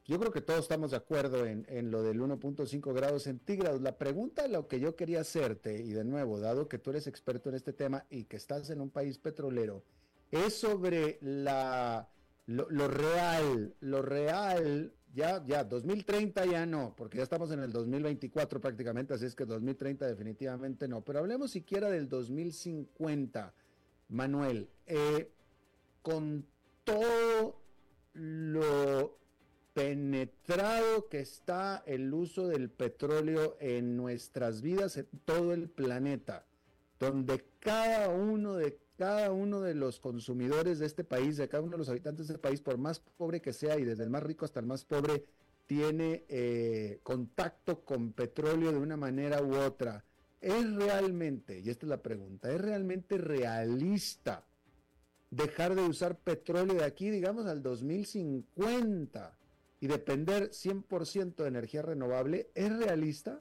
yo, 0.05 0.19
creo 0.19 0.31
que 0.31 0.43
todos 0.43 0.61
estamos 0.61 0.91
de 0.91 0.99
acuerdo 0.99 1.47
en, 1.47 1.65
en 1.69 1.91
lo 1.91 2.03
del 2.03 2.21
1.5 2.21 2.93
grados 2.93 3.23
centígrados. 3.23 3.81
La 3.81 3.97
pregunta, 3.97 4.47
lo 4.49 4.69
que 4.69 4.79
yo 4.79 4.95
quería 4.95 5.21
hacerte, 5.21 5.83
y 5.83 5.93
de 5.93 6.05
nuevo, 6.05 6.39
dado 6.39 6.69
que 6.69 6.79
tú 6.79 6.91
eres 6.91 7.07
experto 7.07 7.49
en 7.49 7.55
este 7.55 7.73
tema 7.73 8.05
y 8.11 8.25
que 8.25 8.37
estás 8.37 8.69
en 8.69 8.83
un 8.83 8.91
país 8.91 9.19
petrolero, 9.19 9.85
es 10.31 10.55
sobre 10.55 11.19
la, 11.23 12.11
lo, 12.47 12.89
real, 12.89 13.75
lo 13.81 14.03
real, 14.03 14.93
ya, 15.15 15.45
ya, 15.47 15.65
2030 15.65 16.47
ya 16.47 16.67
no, 16.67 16.95
porque 16.97 17.19
ya 17.19 17.25
estamos 17.25 17.51
en 17.51 17.61
el 17.61 17.73
2024 17.73 18.61
prácticamente, 18.61 19.15
así 19.15 19.27
es 19.27 19.35
que 19.35 19.45
2030 19.45 20.07
definitivamente 20.07 20.89
no, 20.89 21.03
pero 21.03 21.21
hablemos 21.21 21.51
siquiera 21.51 21.91
del 21.91 22.09
2050, 22.09 23.53
Manuel, 24.09 24.69
eh, 24.87 25.31
con 26.03 26.47
todo 26.85 27.61
lo 28.13 29.19
penetrado 29.75 31.09
que 31.09 31.21
está 31.21 31.83
el 31.87 32.13
uso 32.13 32.49
del 32.49 32.71
petróleo 32.71 33.57
en 33.61 33.97
nuestras 33.97 34.63
vidas, 34.63 34.97
en 34.97 35.09
todo 35.25 35.53
el 35.55 35.69
planeta, 35.69 36.45
donde 36.99 37.45
cada 37.61 38.09
uno 38.09 38.55
de 38.57 38.80
cada 39.01 39.33
uno 39.33 39.63
de 39.63 39.73
los 39.73 39.99
consumidores 39.99 40.79
de 40.79 40.85
este 40.85 41.05
país, 41.05 41.39
de 41.39 41.49
cada 41.49 41.63
uno 41.63 41.73
de 41.73 41.79
los 41.79 41.89
habitantes 41.89 42.29
de 42.29 42.35
este 42.35 42.43
país, 42.43 42.61
por 42.61 42.77
más 42.77 43.01
pobre 43.01 43.41
que 43.41 43.55
sea 43.55 43.79
y 43.79 43.85
desde 43.85 44.05
el 44.05 44.11
más 44.11 44.23
rico 44.23 44.45
hasta 44.45 44.61
el 44.61 44.67
más 44.67 44.85
pobre, 44.85 45.25
tiene 45.67 46.27
eh, 46.29 47.01
contacto 47.03 47.83
con 47.83 48.13
petróleo 48.13 48.73
de 48.73 48.77
una 48.77 48.99
manera 48.99 49.43
u 49.43 49.55
otra. 49.55 50.05
¿Es 50.43 50.71
realmente, 50.75 51.61
y 51.61 51.71
esta 51.71 51.87
es 51.87 51.89
la 51.89 52.03
pregunta, 52.03 52.53
¿es 52.53 52.61
realmente 52.61 53.17
realista 53.17 54.45
dejar 55.31 55.75
de 55.77 55.83
usar 55.85 56.19
petróleo 56.19 56.75
de 56.75 56.85
aquí, 56.85 57.09
digamos, 57.09 57.47
al 57.47 57.63
2050 57.63 59.35
y 59.81 59.87
depender 59.87 60.51
100% 60.51 61.37
de 61.37 61.49
energía 61.49 61.81
renovable? 61.81 62.51
¿Es 62.55 62.71
realista? 62.71 63.41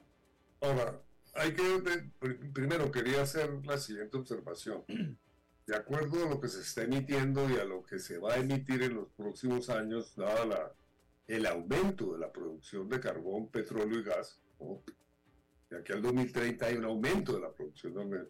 Ahora, 0.62 1.02
hay 1.34 1.54
que, 1.54 2.12
primero 2.54 2.90
quería 2.92 3.24
hacer 3.24 3.66
la 3.66 3.78
siguiente 3.78 4.16
observación. 4.16 4.86
de 5.70 5.76
acuerdo 5.76 6.26
a 6.26 6.30
lo 6.30 6.42
que 6.42 6.48
se 6.48 6.62
está 6.62 6.82
emitiendo 6.82 7.48
y 7.48 7.58
a 7.58 7.64
lo 7.64 7.84
que 7.84 8.00
se 8.00 8.18
va 8.18 8.34
a 8.34 8.38
emitir 8.38 8.82
en 8.82 8.96
los 8.96 9.08
próximos 9.10 9.70
años, 9.70 10.16
dada 10.16 10.74
el 11.28 11.46
aumento 11.46 12.14
de 12.14 12.20
la 12.20 12.32
producción 12.32 12.90
de 12.90 13.00
carbón, 13.00 13.50
petróleo 13.50 14.00
y 14.00 14.04
gas, 14.04 14.40
de 15.70 15.78
aquí 15.78 15.94
al 15.94 16.02
2030 16.02 16.66
hay 16.66 16.76
un 16.78 16.86
aumento 16.86 17.34
de 17.34 17.42
la 17.42 17.54
producción 17.54 17.94
de 17.94 18.28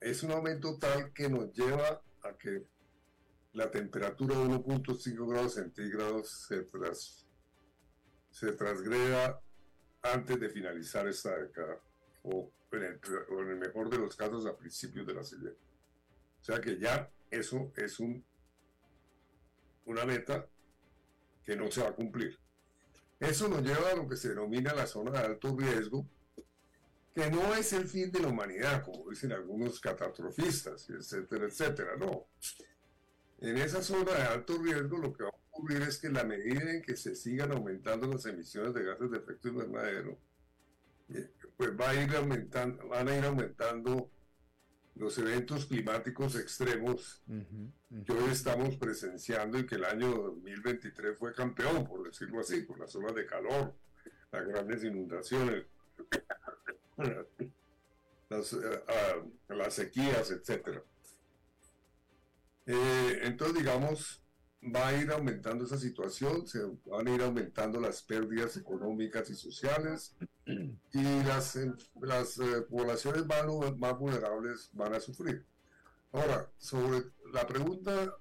Es 0.00 0.22
un 0.22 0.32
aumento 0.32 0.78
tal 0.78 1.12
que 1.12 1.28
nos 1.28 1.52
lleva 1.52 2.02
a 2.22 2.32
que 2.38 2.64
la 3.52 3.70
temperatura 3.70 4.34
de 4.38 4.46
1.5 4.46 5.28
grados 5.28 5.52
centígrados 5.52 6.46
se, 6.48 6.62
tras, 6.62 7.26
transgreda 8.56 9.38
antes 10.00 10.40
de 10.40 10.48
finalizar 10.48 11.06
esta 11.06 11.36
década, 11.36 11.78
o 12.22 12.50
en, 12.72 12.84
el, 12.84 13.00
o 13.32 13.42
en 13.42 13.48
el 13.50 13.56
mejor 13.58 13.90
de 13.90 13.98
los 13.98 14.16
casos 14.16 14.46
a 14.46 14.56
principios 14.56 15.06
de 15.06 15.12
la 15.12 15.24
siguiente. 15.24 15.67
O 16.40 16.44
sea 16.44 16.60
que 16.60 16.78
ya 16.78 17.10
eso 17.30 17.72
es 17.76 18.00
un, 18.00 18.24
una 19.84 20.04
meta 20.04 20.48
que 21.44 21.56
no 21.56 21.70
se 21.70 21.82
va 21.82 21.88
a 21.88 21.94
cumplir. 21.94 22.38
Eso 23.20 23.48
nos 23.48 23.62
lleva 23.62 23.90
a 23.90 23.96
lo 23.96 24.08
que 24.08 24.16
se 24.16 24.28
denomina 24.28 24.74
la 24.74 24.86
zona 24.86 25.10
de 25.10 25.18
alto 25.18 25.56
riesgo, 25.56 26.06
que 27.14 27.30
no 27.30 27.54
es 27.54 27.72
el 27.72 27.88
fin 27.88 28.12
de 28.12 28.20
la 28.20 28.28
humanidad, 28.28 28.84
como 28.84 29.10
dicen 29.10 29.32
algunos 29.32 29.80
catastrofistas, 29.80 30.88
etcétera, 30.88 31.46
etcétera, 31.46 31.96
no. 31.96 32.28
En 33.40 33.56
esa 33.56 33.82
zona 33.82 34.12
de 34.12 34.22
alto 34.22 34.58
riesgo 34.58 34.98
lo 34.98 35.12
que 35.12 35.24
va 35.24 35.30
a 35.30 35.48
ocurrir 35.50 35.82
es 35.82 35.98
que 35.98 36.10
la 36.10 36.22
medida 36.22 36.70
en 36.72 36.82
que 36.82 36.96
se 36.96 37.16
sigan 37.16 37.52
aumentando 37.52 38.06
las 38.06 38.24
emisiones 38.26 38.72
de 38.74 38.84
gases 38.84 39.10
de 39.10 39.18
efecto 39.18 39.48
invernadero, 39.48 40.18
eh, 41.08 41.30
pues 41.56 41.70
va 41.70 41.90
a 41.90 41.94
ir 41.94 42.14
aumentando, 42.14 42.86
van 42.88 43.08
a 43.08 43.16
ir 43.16 43.24
aumentando 43.24 44.10
los 44.98 45.16
eventos 45.18 45.66
climáticos 45.66 46.34
extremos 46.36 47.22
que 48.04 48.12
hoy 48.12 48.30
estamos 48.30 48.76
presenciando 48.76 49.58
y 49.58 49.66
que 49.66 49.76
el 49.76 49.84
año 49.84 50.08
2023 50.08 51.16
fue 51.16 51.32
campeón, 51.32 51.86
por 51.86 52.02
decirlo 52.04 52.40
así, 52.40 52.62
por 52.62 52.80
las 52.80 52.94
olas 52.96 53.14
de 53.14 53.24
calor, 53.24 53.74
las 54.32 54.46
grandes 54.46 54.82
inundaciones, 54.82 55.66
las, 58.28 58.52
eh, 58.52 58.82
ah, 58.88 59.54
las 59.54 59.74
sequías, 59.74 60.32
etc. 60.32 60.82
Eh, 62.66 63.20
entonces, 63.22 63.56
digamos, 63.56 64.20
va 64.62 64.88
a 64.88 65.00
ir 65.00 65.10
aumentando 65.10 65.64
esa 65.64 65.78
situación, 65.78 66.46
se 66.46 66.60
van 66.86 67.06
a 67.06 67.14
ir 67.14 67.22
aumentando 67.22 67.80
las 67.80 68.02
pérdidas 68.02 68.56
económicas 68.56 69.30
y 69.30 69.34
sociales 69.34 70.16
y 70.46 71.22
las, 71.24 71.58
las 72.00 72.38
eh, 72.38 72.62
poblaciones 72.68 73.26
más, 73.26 73.46
más 73.76 73.98
vulnerables 73.98 74.70
van 74.72 74.94
a 74.94 75.00
sufrir. 75.00 75.44
Ahora, 76.12 76.50
sobre 76.58 77.04
la 77.32 77.46
pregunta 77.46 78.16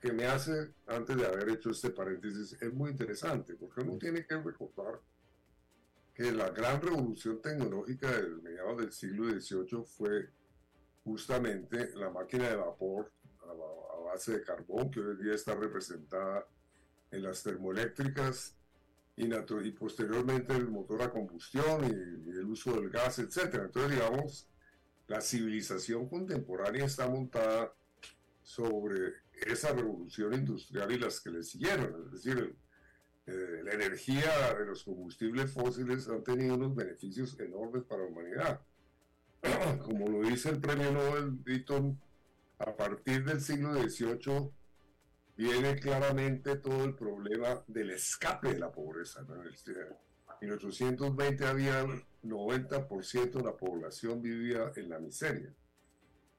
que 0.00 0.12
me 0.12 0.24
hace 0.24 0.74
antes 0.86 1.16
de 1.16 1.26
haber 1.26 1.50
hecho 1.50 1.70
este 1.70 1.90
paréntesis 1.90 2.56
es 2.60 2.72
muy 2.72 2.90
interesante, 2.90 3.54
porque 3.54 3.82
uno 3.82 3.98
tiene 3.98 4.26
que 4.26 4.36
recordar 4.36 5.00
que 6.14 6.32
la 6.32 6.50
gran 6.50 6.80
revolución 6.80 7.40
tecnológica 7.40 8.10
del 8.10 8.42
mediados 8.42 8.78
del 8.78 8.92
siglo 8.92 9.30
XVIII 9.30 9.84
fue 9.84 10.30
justamente 11.04 11.90
la 11.94 12.10
máquina 12.10 12.48
de 12.48 12.56
vapor 12.56 13.12
base 14.10 14.32
de 14.32 14.42
carbón, 14.42 14.90
que 14.90 15.00
hoy 15.00 15.12
en 15.12 15.22
día 15.22 15.34
está 15.34 15.54
representada 15.54 16.46
en 17.10 17.22
las 17.22 17.42
termoeléctricas 17.42 18.56
y, 19.16 19.26
y 19.26 19.72
posteriormente 19.72 20.54
el 20.54 20.68
motor 20.68 21.02
a 21.02 21.10
combustión 21.10 21.84
y, 21.84 22.30
el 22.30 22.46
uso 22.46 22.72
del 22.72 22.90
gas, 22.90 23.18
etc. 23.18 23.54
Entonces, 23.54 23.92
digamos, 23.92 24.48
la 25.08 25.20
civilización 25.20 26.08
contemporánea 26.08 26.86
está 26.86 27.08
montada 27.08 27.74
sobre 28.42 29.14
esa 29.46 29.72
revolución 29.72 30.34
industrial 30.34 30.92
y 30.92 30.98
las 30.98 31.20
que 31.20 31.30
le 31.30 31.42
siguieron. 31.42 32.04
Es 32.06 32.12
decir, 32.12 32.56
eh, 33.26 33.60
la 33.64 33.72
energía 33.72 34.54
de 34.58 34.66
los 34.66 34.84
combustibles 34.84 35.52
fósiles 35.52 36.08
han 36.08 36.24
tenido 36.24 36.54
unos 36.54 36.74
beneficios 36.74 37.38
enormes 37.38 37.84
para 37.84 38.02
la 38.02 38.08
humanidad. 38.08 38.60
Como 39.84 40.08
lo 40.08 40.28
dice 40.28 40.50
el 40.50 40.60
premio 40.60 40.92
Nobel 40.92 41.42
Ditton 41.44 42.00
a 42.60 42.76
partir 42.76 43.24
del 43.24 43.40
siglo 43.40 43.72
XVIII 43.74 44.50
viene 45.36 45.76
claramente 45.76 46.56
todo 46.56 46.84
el 46.84 46.94
problema 46.94 47.64
del 47.66 47.90
escape 47.90 48.52
de 48.52 48.58
la 48.58 48.70
pobreza. 48.70 49.20
En 50.40 50.48
1820 50.48 51.46
había 51.46 51.86
90% 52.22 53.30
de 53.30 53.42
la 53.42 53.56
población 53.56 54.20
vivía 54.20 54.72
en 54.76 54.90
la 54.90 54.98
miseria. 54.98 55.54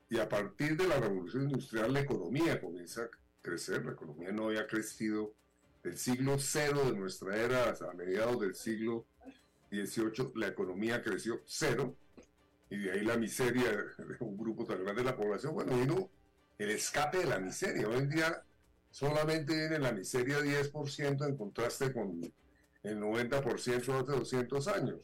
Y 0.09 0.19
a 0.19 0.29
partir 0.29 0.77
de 0.77 0.87
la 0.87 0.99
revolución 0.99 1.45
industrial 1.45 1.93
la 1.93 2.01
economía 2.01 2.61
comienza 2.61 3.03
a 3.03 3.09
crecer, 3.41 3.83
la 3.83 3.93
economía 3.93 4.31
no 4.31 4.47
había 4.47 4.67
crecido 4.67 5.33
del 5.81 5.97
siglo 5.97 6.37
cero 6.37 6.83
de 6.85 6.95
nuestra 6.95 7.35
era 7.35 7.71
a 7.71 7.93
mediados 7.93 8.39
del 8.39 8.53
siglo 8.53 9.07
XVIII, 9.71 10.33
la 10.35 10.47
economía 10.49 11.01
creció 11.01 11.41
cero, 11.45 11.95
y 12.71 12.77
de 12.77 12.91
ahí 12.91 13.01
la 13.01 13.17
miseria 13.17 13.69
de 13.69 14.15
un 14.21 14.37
grupo 14.37 14.65
tan 14.65 14.81
grande 14.81 15.03
de 15.03 15.09
la 15.09 15.15
población. 15.15 15.53
Bueno, 15.53 15.77
vino 15.77 16.09
el 16.57 16.71
escape 16.71 17.17
de 17.17 17.25
la 17.25 17.37
miseria. 17.37 17.87
Hoy 17.87 17.97
en 17.97 18.09
día 18.09 18.43
solamente 18.89 19.53
viene 19.53 19.77
la 19.77 19.91
miseria 19.91 20.39
10% 20.39 21.27
en 21.27 21.37
contraste 21.37 21.91
con 21.91 22.21
el 22.83 22.97
90% 22.97 23.77
hace 23.77 23.91
200 23.91 24.67
años. 24.69 25.01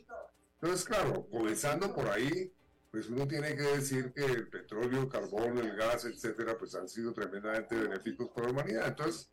Entonces, 0.62 0.86
claro, 0.86 1.28
comenzando 1.30 1.94
por 1.94 2.08
ahí, 2.08 2.54
pues 2.90 3.10
uno 3.10 3.28
tiene 3.28 3.54
que 3.54 3.64
decir 3.64 4.14
que 4.14 4.24
el 4.24 4.48
petróleo, 4.48 5.02
el 5.02 5.10
carbón, 5.10 5.58
el 5.58 5.76
gas, 5.76 6.06
etcétera, 6.06 6.58
pues 6.58 6.74
han 6.74 6.88
sido 6.88 7.12
tremendamente 7.12 7.76
benéficos 7.76 8.30
para 8.30 8.48
la 8.48 8.54
humanidad. 8.54 8.88
Entonces, 8.88 9.30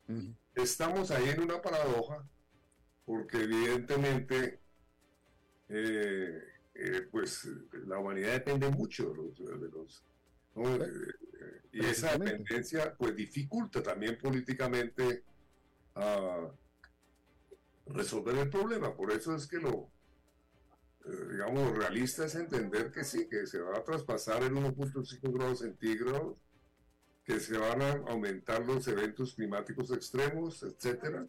estamos 0.57 1.13
ahí 1.13 1.29
en 1.29 1.41
una 1.41 1.63
paradoja, 1.63 2.29
porque 3.07 3.45
evidentemente, 3.45 4.61
eh, 5.69 6.43
eh, 6.75 7.07
pues 7.11 7.49
la 7.87 7.99
humanidad 7.99 8.33
depende 8.33 8.69
mucho 8.69 9.13
de 9.13 9.69
los, 9.71 10.05
eh, 10.57 11.13
y 11.73 11.85
esa 11.85 12.17
dependencia 12.17 12.95
pues 12.97 13.17
dificulta 13.17 13.83
también 13.83 14.19
políticamente 14.19 15.25
a 15.95 16.49
resolver 17.87 18.39
el 18.39 18.51
problema. 18.51 18.95
Por 18.95 19.11
eso 19.11 19.35
es 19.35 19.47
que 19.47 19.59
lo, 19.59 19.91
eh, 21.05 21.29
digamos, 21.33 21.77
realista 21.77 22.25
es 22.25 22.35
entender 22.35 22.91
que 22.93 23.05
sí, 23.05 23.29
que 23.29 23.47
se 23.47 23.61
va 23.61 23.79
a 23.79 23.85
traspasar 23.85 24.43
el 24.43 24.55
1.5 24.55 25.33
grados 25.33 25.61
centígrados, 25.61 26.37
que 27.25 27.41
se 27.41 27.57
van 27.59 27.83
a 27.83 27.93
aumentar 28.09 28.65
los 28.65 28.87
eventos 28.87 29.35
climáticos 29.35 29.91
extremos, 29.91 30.63
etcétera, 30.63 31.27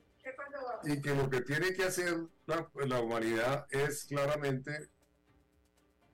y 0.84 1.02
que 1.02 1.16
lo 1.16 1.30
que 1.30 1.42
tiene 1.42 1.74
que 1.74 1.84
hacer 1.84 2.26
la, 2.46 3.00
humanidad 3.00 3.66
es 3.70 4.06
claramente 4.06 4.90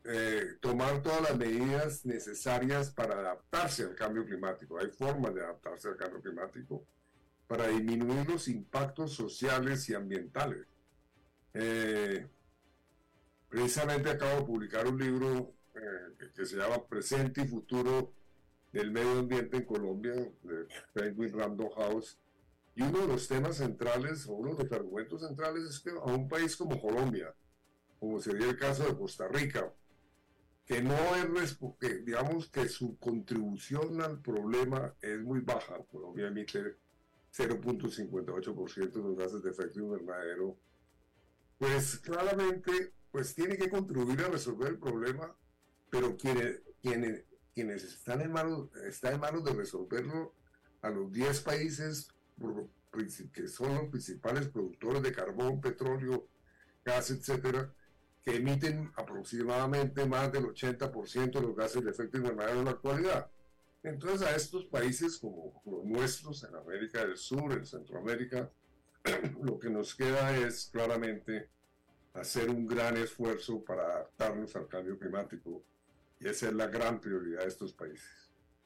eh, 0.06 0.58
tomar 0.60 1.02
todas 1.02 1.22
las 1.22 1.38
medidas 1.38 2.06
necesarias 2.06 2.92
para 2.92 3.20
adaptarse 3.20 3.84
al 3.84 3.96
cambio 3.96 4.26
climático. 4.26 4.80
Hay 4.80 4.90
formas 4.90 5.34
de 5.34 5.44
adaptarse 5.44 5.90
al 5.90 5.98
cambio 5.98 6.22
climático 6.22 6.84
para 7.48 7.68
disminuir 7.68 8.30
los 8.30 8.48
impactos 8.48 9.14
sociales 9.14 9.88
y 9.90 9.94
ambientales. 9.94 10.66
Eh, 11.54 12.28
Precisamente 13.52 14.10
acabo 14.10 14.40
de 14.40 14.46
publicar 14.46 14.88
un 14.88 14.98
libro 14.98 15.54
eh, 15.76 16.30
que 16.34 16.46
se 16.46 16.56
llama 16.56 16.88
Presente 16.88 17.42
y 17.42 17.48
Futuro 17.48 18.14
del 18.72 18.92
Medio 18.92 19.20
Ambiente 19.20 19.58
en 19.58 19.66
Colombia, 19.66 20.14
de 20.14 20.68
Penguin 20.94 21.38
Random 21.38 21.70
House. 21.76 22.18
Y 22.76 22.84
uno 22.84 23.00
de 23.00 23.08
los 23.08 23.28
temas 23.28 23.58
centrales, 23.58 24.26
o 24.26 24.36
uno 24.36 24.56
de 24.56 24.64
los 24.64 24.72
argumentos 24.72 25.28
centrales, 25.28 25.64
es 25.66 25.80
que 25.82 25.90
a 25.90 26.06
un 26.06 26.30
país 26.30 26.56
como 26.56 26.80
Colombia, 26.80 27.36
como 28.00 28.22
sería 28.22 28.48
el 28.48 28.58
caso 28.58 28.86
de 28.86 28.98
Costa 28.98 29.28
Rica, 29.28 29.70
que 30.72 30.82
no 30.82 30.96
es, 31.42 31.58
que, 31.82 31.96
digamos 31.96 32.48
que 32.48 32.70
su 32.70 32.98
contribución 32.98 34.02
al 34.02 34.22
problema 34.22 34.96
es 35.02 35.20
muy 35.20 35.42
baja. 35.42 35.76
Colombia 35.92 36.28
emite 36.28 36.78
0.58% 37.36 38.92
de 38.94 39.02
los 39.02 39.18
gases 39.18 39.44
de 39.44 39.50
efecto 39.50 39.82
invernadero. 39.82 40.58
Pues 41.58 41.98
claramente 41.98 42.94
pues 43.12 43.36
tiene 43.36 43.58
que 43.58 43.70
contribuir 43.70 44.22
a 44.22 44.30
resolver 44.30 44.70
el 44.70 44.80
problema, 44.80 45.36
pero 45.90 46.16
quienes, 46.16 46.62
quienes, 46.82 47.26
quienes 47.54 47.84
están, 47.84 48.22
en 48.22 48.32
manos, 48.32 48.70
están 48.86 49.16
en 49.16 49.20
manos 49.20 49.44
de 49.44 49.52
resolverlo 49.52 50.34
a 50.84 50.90
los 50.90 51.12
10 51.12 51.42
países 51.42 52.08
que 53.34 53.48
son 53.50 53.76
los 53.76 53.90
principales 53.90 54.48
productores 54.48 55.04
de 55.04 55.12
carbón, 55.12 55.60
petróleo, 55.60 56.30
gas, 56.86 57.12
etcétera, 57.12 57.74
que 58.24 58.36
emiten 58.36 58.92
aproximadamente 58.96 60.06
más 60.06 60.32
del 60.32 60.46
80% 60.46 61.32
de 61.32 61.42
los 61.42 61.56
gases 61.56 61.84
de 61.84 61.92
efecto 61.92 62.18
invernadero 62.18 62.60
en 62.60 62.66
la 62.66 62.72
actualidad. 62.72 63.32
Entonces 63.84 64.28
a 64.28 64.36
estos 64.36 64.66
países 64.66 65.18
como 65.18 65.62
los 65.66 65.84
nuestros 65.86 66.44
en 66.44 66.56
América 66.56 67.06
del 67.06 67.18
Sur, 67.18 67.54
en 67.54 67.66
Centroamérica, 67.66 68.52
lo 69.42 69.58
que 69.58 69.70
nos 69.70 69.96
queda 69.96 70.38
es 70.38 70.70
claramente 70.72 71.50
hacer 72.14 72.50
un 72.50 72.68
gran 72.68 72.98
esfuerzo 72.98 73.64
para 73.64 73.84
adaptarnos 73.84 74.56
al 74.56 74.68
cambio 74.68 75.00
climático 75.00 75.64
y 76.20 76.28
esa 76.28 76.50
es 76.50 76.54
la 76.54 76.68
gran 76.68 77.00
prioridad 77.02 77.42
de 77.42 77.48
estos 77.48 77.74
países. 77.74 78.21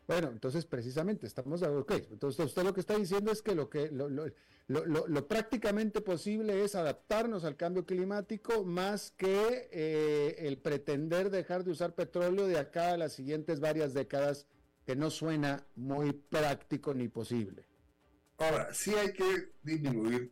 Bueno, 0.08 0.30
entonces 0.30 0.66
precisamente 0.66 1.26
estamos 1.26 1.62
de 1.62 1.68
ok. 1.68 1.92
Entonces 2.12 2.46
usted 2.46 2.64
lo 2.64 2.74
que 2.74 2.80
está 2.80 2.96
diciendo 2.96 3.32
es 3.32 3.42
que 3.42 3.56
lo 3.56 3.70
que 3.70 3.90
lo, 3.90 4.08
lo, 4.10 4.26
lo, 4.68 5.08
lo 5.08 5.28
prácticamente 5.28 6.02
posible 6.02 6.64
es 6.64 6.76
adaptarnos 6.76 7.44
al 7.44 7.56
cambio 7.56 7.86
climático 7.86 8.64
más 8.64 9.12
que 9.12 9.70
eh, 9.72 10.36
el 10.48 10.60
pretender 10.60 11.30
dejar 11.30 11.64
de 11.64 11.72
usar 11.72 11.96
petróleo 11.96 12.48
de 12.48 12.60
acá 12.60 12.92
a 12.92 12.98
las 12.98 13.14
siguientes 13.14 13.60
varias 13.60 13.94
décadas, 13.94 14.48
que 14.86 14.96
no 14.96 15.10
suena 15.10 15.66
muy 15.76 16.14
práctico 16.14 16.94
ni 16.94 17.08
posible. 17.08 17.68
Ahora, 18.38 18.74
sí 18.74 18.94
hay 18.94 19.12
que 19.14 19.54
disminuir 19.64 20.32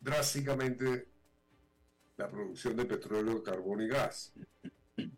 drásticamente 0.00 1.08
la 2.16 2.30
producción 2.30 2.76
de 2.76 2.84
petróleo, 2.86 3.42
carbón 3.42 3.82
y 3.82 3.88
gas. 3.88 4.32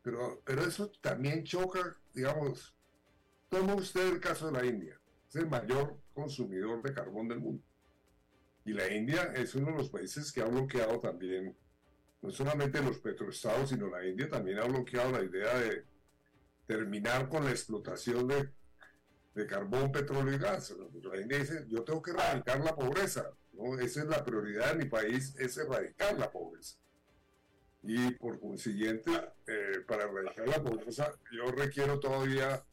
Pero, 0.03 0.43
pero 0.45 0.63
eso 0.63 0.91
también 1.01 1.45
choca, 1.45 1.97
digamos, 2.15 2.76
toma 3.57 3.75
usted 3.75 4.07
el 4.09 4.21
caso 4.21 4.47
de 4.47 4.53
la 4.53 4.67
India, 4.67 5.01
es 5.29 5.37
el 5.37 5.49
mayor 5.49 5.99
consumidor 6.13 6.83
de 6.83 6.93
carbón 6.93 7.29
del 7.29 7.41
mundo. 7.41 7.63
Y 8.65 8.73
la 8.73 8.93
India 8.93 9.33
es 9.35 9.55
uno 9.55 9.71
de 9.71 9.79
los 9.79 9.89
países 9.89 10.31
que 10.33 10.43
ha 10.43 10.47
bloqueado 10.47 11.01
también, 11.01 11.57
no 12.21 12.31
solamente 12.31 12.83
los 12.83 12.99
petroestados, 12.99 13.71
sino 13.71 13.89
la 13.89 14.05
India 14.05 14.29
también 14.29 14.59
ha 14.59 14.65
bloqueado 14.65 15.13
la 15.13 15.25
idea 15.25 15.59
de 15.59 15.85
terminar 16.67 17.29
con 17.29 17.45
la 17.45 17.51
explotación 17.51 18.29
de, 18.29 18.51
de 19.35 19.47
carbón, 19.47 19.93
petróleo 19.93 20.35
y 20.35 20.39
gas. 20.39 20.75
La 21.03 21.21
India 21.21 21.39
dice, 21.39 21.65
yo 21.69 21.83
tengo 21.85 22.03
que 22.03 22.11
erradicar 22.11 22.61
la 22.61 22.75
pobreza. 22.75 23.31
¿no? 23.53 23.79
Esa 23.79 24.01
es 24.01 24.07
la 24.07 24.25
prioridad 24.25 24.73
de 24.73 24.85
mi 24.85 24.91
país, 24.91 25.35
es 25.39 25.57
erradicar 25.57 26.19
la 26.19 26.31
pobreza 26.31 26.77
y 27.89 28.11
por 28.13 28.41
consiguiente, 28.41 29.13
eh, 29.47 29.81
para 29.87 30.05
erradicar 30.05 30.49
la 30.49 30.63
pobreza, 30.63 31.13
yo 31.31 31.53
requiero 31.53 32.01
todavía 32.01 32.65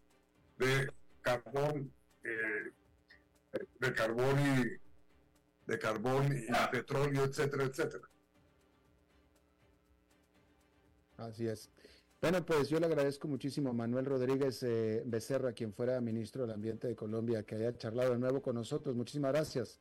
de 0.57 0.91
carbón, 1.21 1.91
eh, 2.23 2.71
de 3.79 3.93
carbón 3.93 4.39
y 4.39 5.71
de 5.71 5.79
carbón 5.79 6.37
y 6.37 6.71
petróleo, 6.71 7.23
etcétera, 7.25 7.63
etcétera. 7.63 8.09
Así 11.17 11.47
es. 11.47 11.69
Bueno, 12.21 12.45
pues 12.45 12.69
yo 12.69 12.79
le 12.79 12.85
agradezco 12.85 13.27
muchísimo 13.27 13.71
a 13.71 13.73
Manuel 13.73 14.05
Rodríguez 14.05 14.63
eh, 14.63 15.03
Becerra, 15.05 15.53
quien 15.53 15.73
fuera 15.73 15.99
ministro 15.99 16.43
del 16.43 16.55
Ambiente 16.55 16.87
de 16.87 16.95
Colombia, 16.95 17.43
que 17.43 17.55
haya 17.55 17.77
charlado 17.77 18.13
de 18.13 18.19
nuevo 18.19 18.41
con 18.41 18.55
nosotros. 18.55 18.95
Muchísimas 18.95 19.33
gracias. 19.33 19.79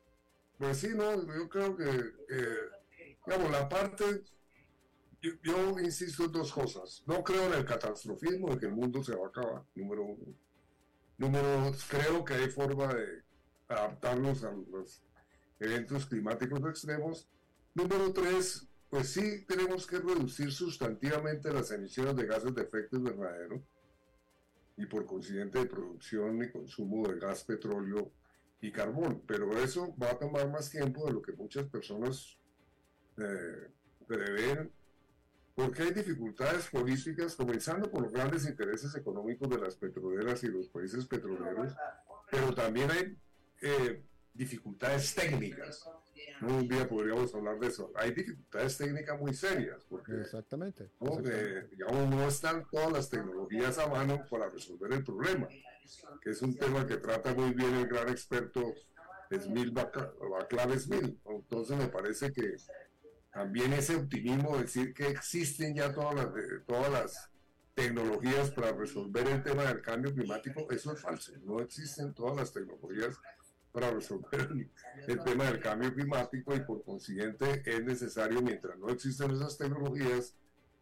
Pues 0.59 0.79
sí, 0.79 0.89
no, 0.95 1.15
yo 1.15 1.49
creo 1.49 1.77
que, 1.77 2.13
digamos, 3.27 3.51
la 3.51 3.69
parte 3.69 4.23
yo, 5.23 5.79
insisto 5.79 6.25
en 6.25 6.33
dos 6.33 6.53
cosas. 6.53 7.03
No 7.07 7.23
creo 7.23 7.47
en 7.47 7.55
el 7.55 7.65
catastrofismo 7.65 8.51
de 8.51 8.59
que 8.59 8.67
el 8.67 8.73
mundo 8.73 9.03
se 9.05 9.15
va 9.15 9.27
a 9.27 9.29
acabar, 9.29 9.63
número 9.75 10.05
uno. 10.05 10.35
Número 11.19 11.61
dos, 11.61 11.85
creo 11.89 12.25
que 12.25 12.35
hay 12.35 12.49
forma 12.49 12.93
de 12.93 13.23
adaptarnos 13.69 14.45
a 14.45 14.53
los 14.53 15.03
eventos 15.61 16.07
climáticos 16.07 16.61
extremos. 16.69 17.29
Número 17.75 18.13
tres, 18.13 18.69
pues 18.91 19.09
sí 19.09 19.45
tenemos 19.47 19.87
que 19.87 19.99
reducir 19.99 20.53
sustantivamente 20.53 21.53
las 21.53 21.71
emisiones 21.71 22.17
de 22.17 22.27
gases 22.27 22.55
de 22.55 22.63
efecto 22.63 22.97
invernadero 22.97 23.63
y 24.77 24.87
por 24.87 25.07
consiguiente 25.07 25.61
de 25.61 25.67
producción 25.67 26.43
y 26.43 26.51
consumo 26.51 27.09
de 27.09 27.19
gas, 27.19 27.45
petróleo 27.45 28.11
y 28.61 28.73
carbón. 28.73 29.23
Pero 29.27 29.57
eso 29.59 29.95
va 29.97 30.11
a 30.11 30.19
tomar 30.19 30.51
más 30.51 30.71
tiempo 30.71 31.07
de 31.07 31.13
lo 31.13 31.23
que 31.23 31.33
muchas 31.33 31.67
personas 31.67 32.39
eh, 33.19 33.71
prevén 34.07 34.73
porque 35.55 35.83
hay 35.83 35.91
dificultades 35.93 36.69
políticas, 36.69 37.35
comenzando 37.35 37.91
por 37.91 38.03
los 38.03 38.13
grandes 38.13 38.47
intereses 38.47 38.95
económicos 38.95 39.49
de 39.51 39.59
las 39.59 39.77
petroleras 39.77 40.43
y 40.45 40.49
los 40.49 40.69
países 40.69 41.07
petroleros, 41.07 41.75
pero 42.31 42.55
también 42.55 42.91
hay 42.91 43.17
eh, 43.61 44.03
dificultades 44.33 45.15
técnicas. 45.15 45.89
Un 46.41 46.67
día 46.69 46.89
podríamos 46.89 47.35
hablar 47.35 47.59
de 47.59 47.69
eso. 47.69 47.93
Hay 47.95 48.13
dificultades 48.13 48.79
técnicas 48.79 49.21
muy 49.21 49.35
serias, 49.35 49.85
porque 49.89 50.21
exactamente, 50.21 50.91
¿no? 51.01 51.19
digamos, 51.71 52.09
no 52.09 52.27
están 52.27 52.67
todas 52.71 52.93
las 52.93 53.11
tecnologías 53.11 53.79
a 53.79 53.87
mano 53.89 54.25
para 54.31 54.49
resolver 54.49 54.93
el 54.93 55.05
problema, 55.05 55.49
que 56.21 56.31
es 56.31 56.43
un 56.43 56.57
tema 56.57 56.87
que 56.87 56.97
trata 56.97 57.35
muy 57.35 57.53
bien 57.53 57.75
el 57.75 57.87
gran 57.87 58.09
experto 58.09 58.75
Smil 59.39 59.73
clave 60.49 60.79
Smil. 60.79 61.21
Entonces 61.27 61.77
me 61.77 61.89
parece 61.89 62.33
que 62.33 62.57
también 63.33 63.73
ese 63.73 63.97
optimismo, 63.97 64.59
decir 64.59 64.93
que 64.93 65.09
existen 65.09 65.75
ya 65.75 65.93
todas 65.93 66.15
las, 66.15 66.29
todas 66.67 66.91
las 66.91 67.31
tecnologías 67.75 68.51
para 68.51 68.73
resolver 68.73 69.27
el 69.27 69.43
tema 69.43 69.65
del 69.65 69.81
cambio 69.81 70.15
climático, 70.15 70.71
eso 70.71 70.93
es 70.93 71.01
falso. 71.01 71.33
No 71.43 71.61
existen 71.61 72.13
todas 72.13 72.37
las 72.37 72.53
tecnologías 72.53 73.19
para 73.73 73.91
resolver 73.91 74.49
el, 75.09 75.25
tema 75.25 75.47
del 75.47 75.59
cambio 75.59 75.93
climático 75.95 76.55
y 76.55 76.61
por 76.61 76.85
consiguiente 76.85 77.63
es 77.65 77.83
necesario, 77.83 78.43
mientras 78.43 78.79
no 78.79 78.91
existen 78.91 79.31
esas 79.31 79.57
tecnologías, 79.57 80.35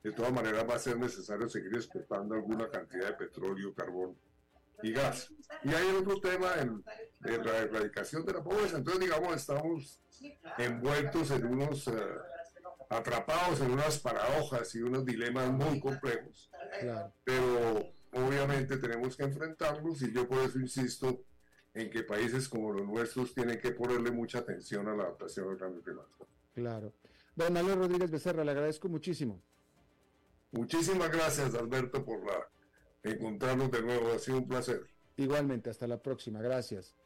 de 0.03 0.13
todas 0.13 0.33
maneras 0.33 0.67
va 0.69 0.75
a 0.75 0.79
ser 0.79 0.99
necesario 0.99 1.49
seguir 1.49 1.75
exportando 1.77 2.35
alguna 2.35 2.69
cantidad 2.69 3.07
de 3.09 3.13
petróleo, 3.13 3.73
carbón 3.75 4.17
y 4.83 4.93
gas. 4.93 5.31
Y 5.63 5.73
hay 5.73 5.87
otro 5.95 6.21
tema 6.21 6.55
en, 6.59 6.83
la 7.21 7.59
erradicación 7.59 8.25
de 8.25 8.33
la 8.33 8.43
pobreza. 8.43 8.79
Entonces, 8.79 9.03
digamos, 9.03 9.37
estamos 9.37 10.01
envueltos 10.59 11.31
en 11.31 11.47
unos, 11.47 11.87
eh, 11.87 11.93
atrapados 12.91 13.61
en 13.61 13.71
unas 13.71 13.99
paradojas 14.01 14.75
y 14.75 14.83
unos 14.83 15.07
dilemas 15.07 15.51
muy 15.51 15.81
complejos. 15.81 16.51
Pero 17.25 17.93
obviamente 18.13 18.77
tenemos 18.77 19.17
que 19.17 19.23
enfrentarlos 19.23 20.03
y 20.03 20.13
yo 20.13 20.29
por 20.29 20.43
eso 20.43 20.59
insisto 20.59 21.23
en 21.73 21.89
que 21.89 22.03
países 22.03 22.49
como 22.49 22.73
los 22.73 22.87
nuestros 22.87 23.33
tienen 23.33 23.61
que 23.61 23.71
ponerle 23.71 24.11
mucha 24.11 24.41
atención 24.41 24.89
a 24.89 24.97
la 24.97 25.05
adaptación 25.05 25.49
al 25.49 25.57
cambio 25.57 25.83
climático. 25.83 26.27
Claro. 26.53 26.93
Don 27.37 27.53
Manuel 27.53 27.79
Rodríguez 27.79 28.11
Becerra, 28.11 28.45
le 28.45 28.51
agradezco 28.51 28.89
muchísimo. 28.89 29.41
Muchísimas 30.51 31.13
gracias, 31.13 31.55
Alberto, 31.55 32.05
por 32.05 32.27
la 32.27 32.51
encontrarnos 33.05 33.71
de 33.71 33.83
nuevo. 33.83 34.13
Ha 34.13 34.19
sido 34.19 34.39
un 34.39 34.49
placer. 34.49 34.85
Igualmente, 35.17 35.71
hasta 35.71 35.87
la 35.87 36.03
próxima. 36.03 36.43
Gracias. 36.43 36.97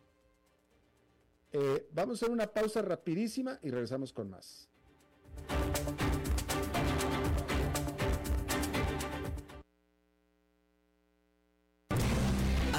Eh, 1.52 1.86
vamos 1.92 2.14
a 2.14 2.24
hacer 2.24 2.32
una 2.32 2.46
pausa 2.46 2.80
rapidísima 2.80 3.58
y 3.62 3.70
regresamos 3.70 4.14
con 4.14 4.30
más. 4.30 4.70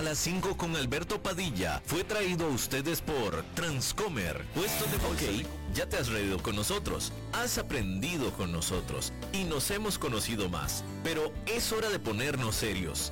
Las 0.06 0.20
5 0.20 0.56
con 0.56 0.76
Alberto 0.76 1.22
Padilla. 1.22 1.82
Fue 1.84 2.03
traído 2.03 2.45
a 2.45 2.49
ustedes 2.49 3.01
por 3.01 3.43
Transcomer, 3.56 4.45
puesto 4.53 4.86
de 4.86 4.97
Ok, 4.97 5.47
ya 5.74 5.89
te 5.89 5.97
has 5.97 6.10
reído 6.10 6.38
con 6.38 6.56
nosotros, 6.56 7.12
has 7.34 7.58
aprendido 7.58 8.32
con 8.34 8.51
nosotros 8.51 9.12
y 9.34 9.45
nos 9.45 9.72
hemos 9.72 9.97
conocido 9.97 10.47
más, 10.47 10.84
pero 11.03 11.34
es 11.47 11.72
hora 11.72 11.89
de 11.89 11.97
ponernos 11.97 12.56
serios. 12.56 13.12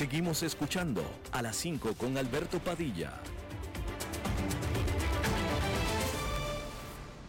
Seguimos 0.00 0.42
escuchando 0.42 1.02
a 1.30 1.42
las 1.42 1.56
5 1.56 1.92
con 1.98 2.16
Alberto 2.16 2.58
Padilla. 2.58 3.20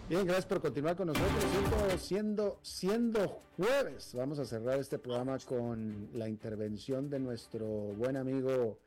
Bien, 0.08 0.26
gracias 0.26 0.46
por 0.46 0.62
continuar 0.62 0.96
con 0.96 1.08
nosotros. 1.08 2.02
Siendo, 2.02 2.60
siendo, 2.62 3.42
jueves, 3.58 4.14
vamos 4.14 4.40
a 4.40 4.46
cerrar 4.46 4.80
este 4.80 4.98
programa 4.98 5.38
con 5.40 6.12
la 6.14 6.30
intervención 6.30 7.10
de 7.10 7.20
nuestro 7.20 7.68
buen 7.68 8.16
amigo 8.16 8.80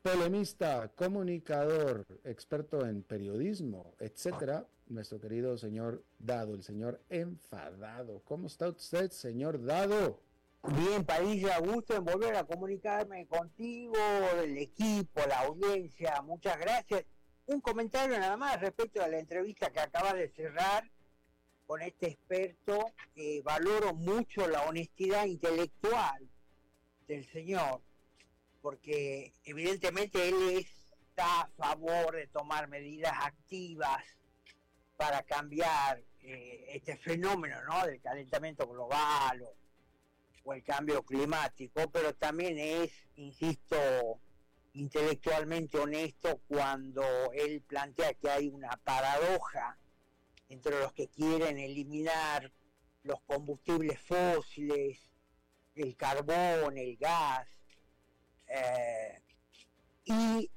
polemista, 0.00 0.90
comunicador, 0.96 2.06
experto 2.24 2.86
en 2.86 3.02
periodismo, 3.02 3.92
etcétera, 3.98 4.66
nuestro 4.86 5.20
querido 5.20 5.58
señor 5.58 6.02
Dado, 6.18 6.54
el 6.54 6.62
señor 6.62 7.02
enfadado. 7.10 8.22
¿Cómo 8.24 8.46
está 8.46 8.70
usted, 8.70 9.10
señor 9.10 9.62
Dado? 9.62 10.27
Bien, 10.64 11.04
Padilla, 11.04 11.58
gusto 11.60 11.94
en 11.94 12.04
volver 12.04 12.36
a 12.36 12.44
comunicarme 12.44 13.26
contigo, 13.26 13.94
el 14.42 14.58
equipo, 14.58 15.22
la 15.26 15.40
audiencia, 15.40 16.20
muchas 16.22 16.58
gracias. 16.58 17.04
Un 17.46 17.60
comentario 17.60 18.18
nada 18.18 18.36
más 18.36 18.60
respecto 18.60 19.02
a 19.02 19.08
la 19.08 19.18
entrevista 19.18 19.70
que 19.70 19.80
acaba 19.80 20.12
de 20.12 20.28
cerrar 20.30 20.84
con 21.66 21.80
este 21.80 22.08
experto. 22.08 22.92
valoro 23.44 23.94
mucho 23.94 24.46
la 24.48 24.62
honestidad 24.62 25.24
intelectual 25.26 26.28
del 27.06 27.26
señor, 27.32 27.80
porque 28.60 29.32
evidentemente 29.44 30.28
él 30.28 30.58
está 30.58 31.42
a 31.42 31.48
favor 31.56 32.16
de 32.16 32.26
tomar 32.26 32.68
medidas 32.68 33.14
activas 33.22 34.04
para 34.96 35.22
cambiar 35.22 36.02
eh, 36.20 36.66
este 36.74 36.96
fenómeno 36.96 37.56
¿no? 37.64 37.86
del 37.86 38.00
calentamiento 38.00 38.66
global 38.66 39.48
el 40.52 40.62
cambio 40.62 41.02
climático, 41.02 41.90
pero 41.90 42.14
también 42.14 42.58
es, 42.58 42.92
insisto, 43.16 43.76
intelectualmente 44.74 45.78
honesto 45.78 46.40
cuando 46.48 47.02
él 47.32 47.62
plantea 47.66 48.14
que 48.14 48.30
hay 48.30 48.48
una 48.48 48.70
paradoja 48.84 49.78
entre 50.48 50.78
los 50.80 50.92
que 50.92 51.08
quieren 51.08 51.58
eliminar 51.58 52.52
los 53.02 53.20
combustibles 53.22 53.98
fósiles, 54.00 54.98
el 55.74 55.96
carbón, 55.96 56.78
el 56.78 56.96
gas, 56.96 57.46
eh, 58.46 59.20
y 60.04 60.50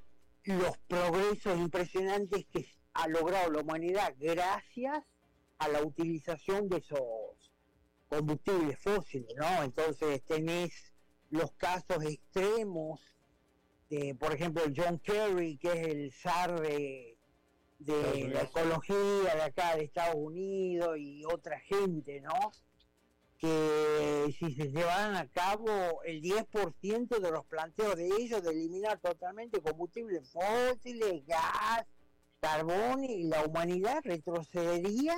los 0.44 0.78
progresos 0.88 1.58
impresionantes 1.58 2.46
que 2.46 2.66
ha 2.94 3.08
logrado 3.08 3.50
la 3.50 3.60
humanidad 3.60 4.14
gracias 4.18 5.04
a 5.58 5.68
la 5.68 5.82
utilización 5.82 6.68
de 6.68 6.78
esos 6.78 7.00
combustibles 8.12 8.78
fósiles, 8.78 9.34
¿no? 9.36 9.62
Entonces 9.62 10.22
tenés 10.24 10.92
los 11.30 11.50
casos 11.52 12.04
extremos 12.04 13.00
de, 13.88 14.14
por 14.14 14.34
ejemplo, 14.34 14.62
John 14.74 14.98
Kerry, 14.98 15.56
que 15.56 15.72
es 15.72 15.86
el 15.88 16.12
zar 16.12 16.60
de, 16.60 17.16
la 17.78 18.42
ecología 18.42 19.34
de 19.34 19.42
acá 19.42 19.76
de 19.76 19.84
Estados 19.84 20.14
Unidos 20.14 20.98
y 20.98 21.24
otra 21.24 21.58
gente, 21.60 22.20
¿no? 22.20 22.52
Que 23.38 24.34
si 24.38 24.54
se 24.54 24.68
llevaran 24.68 25.16
a 25.16 25.26
cabo 25.28 26.02
el 26.04 26.20
10% 26.20 27.18
de 27.18 27.30
los 27.30 27.46
planteos 27.46 27.96
de 27.96 28.08
ellos 28.08 28.42
de 28.42 28.50
eliminar 28.50 29.00
totalmente 29.00 29.60
combustibles 29.62 30.30
fósiles, 30.30 31.26
gas, 31.26 31.86
carbón 32.40 33.04
y 33.04 33.24
la 33.24 33.42
humanidad 33.44 34.02
retrocedería 34.04 35.16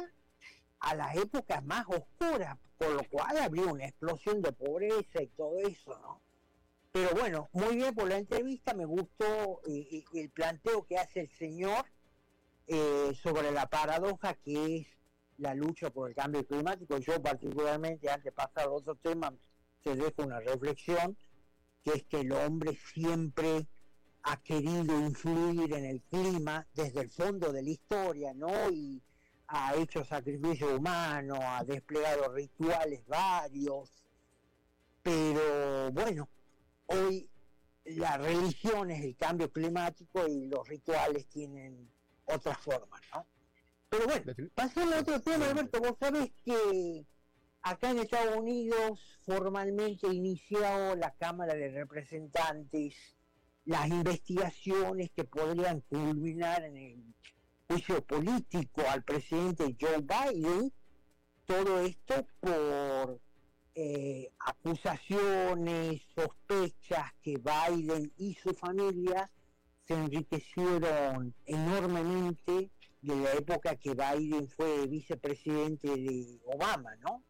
a 0.79 0.95
las 0.95 1.17
épocas 1.17 1.65
más 1.65 1.87
oscuras, 1.89 2.57
por 2.79 2.91
lo 2.91 3.03
cual 3.09 3.39
habría 3.39 3.67
una 3.67 3.87
explosión 3.87 4.43
de 4.43 4.53
pobreza 4.53 5.23
y 5.23 5.29
todo 5.29 5.59
eso, 5.61 5.99
¿no? 6.01 6.21
Pero 6.93 7.11
bueno, 7.19 7.49
muy 7.53 7.77
bien 7.77 7.95
por 7.95 8.09
la 8.09 8.19
entrevista, 8.19 8.73
me 8.73 8.85
gustó 8.85 9.61
eh, 9.67 10.05
el 10.15 10.31
planteo 10.31 10.87
que 10.87 10.97
hace 10.97 11.23
el 11.23 11.31
señor 11.31 11.85
eh, 12.69 13.13
sobre 13.21 13.51
la 13.51 13.67
paradoja 13.67 14.35
que 14.35 14.77
es 14.77 14.87
la 15.39 15.55
lucha 15.55 15.91
por 15.91 16.09
el 16.09 16.15
cambio 16.15 16.47
climático. 16.47 16.97
Yo 16.99 17.21
particularmente, 17.21 18.09
antes 18.09 18.25
de 18.25 18.33
pasar 18.33 18.67
a 18.67 18.71
otro 18.71 18.95
tema, 18.95 19.35
te 19.83 19.97
dejo 19.97 20.23
una 20.23 20.41
reflexión, 20.41 21.17
que 21.83 21.95
es 21.95 22.05
que 22.05 22.21
el 22.21 22.33
hombre 22.33 22.79
siempre 22.95 23.67
ha 24.23 24.41
querido 24.43 24.99
influir 24.99 25.75
en 25.75 25.85
el 25.85 26.01
clima 26.03 26.67
desde 26.75 27.01
el 27.01 27.11
fondo 27.11 27.53
de 27.53 27.63
la 27.63 27.71
historia, 27.71 28.33
¿no? 28.35 28.51
Ha 29.57 29.75
hecho 29.77 30.05
sacrificio 30.05 30.77
humano, 30.77 31.39
ha 31.41 31.63
desplegado 31.63 32.29
rituales 32.33 33.07
varios, 33.07 34.05
pero 35.01 35.93
bueno, 35.93 36.29
hoy 36.87 37.31
la 37.85 38.17
religión 38.17 38.91
es 38.91 39.05
el 39.05 39.17
cambio 39.17 39.53
climático 39.53 40.27
y 40.27 40.49
los 40.49 40.67
rituales 40.69 41.29
tienen 41.29 41.89
otras 42.25 42.59
formas, 42.59 43.01
¿no? 43.15 43.27
Pero 43.89 44.07
bueno, 44.07 44.33
pasando 44.57 44.97
a 44.97 45.01
otro 45.01 45.21
tema, 45.21 45.49
Alberto, 45.49 45.81
vos 45.81 45.97
sabés 46.01 46.33
que 46.45 47.07
acá 47.63 47.91
en 47.91 48.01
Estados 48.01 48.37
Unidos 48.37 49.21
formalmente 49.25 50.09
inició 50.09 50.97
la 50.97 51.15
Cámara 51.15 51.55
de 51.55 51.71
Representantes 51.71 53.17
las 53.67 53.89
investigaciones 53.89 55.11
que 55.13 55.25
podrían 55.25 55.81
culminar 55.83 56.65
en 56.65 56.77
el 56.77 57.15
político 57.83 58.83
al 58.89 59.03
presidente 59.03 59.77
Joe 59.81 59.99
Biden, 59.99 60.73
todo 61.45 61.81
esto 61.81 62.27
por 62.41 63.21
eh, 63.75 64.31
acusaciones, 64.39 66.03
sospechas 66.15 67.13
que 67.23 67.39
Biden 67.39 68.13
y 68.17 68.35
su 68.35 68.55
familia 68.55 69.31
se 69.87 69.95
enriquecieron 69.95 71.35
enormemente 71.47 72.71
de 73.03 73.17
la 73.17 73.33
época 73.33 73.77
que 73.77 73.95
Biden 73.95 74.49
fue 74.49 74.87
vicepresidente 74.87 75.89
de 75.89 76.41
Obama, 76.47 76.95
¿no? 76.97 77.23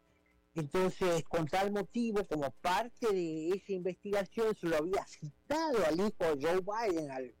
Entonces, 0.53 1.23
con 1.25 1.47
tal 1.47 1.71
motivo, 1.73 2.25
como 2.25 2.49
parte 2.61 3.11
de 3.11 3.49
esa 3.49 3.73
investigación, 3.73 4.55
se 4.55 4.67
lo 4.67 4.77
había 4.77 5.05
citado 5.05 5.85
al 5.85 5.99
hijo 5.99 6.39
Joe 6.39 6.61
Biden, 6.61 7.11
al 7.11 7.35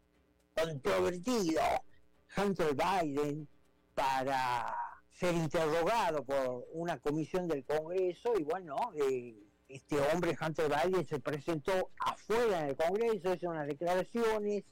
controvertido 0.53 1.61
Hunter 2.37 2.75
Biden, 2.75 3.47
para 3.93 4.75
ser 5.19 5.33
interrogado 5.35 6.23
por 6.23 6.65
una 6.73 6.99
comisión 6.99 7.47
del 7.47 7.63
Congreso 7.63 8.33
y 8.37 8.43
bueno, 8.43 8.75
eh, 8.95 9.35
este 9.69 9.97
hombre 9.99 10.37
Hunter 10.39 10.69
Biden 10.69 11.07
se 11.07 11.19
presentó 11.19 11.91
afuera 11.99 12.63
del 12.63 12.75
Congreso, 12.75 13.33
hizo 13.33 13.49
unas 13.49 13.67
declaraciones 13.67 14.63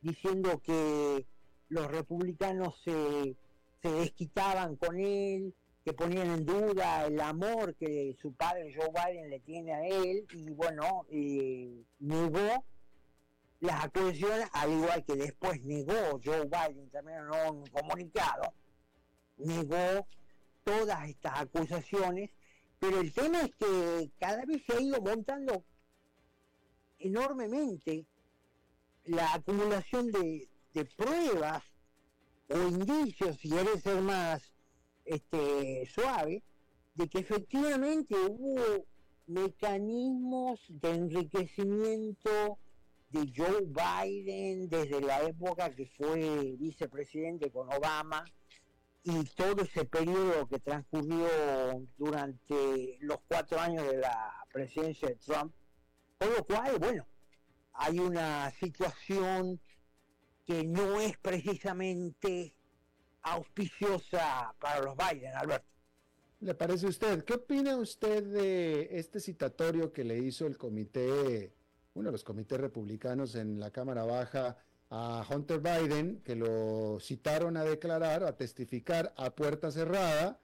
diciendo 0.00 0.60
que 0.64 1.26
los 1.68 1.90
republicanos 1.90 2.74
se, 2.84 3.36
se 3.82 3.92
desquitaban 3.92 4.76
con 4.76 4.98
él, 4.98 5.54
que 5.84 5.92
ponían 5.92 6.30
en 6.30 6.46
duda 6.46 7.06
el 7.06 7.20
amor 7.20 7.74
que 7.74 8.16
su 8.20 8.32
padre 8.34 8.74
Joe 8.74 8.90
Biden 8.90 9.30
le 9.30 9.40
tiene 9.40 9.74
a 9.74 9.86
él 9.86 10.26
y 10.32 10.50
bueno, 10.50 11.06
eh, 11.10 11.84
negó 11.98 12.64
las 13.62 13.84
acusaciones, 13.84 14.48
al 14.52 14.72
igual 14.72 15.04
que 15.04 15.14
después 15.14 15.62
negó 15.62 16.20
Joe 16.22 16.46
Biden 16.46 16.90
también 16.90 17.18
en 17.18 17.30
un 17.30 17.66
comunicado, 17.68 18.52
negó 19.38 20.04
todas 20.64 21.08
estas 21.08 21.42
acusaciones, 21.42 22.30
pero 22.80 22.98
el 23.00 23.12
tema 23.12 23.42
es 23.42 23.54
que 23.54 24.10
cada 24.18 24.44
vez 24.44 24.62
se 24.66 24.76
ha 24.76 24.80
ido 24.80 25.00
montando 25.00 25.64
enormemente 26.98 28.04
la 29.04 29.32
acumulación 29.32 30.10
de, 30.10 30.48
pruebas 30.96 31.62
o 32.48 32.62
indicios, 32.62 33.36
si 33.36 33.48
quiere 33.48 33.80
ser 33.80 34.00
más 34.00 34.42
este, 35.04 35.86
suave, 35.86 36.42
de 36.96 37.08
que 37.08 37.20
efectivamente 37.20 38.16
hubo 38.16 38.86
mecanismos 39.28 40.58
de 40.68 40.90
enriquecimiento 40.90 42.58
de 43.12 43.30
Joe 43.36 43.66
Biden 43.66 44.68
desde 44.68 45.00
la 45.00 45.22
época 45.22 45.74
que 45.74 45.86
fue 45.86 46.56
vicepresidente 46.58 47.50
con 47.50 47.72
Obama 47.72 48.24
y 49.04 49.24
todo 49.34 49.62
ese 49.62 49.84
periodo 49.84 50.48
que 50.48 50.58
transcurrió 50.60 51.26
durante 51.98 52.96
los 53.00 53.18
cuatro 53.28 53.60
años 53.60 53.86
de 53.86 53.98
la 53.98 54.32
presidencia 54.52 55.08
de 55.08 55.16
Trump, 55.16 55.52
con 56.18 56.32
lo 56.32 56.44
cual, 56.44 56.78
bueno, 56.78 57.06
hay 57.74 57.98
una 57.98 58.50
situación 58.52 59.60
que 60.46 60.64
no 60.64 61.00
es 61.00 61.18
precisamente 61.18 62.54
auspiciosa 63.22 64.54
para 64.58 64.80
los 64.80 64.96
Biden, 64.96 65.34
Alberto. 65.34 65.68
¿Le 66.40 66.54
parece 66.54 66.86
a 66.86 66.88
usted? 66.88 67.24
¿Qué 67.24 67.34
opina 67.34 67.76
usted 67.76 68.24
de 68.24 68.88
este 68.98 69.20
citatorio 69.20 69.92
que 69.92 70.02
le 70.02 70.18
hizo 70.18 70.46
el 70.46 70.56
comité, 70.56 71.52
uno 71.94 72.08
de 72.08 72.12
los 72.12 72.24
comités 72.24 72.60
republicanos 72.60 73.34
en 73.34 73.60
la 73.60 73.70
Cámara 73.70 74.04
Baja 74.04 74.56
a 74.90 75.26
Hunter 75.28 75.60
Biden, 75.60 76.20
que 76.22 76.36
lo 76.36 76.98
citaron 77.00 77.56
a 77.56 77.64
declarar, 77.64 78.24
a 78.24 78.36
testificar 78.36 79.12
a 79.16 79.30
puerta 79.30 79.70
cerrada? 79.70 80.38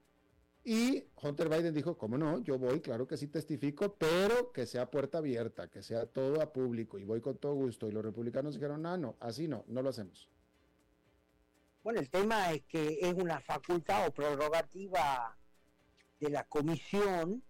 Y 0.63 1.05
Hunter 1.21 1.49
Biden 1.49 1.73
dijo, 1.73 1.97
¿cómo 1.97 2.17
no? 2.17 2.39
Yo 2.39 2.59
voy, 2.59 2.81
claro 2.81 3.07
que 3.07 3.17
sí 3.17 3.27
testifico, 3.27 3.95
pero 3.95 4.51
que 4.51 4.65
sea 4.65 4.91
puerta 4.91 5.19
abierta, 5.19 5.69
que 5.69 5.81
sea 5.81 6.05
todo 6.05 6.41
a 6.41 6.51
público 6.51 6.99
y 6.99 7.03
voy 7.03 7.21
con 7.21 7.37
todo 7.37 7.53
gusto. 7.55 7.87
Y 7.87 7.91
los 7.91 8.03
republicanos 8.03 8.55
dijeron, 8.55 8.85
ah, 8.85 8.97
no, 8.97 9.15
así 9.19 9.47
no, 9.47 9.63
no 9.67 9.81
lo 9.81 9.89
hacemos. 9.89 10.29
Bueno, 11.81 12.01
el 12.01 12.09
tema 12.09 12.51
es 12.51 12.63
que 12.63 12.99
es 13.01 13.13
una 13.13 13.39
facultad 13.39 14.07
o 14.07 14.11
prerrogativa 14.11 15.37
de 16.19 16.29
la 16.29 16.43
comisión 16.43 17.41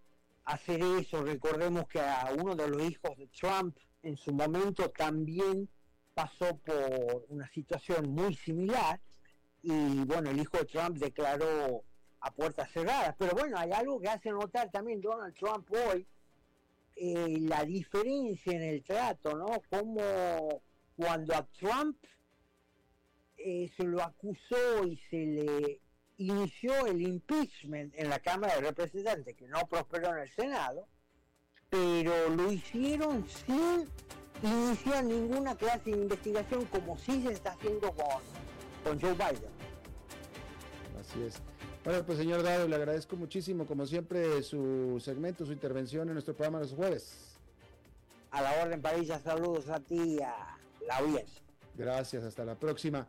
hacer 0.44 0.80
eso. 0.82 1.24
Recordemos 1.24 1.88
que 1.88 2.00
a 2.00 2.32
uno 2.38 2.54
de 2.54 2.68
los 2.68 2.82
hijos 2.82 3.16
de 3.18 3.26
Trump 3.26 3.76
en 4.02 4.16
su 4.16 4.32
momento 4.32 4.90
también 4.90 5.68
pasó 6.14 6.56
por 6.58 7.26
una 7.28 7.48
situación 7.52 8.10
muy 8.10 8.34
similar 8.34 9.00
y 9.62 10.04
bueno, 10.04 10.30
el 10.30 10.40
hijo 10.40 10.58
de 10.58 10.64
Trump 10.64 10.96
declaró 10.98 11.84
a 12.20 12.30
puertas 12.30 12.70
cerradas. 12.72 13.14
Pero 13.18 13.32
bueno, 13.32 13.58
hay 13.58 13.72
algo 13.72 14.00
que 14.00 14.08
hace 14.08 14.30
notar 14.30 14.70
también 14.70 15.00
Donald 15.00 15.34
Trump 15.34 15.68
hoy, 15.70 16.06
eh, 16.96 17.38
la 17.40 17.64
diferencia 17.64 18.52
en 18.52 18.62
el 18.62 18.82
trato, 18.82 19.36
¿no? 19.36 19.62
Como 19.68 20.62
cuando 20.96 21.34
a 21.34 21.46
Trump 21.58 21.96
eh, 23.36 23.70
se 23.76 23.84
lo 23.84 24.02
acusó 24.02 24.86
y 24.86 24.96
se 25.08 25.16
le 25.16 25.80
inició 26.18 26.86
el 26.86 27.00
impeachment 27.00 27.94
en 27.96 28.10
la 28.10 28.18
Cámara 28.18 28.56
de 28.56 28.60
Representantes, 28.60 29.34
que 29.34 29.48
no 29.48 29.66
prosperó 29.66 30.10
en 30.10 30.18
el 30.18 30.30
Senado, 30.30 30.86
pero 31.70 32.28
lo 32.30 32.52
hicieron 32.52 33.24
sin 33.28 33.88
iniciar 34.42 35.04
ninguna 35.04 35.54
clase 35.54 35.90
de 35.90 35.98
investigación 35.98 36.64
como 36.66 36.98
sí 36.98 37.22
se 37.22 37.32
está 37.32 37.52
haciendo 37.52 37.92
con, 37.92 38.20
con 38.84 39.00
Joe 39.00 39.12
Biden. 39.14 39.50
Así 41.00 41.22
es. 41.22 41.40
Bueno, 41.84 42.04
pues 42.04 42.18
señor 42.18 42.42
Dado, 42.42 42.68
le 42.68 42.76
agradezco 42.76 43.16
muchísimo, 43.16 43.66
como 43.66 43.86
siempre, 43.86 44.42
su 44.42 45.00
segmento, 45.02 45.46
su 45.46 45.52
intervención 45.52 46.08
en 46.08 46.14
nuestro 46.14 46.34
programa 46.34 46.58
los 46.58 46.72
jueves. 46.72 47.38
A 48.32 48.42
la 48.42 48.62
orden, 48.62 48.82
Parilla, 48.82 49.18
saludos 49.18 49.68
a 49.68 49.80
ti 49.80 50.16
y 50.16 50.20
a 50.20 50.58
la 50.86 50.98
audiencia. 50.98 51.40
Gracias, 51.74 52.22
hasta 52.24 52.44
la 52.44 52.54
próxima. 52.54 53.08